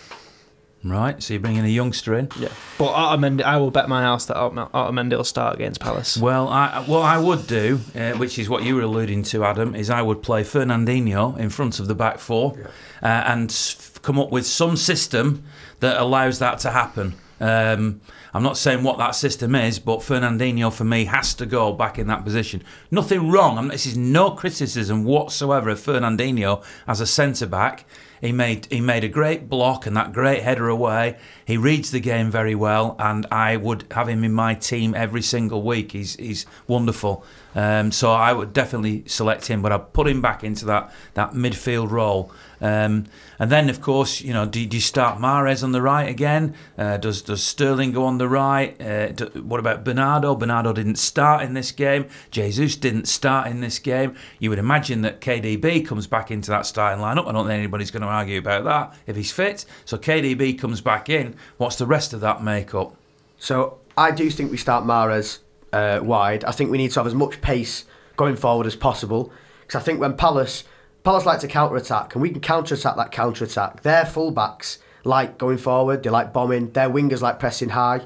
Right, 0.86 1.24
so 1.24 1.34
you're 1.34 1.40
bringing 1.42 1.64
a 1.64 1.70
youngster 1.70 2.14
in. 2.14 2.28
Yeah, 2.38 2.50
but 2.78 2.94
Otamendi, 2.94 3.42
I 3.42 3.56
will 3.56 3.72
bet 3.72 3.88
my 3.88 4.02
house 4.02 4.26
that 4.26 4.36
Otamendi 4.36 4.70
Otamendi 4.72 5.16
will 5.16 5.24
start 5.24 5.56
against 5.56 5.80
Palace. 5.80 6.18
Well, 6.18 6.50
I 6.50 6.84
what 6.86 7.04
I 7.04 7.18
would 7.18 7.48
do, 7.48 7.80
uh, 7.96 8.12
which 8.14 8.38
is 8.38 8.50
what 8.50 8.64
you 8.64 8.76
were 8.76 8.82
alluding 8.82 9.24
to, 9.24 9.46
Adam, 9.46 9.76
is 9.76 9.90
I 9.90 10.02
would 10.02 10.22
play 10.22 10.44
Fernandinho 10.44 11.38
in 11.38 11.50
front 11.50 11.80
of 11.80 11.88
the 11.88 11.96
back 11.96 12.20
four, 12.20 12.58
uh, 13.02 13.06
and 13.06 13.50
s- 13.50 13.98
come 14.02 14.20
up 14.20 14.30
with 14.30 14.46
some 14.46 14.76
system 14.76 15.44
that 15.84 16.02
allows 16.02 16.40
that 16.40 16.60
to 16.60 16.72
happen. 16.72 17.14
Um, 17.42 18.00
I'm 18.34 18.42
not 18.42 18.58
saying 18.58 18.84
what 18.84 18.98
that 19.00 19.16
system 19.16 19.54
is, 19.54 19.80
but 19.80 20.00
Fernandinho 20.00 20.72
for 20.72 20.86
me 20.86 21.06
has 21.06 21.34
to 21.36 21.46
go 21.46 21.74
back 21.74 22.00
in 22.00 22.08
that 22.08 22.24
position. 22.24 22.64
Nothing 22.90 23.30
wrong. 23.30 23.58
I'm, 23.58 23.68
this 23.68 23.86
is 23.86 23.98
no 23.98 24.32
criticism 24.32 25.04
whatsoever 25.04 25.70
of 25.70 25.80
Fernandinho 25.80 26.64
as 26.88 27.02
a 27.02 27.06
centre 27.06 27.46
back. 27.46 27.86
He 28.22 28.32
made 28.32 28.68
he 28.68 28.80
made 28.80 29.04
a 29.04 29.10
great 29.10 29.50
block 29.50 29.86
and 29.86 29.98
that 29.98 30.14
great 30.14 30.44
header 30.44 30.70
away. 30.70 31.18
He 31.44 31.58
reads 31.58 31.92
the 31.92 32.00
game 32.00 32.32
very 32.32 32.56
well, 32.56 32.96
and 32.98 33.26
I 33.30 33.58
would 33.58 33.84
have 33.92 34.08
him 34.08 34.24
in 34.24 34.32
my 34.32 34.56
team 34.56 34.96
every 34.96 35.22
single 35.22 35.62
week. 35.62 35.92
He's 35.92 36.16
he's 36.16 36.46
wonderful. 36.66 37.26
Um, 37.54 37.92
so 37.92 38.14
I 38.14 38.32
would 38.32 38.54
definitely 38.54 39.04
select 39.08 39.48
him, 39.48 39.62
but 39.62 39.74
I'd 39.74 39.92
put 39.92 40.08
him 40.08 40.22
back 40.22 40.42
into 40.46 40.64
that 40.66 40.94
that 41.16 41.32
midfield 41.34 41.92
role. 41.92 42.32
Um, 42.64 43.08
and 43.40 43.52
then, 43.52 43.70
of 43.70 43.82
course, 43.82 44.22
you 44.22 44.32
know, 44.32 44.46
do, 44.46 44.66
do 44.66 44.78
you 44.78 44.82
start 44.82 45.20
Mahrez 45.20 45.66
on 45.66 45.74
the 45.74 45.82
right 45.82 46.08
again? 46.08 46.56
Uh, 46.78 46.96
does 46.96 47.22
does 47.22 47.44
Sterling 47.44 47.92
go 47.92 48.06
on 48.06 48.20
the 48.20 48.30
right? 48.30 48.82
Uh, 48.82 49.12
do, 49.12 49.26
what 49.44 49.60
about 49.60 49.84
Bernardo? 49.84 50.34
Bernardo 50.34 50.72
didn't 50.72 50.96
start 50.96 51.44
in 51.44 51.56
this 51.56 51.74
game. 51.74 52.08
Jesus 52.32 52.78
didn't 52.78 53.10
start 53.10 53.48
in 53.48 53.60
this 53.60 53.80
game. 53.80 54.16
You 54.40 54.50
would 54.50 54.60
imagine 54.60 55.02
that 55.02 55.20
KDB 55.20 55.86
comes 55.86 56.08
back 56.08 56.32
into 56.32 56.52
that 56.52 56.66
starting 56.66 57.04
lineup. 57.04 57.28
I 57.28 57.34
don't 57.34 57.46
think 57.46 57.60
anybody's 57.60 57.92
going 57.92 58.04
to 58.04 58.08
argue 58.08 58.40
about 58.40 58.64
that 58.64 58.98
if 59.08 59.18
he's 59.18 59.34
fit. 59.34 59.66
So 59.84 59.98
KDB 59.98 60.58
comes 60.58 60.80
back 60.80 61.10
in. 61.10 61.36
What's 61.58 61.76
the 61.76 61.86
rest 61.86 62.14
of 62.14 62.22
that 62.22 62.42
makeup? 62.42 62.96
So 63.38 63.80
I 63.98 64.12
do 64.12 64.30
think 64.30 64.52
we 64.52 64.58
start 64.58 64.86
Mahrez 64.86 65.40
uh, 65.74 66.00
wide. 66.02 66.46
I 66.46 66.52
think 66.52 66.72
we 66.72 66.78
need 66.78 66.92
to 66.92 67.02
have 67.02 67.08
as 67.08 67.14
much 67.14 67.42
pace 67.42 67.84
going 68.16 68.38
forward 68.38 68.68
as 68.68 68.76
possible 68.78 69.34
because 69.62 69.82
I 69.82 69.84
think 69.84 70.00
when 70.00 70.16
Palace 70.16 70.64
Palace 71.04 71.26
like 71.26 71.40
to 71.40 71.48
counter 71.48 71.76
attack 71.76 72.16
and 72.16 72.22
we 72.22 72.30
can 72.30 72.40
counter 72.40 72.76
attack 72.76 72.96
that 72.96 73.12
counter 73.12 73.44
attack. 73.46 73.82
Their 73.82 74.04
fullbacks 74.04 74.78
like 75.04 75.38
going 75.38 75.58
forward. 75.58 76.04
They 76.04 76.10
like 76.10 76.32
bombing. 76.32 76.72
Their 76.72 76.90
wingers 76.90 77.22
like 77.22 77.40
pressing 77.40 77.70
high. 77.70 78.02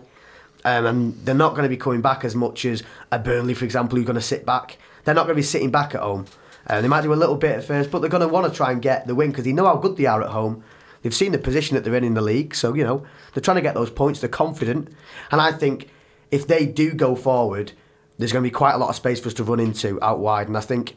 Um, 0.65 0.85
and 0.85 1.25
they're 1.25 1.35
not 1.35 1.51
going 1.51 1.63
to 1.63 1.69
be 1.69 1.77
coming 1.77 2.01
back 2.01 2.25
as 2.25 2.35
much 2.35 2.65
as 2.65 2.83
a 3.11 3.19
Burnley, 3.19 3.53
for 3.53 3.65
example, 3.65 3.97
who's 3.97 4.05
going 4.05 4.15
to 4.15 4.21
sit 4.21 4.45
back. 4.45 4.77
They're 5.03 5.15
not 5.15 5.23
going 5.23 5.35
to 5.35 5.39
be 5.39 5.43
sitting 5.43 5.71
back 5.71 5.95
at 5.95 6.01
home. 6.01 6.25
Uh, 6.65 6.81
they 6.81 6.87
might 6.87 7.01
do 7.01 7.13
a 7.13 7.15
little 7.15 7.35
bit 7.35 7.57
at 7.57 7.63
first, 7.63 7.91
but 7.91 7.99
they're 7.99 8.09
going 8.09 8.21
to 8.21 8.27
want 8.27 8.51
to 8.51 8.55
try 8.55 8.71
and 8.71 8.81
get 8.81 9.07
the 9.07 9.15
win 9.15 9.29
because 9.29 9.45
they 9.45 9.53
know 9.53 9.65
how 9.65 9.77
good 9.77 9.95
they 9.95 10.05
are 10.05 10.21
at 10.21 10.31
home. 10.31 10.63
They've 11.01 11.13
seen 11.13 11.31
the 11.31 11.37
position 11.37 11.75
that 11.75 11.85
they're 11.85 11.95
in 11.95 12.03
in 12.03 12.15
the 12.15 12.21
league, 12.21 12.53
so 12.53 12.73
you 12.73 12.83
know 12.83 13.05
they're 13.33 13.41
trying 13.41 13.55
to 13.55 13.61
get 13.61 13.75
those 13.75 13.89
points. 13.89 14.19
They're 14.19 14.29
confident, 14.29 14.89
and 15.31 15.39
I 15.39 15.53
think 15.53 15.89
if 16.31 16.47
they 16.47 16.65
do 16.65 16.93
go 16.93 17.15
forward, 17.15 17.71
there's 18.17 18.33
going 18.33 18.43
to 18.43 18.49
be 18.49 18.53
quite 18.53 18.73
a 18.73 18.77
lot 18.77 18.89
of 18.89 18.95
space 18.95 19.19
for 19.19 19.27
us 19.27 19.33
to 19.35 19.43
run 19.43 19.61
into 19.61 20.03
out 20.03 20.19
wide. 20.19 20.47
And 20.47 20.57
I 20.57 20.61
think 20.61 20.95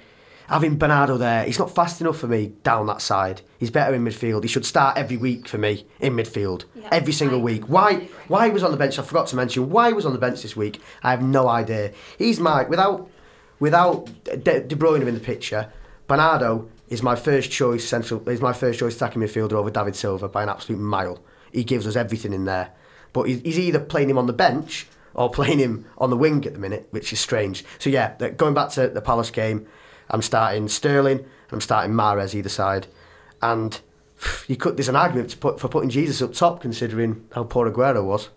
having 0.51 0.77
Bernardo 0.77 1.17
there, 1.17 1.45
he's 1.45 1.59
not 1.59 1.73
fast 1.75 2.01
enough 2.01 2.19
for 2.19 2.27
me 2.27 2.49
down 2.65 2.87
that 2.87 3.01
side. 3.01 3.41
He's 3.59 3.71
better 3.71 3.95
in 3.95 4.05
midfield. 4.05 4.43
He 4.43 4.49
should 4.49 4.67
start 4.67 4.99
every 4.99 5.17
week 5.17 5.47
for 5.47 5.59
me 5.59 5.87
in 6.01 6.15
midfield, 6.15 6.65
Yeah, 6.75 6.89
every 6.91 7.13
single 7.13 7.39
I 7.39 7.43
week. 7.43 7.65
Why? 7.69 8.09
Why 8.29 8.47
he 8.47 8.53
was 8.53 8.65
on 8.65 8.73
the 8.73 8.77
bench? 8.77 8.99
I 8.99 9.03
forgot 9.03 9.29
to 9.29 9.37
mention 9.37 9.71
why 9.71 9.89
he 9.89 9.95
was 9.95 10.05
on 10.05 10.13
the 10.13 10.19
bench 10.19 10.43
this 10.43 10.57
week. 10.57 10.81
I 11.03 11.13
have 11.13 11.23
no 11.23 11.49
idea. 11.49 11.93
He's 12.19 12.41
my 12.41 12.65
without 12.65 13.09
without 13.61 14.11
De, 14.25 14.61
De 14.61 14.77
Bruyne 14.77 15.07
in 15.07 15.15
the 15.15 15.21
picture. 15.21 15.73
Bernardo 16.09 16.69
is 16.89 17.03
my 17.03 17.15
first 17.15 17.51
choice 17.53 17.89
central. 17.89 18.29
Is 18.29 18.41
my 18.41 18.53
first 18.53 18.81
choice 18.81 18.97
attacking 18.97 19.23
midfielder 19.23 19.53
over 19.53 19.71
David 19.71 19.95
Silva 19.95 20.29
by 20.29 20.43
an 20.43 20.49
absolute 20.49 20.81
mile. 20.81 21.23
He 21.53 21.63
gives 21.63 21.87
us 21.87 21.95
everything 21.95 22.33
in 22.33 22.45
there. 22.45 22.73
But 23.13 23.25
he's 23.25 23.59
either 23.59 23.81
playing 23.81 24.11
him 24.11 24.19
on 24.19 24.27
the 24.27 24.33
bench 24.33 24.87
or 25.15 25.31
playing 25.31 25.59
him 25.59 25.85
on 25.99 26.11
the 26.11 26.17
wing 26.17 26.45
at 26.47 26.53
the 26.55 26.59
minute, 26.59 26.89
which 26.91 27.13
is 27.13 27.21
strange. 27.21 27.65
So 27.79 27.91
yeah, 27.91 28.17
going 28.37 28.55
back 28.55 28.71
to 28.71 28.89
the 28.89 29.01
Palace 29.01 29.31
game, 29.31 29.67
I'm 30.11 30.23
starting 30.23 30.69
Sterling 30.69 31.19
and 31.19 31.53
I'm 31.53 31.61
starting 31.61 31.93
Mahrez 31.95 32.35
either 32.35 32.49
side, 32.49 32.87
and 33.41 33.81
you 34.49 34.57
could. 34.57 34.77
There's 34.77 34.89
an 34.89 34.97
argument 34.97 35.39
put, 35.41 35.59
for 35.61 35.69
putting 35.69 35.91
Jesus 35.91 36.21
up 36.23 36.33
top, 36.35 36.61
considering 36.61 37.27
how 37.35 37.45
poor 37.45 37.71
Aguero 37.71 38.05
was. 38.05 38.29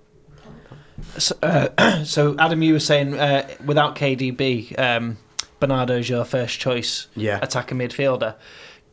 So, 1.18 1.36
uh, 1.44 2.04
so 2.04 2.36
Adam, 2.40 2.62
you 2.62 2.74
were 2.74 2.80
saying 2.80 3.20
uh, 3.20 3.48
without 3.66 3.96
KDB, 3.96 4.78
um, 4.80 5.18
Bernardo's 5.60 6.08
your 6.10 6.24
first 6.26 6.60
choice 6.60 7.08
Yeah. 7.16 7.40
attacking 7.42 7.78
midfielder. 7.80 8.36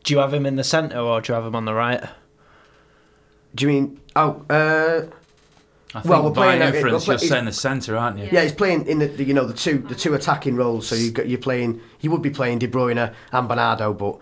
Do 0.03 0.13
you 0.13 0.19
have 0.19 0.33
him 0.33 0.45
in 0.45 0.55
the 0.55 0.63
centre 0.63 0.97
or 0.99 1.21
do 1.21 1.31
you 1.31 1.35
have 1.35 1.45
him 1.45 1.55
on 1.55 1.65
the 1.65 1.73
right? 1.73 2.03
Do 3.53 3.65
you 3.65 3.71
mean? 3.71 3.99
Oh, 4.15 4.43
uh, 4.49 5.03
I 5.93 5.99
think 6.01 6.05
Well, 6.11 6.23
we're 6.23 6.29
by 6.29 6.55
playing- 6.57 6.61
inference, 6.75 7.07
we're 7.07 7.13
you're 7.13 7.19
play- 7.19 7.27
saying 7.27 7.45
the 7.45 7.51
centre, 7.51 7.97
aren't 7.97 8.17
you? 8.17 8.29
Yeah, 8.31 8.43
he's 8.43 8.53
playing 8.53 8.87
in 8.87 8.99
the, 8.99 9.07
the 9.07 9.23
you 9.25 9.33
know 9.33 9.45
the 9.45 9.53
two 9.53 9.79
the 9.79 9.95
two 9.95 10.13
attacking 10.13 10.55
roles. 10.55 10.87
So 10.87 10.95
you 10.95 11.11
got 11.11 11.27
you're 11.27 11.37
playing. 11.39 11.81
You 11.99 12.11
would 12.11 12.21
be 12.21 12.29
playing 12.29 12.59
De 12.59 12.67
Bruyne 12.67 13.13
and 13.31 13.47
Bernardo, 13.47 13.93
but 13.93 14.17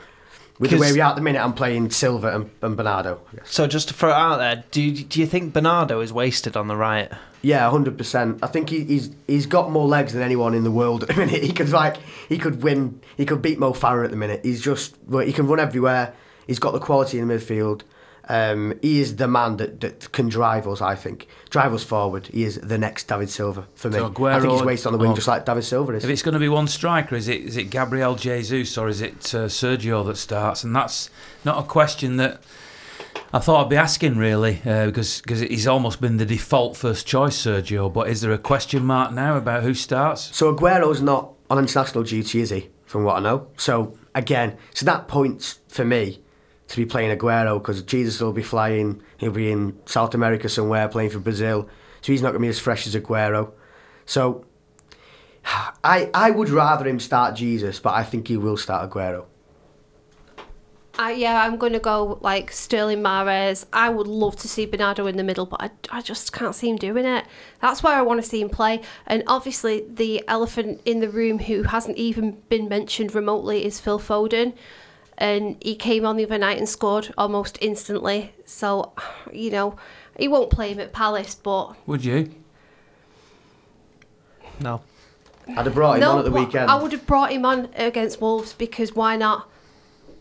with 0.59 0.71
the 0.71 0.77
way 0.77 0.87
'Cause- 0.87 0.93
we 0.93 1.01
are 1.01 1.09
at 1.11 1.15
the 1.15 1.21
minute, 1.21 1.41
I'm 1.43 1.53
playing 1.53 1.89
Silva 1.91 2.35
and, 2.35 2.49
and 2.61 2.75
Bernardo. 2.75 3.21
So 3.45 3.67
just 3.67 3.87
to 3.89 3.93
throw 3.93 4.09
it 4.09 4.13
out 4.13 4.37
there, 4.37 4.63
do 4.71 4.81
you, 4.81 5.03
do 5.05 5.19
you 5.19 5.25
think 5.27 5.53
Bernardo 5.53 6.01
is 6.01 6.11
wasted 6.11 6.57
on 6.57 6.67
the 6.67 6.75
right? 6.75 7.09
Yeah, 7.41 7.69
hundred 7.69 7.97
percent. 7.97 8.39
I 8.43 8.47
think 8.47 8.69
he, 8.69 8.83
he's 8.83 9.11
he's 9.27 9.45
got 9.45 9.71
more 9.71 9.85
legs 9.87 10.11
than 10.13 10.21
anyone 10.21 10.53
in 10.55 10.63
the 10.65 10.71
world 10.71 11.03
at 11.03 11.09
the 11.09 11.15
minute. 11.15 11.43
He 11.49 11.53
could 11.53 11.69
like 11.69 11.97
he 12.27 12.37
could 12.39 12.61
win. 12.63 12.99
He 13.15 13.25
could 13.25 13.41
beat 13.41 13.59
Mo 13.59 13.73
Farah 13.73 14.03
at 14.05 14.11
the 14.11 14.17
minute. 14.17 14.41
He's 14.43 14.61
just 14.61 14.95
he 15.23 15.31
can 15.31 15.47
run 15.47 15.59
everywhere. 15.59 16.13
He's 16.47 16.59
got 16.59 16.71
the 16.73 16.79
quality 16.79 17.19
in 17.19 17.27
the 17.27 17.33
midfield. 17.35 17.83
Um, 18.29 18.77
he 18.83 19.01
is 19.01 19.15
the 19.15 19.27
man 19.27 19.57
that, 19.57 19.81
that 19.81 20.11
can 20.11 20.29
drive 20.29 20.67
us. 20.67 20.81
I 20.81 20.93
think 20.93 21.27
drive 21.49 21.73
us 21.73 21.83
forward. 21.83 22.27
He 22.27 22.43
is 22.43 22.59
the 22.61 22.77
next 22.77 23.07
David 23.07 23.31
Silva 23.31 23.67
for 23.73 23.89
me. 23.89 23.97
So 23.97 24.05
I 24.05 24.39
think 24.39 24.51
he's 24.51 24.61
Aguero- 24.61 24.65
wasted 24.65 24.87
on 24.87 24.93
the 24.93 24.99
wing, 24.99 25.11
oh. 25.11 25.15
just 25.15 25.27
like 25.27 25.45
David 25.45 25.63
Silva 25.63 25.93
is. 25.93 26.03
If 26.03 26.11
it's 26.11 26.21
going 26.21 26.33
to 26.33 26.39
be 26.39 26.47
one 26.47 26.67
striker, 26.67 27.15
is 27.15 27.27
it 27.27 27.41
is 27.41 27.57
it 27.57 27.65
Gabriel 27.65 28.15
Jesus 28.15 28.77
or 28.77 28.87
is 28.87 29.01
it 29.01 29.33
uh, 29.33 29.47
Sergio 29.47 30.05
that 30.05 30.17
starts? 30.17 30.63
And 30.63 30.75
that's 30.75 31.09
not 31.43 31.57
a 31.57 31.67
question 31.67 32.17
that 32.17 32.41
I 33.33 33.39
thought 33.39 33.63
I'd 33.63 33.69
be 33.69 33.77
asking 33.77 34.17
really, 34.17 34.61
uh, 34.63 34.85
because 34.85 35.21
because 35.21 35.39
he's 35.39 35.67
almost 35.67 35.99
been 35.99 36.17
the 36.17 36.25
default 36.25 36.77
first 36.77 37.07
choice, 37.07 37.35
Sergio. 37.35 37.91
But 37.91 38.09
is 38.09 38.21
there 38.21 38.31
a 38.31 38.37
question 38.37 38.85
mark 38.85 39.11
now 39.11 39.37
about 39.37 39.63
who 39.63 39.73
starts? 39.73 40.35
So 40.35 40.53
Aguero's 40.53 41.01
not 41.01 41.33
on 41.49 41.57
international 41.57 42.03
duty, 42.03 42.41
is 42.41 42.51
he? 42.51 42.69
From 42.85 43.03
what 43.03 43.17
I 43.17 43.19
know. 43.21 43.47
So 43.57 43.97
again, 44.13 44.55
so 44.73 44.85
that 44.85 45.07
points 45.07 45.59
for 45.67 45.83
me 45.85 46.21
to 46.69 46.77
be 46.77 46.85
playing 46.85 47.15
Aguero 47.15 47.59
because 47.59 47.81
Jesus 47.81 48.21
will 48.21 48.31
be 48.31 48.43
flying. 48.43 49.01
He'll 49.17 49.31
be 49.31 49.51
in 49.51 49.77
South 49.85 50.13
America 50.13 50.47
somewhere 50.47 50.87
playing 50.87 51.09
for 51.09 51.19
Brazil. 51.19 51.67
So 52.01 52.11
he's 52.11 52.21
not 52.21 52.29
going 52.29 52.41
to 52.41 52.45
be 52.45 52.49
as 52.49 52.59
fresh 52.59 52.87
as 52.87 52.95
Aguero. 52.95 53.51
So 54.05 54.45
I 55.83 56.09
I 56.13 56.31
would 56.31 56.49
rather 56.49 56.87
him 56.87 56.99
start 56.99 57.35
Jesus, 57.35 57.79
but 57.79 57.93
I 57.93 58.03
think 58.03 58.27
he 58.27 58.37
will 58.37 58.57
start 58.57 58.89
Aguero. 58.89 59.25
I, 60.99 61.13
yeah, 61.13 61.45
I'm 61.45 61.55
going 61.55 61.71
to 61.71 61.79
go 61.79 62.19
like 62.19 62.51
Sterling 62.51 63.01
Mahrez. 63.01 63.65
I 63.71 63.87
would 63.87 64.05
love 64.05 64.35
to 64.35 64.49
see 64.49 64.65
Bernardo 64.65 65.07
in 65.07 65.15
the 65.15 65.23
middle, 65.23 65.45
but 65.45 65.61
I, 65.61 65.69
I 65.89 66.01
just 66.01 66.33
can't 66.33 66.53
see 66.53 66.69
him 66.69 66.75
doing 66.75 67.05
it. 67.05 67.23
That's 67.61 67.81
where 67.81 67.95
I 67.95 68.01
want 68.01 68.21
to 68.21 68.29
see 68.29 68.41
him 68.41 68.49
play. 68.49 68.81
And 69.07 69.23
obviously, 69.25 69.85
the 69.87 70.21
elephant 70.27 70.81
in 70.83 70.99
the 70.99 71.07
room 71.07 71.39
who 71.39 71.63
hasn't 71.63 71.95
even 71.95 72.41
been 72.49 72.67
mentioned 72.67 73.15
remotely 73.15 73.63
is 73.63 73.79
Phil 73.79 73.97
Foden. 73.97 74.53
And 75.19 75.57
he 75.61 75.75
came 75.75 76.05
on 76.05 76.15
the 76.15 76.23
other 76.23 76.37
night 76.37 76.57
and 76.57 76.67
scored 76.67 77.13
almost 77.17 77.57
instantly. 77.61 78.33
So, 78.45 78.93
you 79.31 79.51
know, 79.51 79.75
he 80.17 80.27
won't 80.27 80.49
play 80.49 80.71
him 80.71 80.79
at 80.79 80.93
Palace, 80.93 81.35
but 81.35 81.75
Would 81.87 82.03
you? 82.03 82.33
No. 84.61 84.81
I'd 85.47 85.65
have 85.65 85.73
brought 85.73 85.97
him 85.97 86.03
on 86.03 86.19
at 86.19 86.25
the 86.25 86.31
but 86.31 86.39
weekend. 86.45 86.71
I 86.71 86.81
would 86.81 86.91
have 86.91 87.05
brought 87.05 87.31
him 87.31 87.45
on 87.45 87.69
against 87.75 88.21
Wolves 88.21 88.53
because 88.53 88.95
why 88.95 89.15
not? 89.17 89.49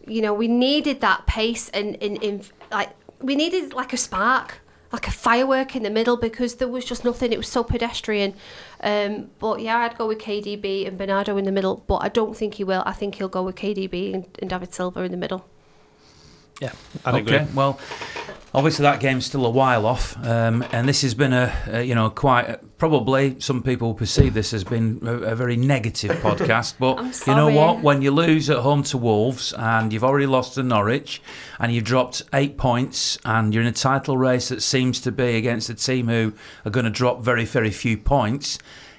You 0.07 0.22
know, 0.22 0.32
we 0.34 0.49
needed 0.49 1.01
that 1.03 1.26
pace 1.26 1.68
and 1.70 1.96
in, 1.96 2.16
in 2.16 2.42
like 2.72 2.90
we 3.20 3.36
needed 3.36 3.74
like 3.74 3.92
a 3.92 3.96
spark, 3.96 4.61
like 4.93 5.07
a 5.07 5.11
firework 5.11 5.76
in 5.76 5.82
the 5.82 5.91
middle 5.91 6.16
because 6.16 6.57
there 6.57 6.68
was 6.68 6.84
just 6.84 7.05
nothing. 7.05 7.32
It 7.32 7.39
was 7.39 7.49
so 7.49 7.62
pedestrian. 7.62 8.34
Um, 8.80 9.30
but 9.39 9.61
yeah, 9.61 9.78
I'd 9.78 9.99
go 9.99 10.07
with 10.09 10.18
KDB 10.18 10.86
and 10.86 10.97
Bernardo 10.97 11.36
in 11.36 11.45
the 11.45 11.53
middle. 11.53 11.84
But 11.86 11.97
I 11.97 12.09
don't 12.09 12.36
think 12.36 12.55
he 12.55 12.64
will. 12.64 12.82
I 12.86 12.93
think 12.93 13.16
he'll 13.16 13.28
go 13.28 13.43
with 13.43 13.57
KDB 13.57 14.14
and, 14.14 14.26
and 14.39 14.49
David 14.49 14.72
Silva 14.72 15.03
in 15.03 15.11
the 15.11 15.18
middle. 15.18 15.45
Yeah, 16.61 16.72
I'd 17.04 17.14
okay. 17.14 17.36
agree. 17.36 17.54
Well, 17.54 17.78
obviously 18.54 18.82
that 18.84 19.00
game's 19.00 19.26
still 19.26 19.46
a 19.46 19.50
while 19.50 19.86
off, 19.86 20.16
um, 20.24 20.64
and 20.72 20.88
this 20.88 21.02
has 21.02 21.14
been 21.14 21.32
a, 21.32 21.54
a 21.68 21.82
you 21.82 21.94
know 21.94 22.11
quite 22.11 22.59
probably 22.78 23.38
some 23.40 23.62
people 23.62 23.94
perceive 23.94 24.34
this 24.34 24.52
as 24.52 24.64
been 24.64 25.00
a, 25.04 25.12
a 25.18 25.34
very 25.34 25.56
negative 25.56 26.11
podcast. 26.22 26.74
But 26.78 26.98
I'm 26.98 27.12
you 27.26 27.34
know 27.34 27.48
what? 27.48 27.82
When 27.82 28.02
you 28.02 28.11
lose 28.11 28.50
at 28.50 28.59
home 28.59 28.82
to 28.84 28.98
Wolves 28.98 29.52
and 29.52 29.92
you've 29.92 30.04
already 30.04 30.26
lost 30.26 30.54
to 30.54 30.62
Norwich, 30.62 31.22
and 31.59 31.72
you've 31.72 31.84
dropped 31.84 32.22
eight 32.32 32.56
points, 32.56 33.18
and 33.24 33.54
you're 33.54 33.62
in 33.62 33.68
a 33.68 33.72
title 33.72 34.16
race 34.16 34.48
that 34.48 34.62
seems 34.62 35.00
to 35.02 35.12
be 35.12 35.36
against 35.36 35.70
a 35.70 35.74
team 35.74 36.09
who 36.09 36.32
are 36.64 36.70
going 36.70 36.84
to 36.84 36.90
drop 36.90 37.20
very 37.20 37.44
very 37.44 37.70
few 37.70 37.96
points. 37.96 38.59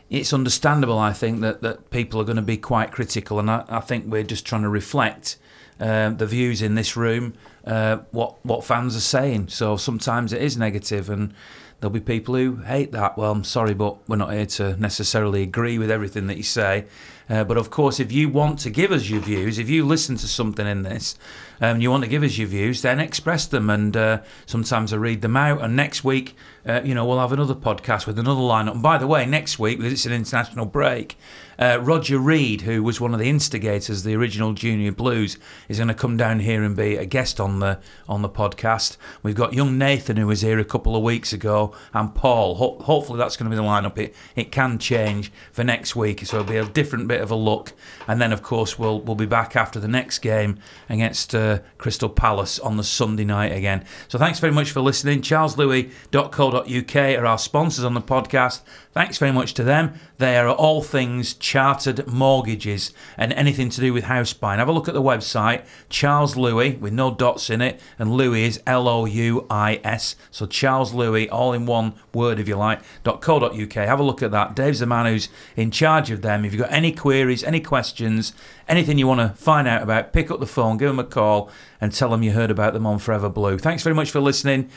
It's 0.09 0.33
understandable, 0.33 0.97
I 0.97 1.13
think, 1.13 1.41
that, 1.41 1.61
that 1.61 1.91
people 1.91 2.19
are 2.19 2.23
going 2.23 2.37
to 2.37 2.41
be 2.41 2.57
quite 2.57 2.91
critical, 2.91 3.37
and 3.37 3.51
I, 3.51 3.63
I 3.69 3.79
think 3.79 4.05
we're 4.07 4.23
just 4.23 4.43
trying 4.43 4.63
to 4.63 4.69
reflect 4.69 5.37
um, 5.79 6.17
the 6.17 6.25
views 6.25 6.61
in 6.61 6.75
this 6.75 6.95
room, 6.97 7.33
uh, 7.65 7.97
what 8.11 8.43
what 8.43 8.63
fans 8.63 8.95
are 8.95 9.01
saying. 9.01 9.49
So 9.49 9.77
sometimes 9.77 10.33
it 10.33 10.41
is 10.41 10.57
negative, 10.57 11.09
and 11.09 11.33
there'll 11.79 11.93
be 11.93 11.99
people 11.99 12.35
who 12.35 12.57
hate 12.57 12.91
that. 12.91 13.17
Well, 13.17 13.31
I'm 13.31 13.43
sorry, 13.43 13.73
but 13.73 13.97
we're 14.09 14.17
not 14.17 14.33
here 14.33 14.45
to 14.45 14.75
necessarily 14.77 15.43
agree 15.43 15.77
with 15.77 15.91
everything 15.91 16.27
that 16.27 16.37
you 16.37 16.43
say. 16.43 16.85
Uh, 17.29 17.43
but 17.43 17.57
of 17.57 17.69
course, 17.69 17.99
if 17.99 18.11
you 18.11 18.27
want 18.27 18.59
to 18.59 18.69
give 18.69 18.91
us 18.91 19.09
your 19.09 19.21
views, 19.21 19.59
if 19.59 19.69
you 19.69 19.85
listen 19.85 20.15
to 20.17 20.27
something 20.27 20.65
in 20.65 20.83
this, 20.83 21.15
um, 21.61 21.81
you 21.81 21.91
want 21.91 22.03
to 22.03 22.09
give 22.09 22.23
us 22.23 22.37
your 22.37 22.47
views, 22.47 22.81
then 22.81 22.99
express 22.99 23.45
them. 23.45 23.69
And 23.69 23.95
uh, 23.95 24.21
sometimes 24.45 24.93
I 24.93 24.97
read 24.97 25.21
them 25.21 25.37
out. 25.37 25.61
And 25.61 25.75
next 25.75 26.03
week, 26.03 26.35
uh, 26.65 26.81
you 26.83 26.95
know, 26.95 27.05
we'll 27.05 27.19
have 27.19 27.31
another 27.31 27.55
podcast 27.55 28.07
with 28.07 28.17
another 28.17 28.41
lineup. 28.41 28.73
And 28.73 28.83
by 28.83 28.97
the 28.97 29.07
way, 29.07 29.25
next 29.25 29.59
week, 29.59 29.77
because 29.77 29.93
it's 29.93 30.05
an 30.05 30.13
international 30.13 30.65
break, 30.65 31.17
uh, 31.59 31.77
Roger 31.81 32.17
Reed, 32.17 32.61
who 32.61 32.81
was 32.81 33.01
one 33.01 33.13
of 33.13 33.19
the 33.19 33.29
instigators, 33.29 34.03
the 34.03 34.15
original 34.15 34.53
Junior 34.53 34.93
Blues, 34.93 35.37
is 35.67 35.77
going 35.77 35.89
to 35.89 35.93
come 35.93 36.15
down 36.15 36.39
here 36.39 36.63
and 36.63 36.75
be 36.75 36.95
a 36.95 37.05
guest 37.05 37.39
on 37.39 37.59
the 37.59 37.79
on 38.07 38.21
the 38.21 38.29
podcast. 38.29 38.95
We've 39.23 39.35
got 39.35 39.53
young 39.53 39.77
Nathan, 39.77 40.15
who 40.15 40.27
was 40.27 40.41
here 40.41 40.57
a 40.59 40.65
couple 40.65 40.95
of 40.95 41.03
weeks 41.03 41.33
ago, 41.33 41.75
and 41.93 42.15
Paul. 42.15 42.55
Ho- 42.55 42.79
hopefully, 42.79 43.17
that's 43.17 43.35
going 43.35 43.51
to 43.51 43.55
be 43.55 43.61
the 43.61 43.67
lineup. 43.67 43.97
It 43.97 44.15
it 44.37 44.51
can 44.53 44.79
change 44.79 45.31
for 45.51 45.65
next 45.65 45.97
week, 45.97 46.25
so 46.25 46.39
it'll 46.39 46.49
be 46.49 46.57
a 46.57 46.65
different 46.65 47.09
bit 47.09 47.18
of 47.19 47.31
a 47.31 47.35
look. 47.35 47.73
And 48.07 48.21
then, 48.21 48.31
of 48.31 48.41
course, 48.41 48.79
we'll 48.79 48.99
we'll 49.01 49.15
be 49.15 49.25
back 49.25 49.55
after 49.55 49.79
the 49.79 49.87
next 49.87 50.19
game 50.19 50.59
against 50.89 51.35
uh, 51.35 51.59
Crystal 51.77 52.09
Palace 52.09 52.59
on 52.59 52.77
the 52.77 52.83
Sunday 52.83 53.25
night 53.25 53.51
again. 53.51 53.85
So 54.07 54.17
thanks 54.17 54.39
very 54.39 54.53
much 54.53 54.71
for 54.71 54.81
listening. 54.81 55.21
CharlesLouis.co.uk 55.21 56.95
are 56.95 57.25
our 57.25 57.37
sponsors 57.37 57.83
on 57.83 57.93
the 57.93 58.01
podcast. 58.01 58.61
Thanks 58.91 59.17
very 59.17 59.31
much 59.31 59.53
to 59.53 59.63
them. 59.63 59.93
They 60.17 60.35
are 60.35 60.49
all 60.49 60.81
things 60.81 61.35
chartered 61.35 62.07
mortgages 62.07 62.91
and 63.17 63.31
anything 63.33 63.69
to 63.69 63.81
do 63.81 63.93
with 63.93 64.05
house 64.05 64.33
buying. 64.33 64.59
Have 64.59 64.67
a 64.67 64.71
look 64.71 64.87
at 64.87 64.93
the 64.93 65.01
website, 65.01 65.65
Charles 65.89 66.35
Louis, 66.35 66.75
with 66.75 66.91
no 66.91 67.13
dots 67.13 67.49
in 67.49 67.61
it, 67.61 67.79
and 67.99 68.11
Louis 68.11 68.43
is 68.43 68.61
L 68.65 68.87
O 68.87 69.05
U 69.05 69.45
I 69.49 69.79
S. 69.83 70.15
So 70.31 70.47
Charles 70.47 70.93
Louis, 70.93 71.29
all 71.29 71.53
in 71.53 71.65
one 71.65 71.93
word 72.13 72.39
if 72.39 72.47
you 72.47 72.55
like, 72.55 72.81
.co.uk. 73.03 73.73
Have 73.73 73.99
a 73.99 74.03
look 74.03 74.23
at 74.23 74.31
that. 74.31 74.55
Dave's 74.55 74.79
the 74.79 74.85
man 74.85 75.05
who's 75.05 75.29
in 75.55 75.71
charge 75.71 76.09
of 76.11 76.21
them. 76.21 76.43
If 76.43 76.53
you've 76.53 76.63
got 76.63 76.71
any 76.71 76.91
queries, 77.09 77.43
any 77.43 77.59
questions, 77.59 78.33
anything 78.67 78.99
you 78.99 79.07
want 79.07 79.19
to 79.19 79.29
find 79.35 79.67
out 79.67 79.81
about, 79.81 80.13
pick 80.13 80.29
up 80.29 80.39
the 80.39 80.45
phone, 80.45 80.77
give 80.77 80.89
them 80.89 80.99
a 80.99 81.03
call, 81.03 81.49
and 81.81 81.91
tell 81.91 82.11
them 82.11 82.21
you 82.21 82.33
heard 82.33 82.51
about 82.51 82.71
them 82.71 82.85
on 82.85 82.99
Forever 82.99 83.29
Blue. 83.29 83.57
Thanks 83.57 83.81
very 83.81 83.95
much 83.95 84.11
for 84.11 84.19
listening. 84.19 84.69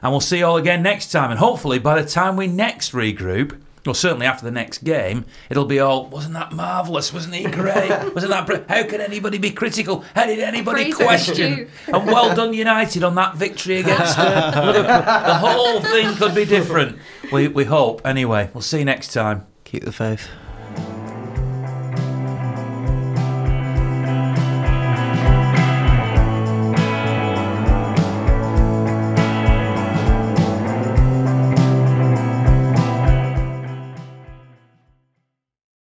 And 0.00 0.10
we'll 0.10 0.22
see 0.22 0.38
you 0.38 0.46
all 0.46 0.56
again 0.56 0.82
next 0.82 1.12
time. 1.12 1.30
And 1.30 1.38
hopefully, 1.38 1.78
by 1.78 2.00
the 2.00 2.08
time 2.08 2.38
we 2.38 2.46
next 2.46 2.92
regroup, 2.92 3.60
or 3.86 3.94
certainly 3.94 4.24
after 4.24 4.46
the 4.46 4.50
next 4.50 4.78
game, 4.82 5.26
it'll 5.50 5.66
be 5.66 5.78
all, 5.78 6.06
wasn't 6.06 6.32
that 6.32 6.52
marvellous? 6.52 7.12
Wasn't 7.12 7.34
he 7.34 7.44
great? 7.44 7.90
Wasn't 8.14 8.30
that, 8.30 8.46
br- 8.46 8.64
how 8.66 8.84
can 8.84 9.02
anybody 9.02 9.36
be 9.36 9.50
critical? 9.50 10.06
How 10.14 10.24
did 10.24 10.38
anybody 10.38 10.84
Praise 10.84 10.94
question? 10.94 11.68
And 11.88 12.06
well 12.06 12.34
done, 12.34 12.54
United, 12.54 13.04
on 13.04 13.14
that 13.16 13.36
victory 13.36 13.80
against 13.80 14.18
uh, 14.18 14.52
Liverpool. 14.64 14.86
The 14.86 15.34
whole 15.34 15.82
thing 15.82 16.14
could 16.16 16.34
be 16.34 16.46
different. 16.46 16.98
We, 17.30 17.48
we 17.48 17.64
hope. 17.64 18.00
Anyway, 18.06 18.48
we'll 18.54 18.62
see 18.62 18.78
you 18.78 18.86
next 18.86 19.12
time. 19.12 19.46
Keep 19.64 19.84
the 19.84 19.92
faith. 19.92 20.30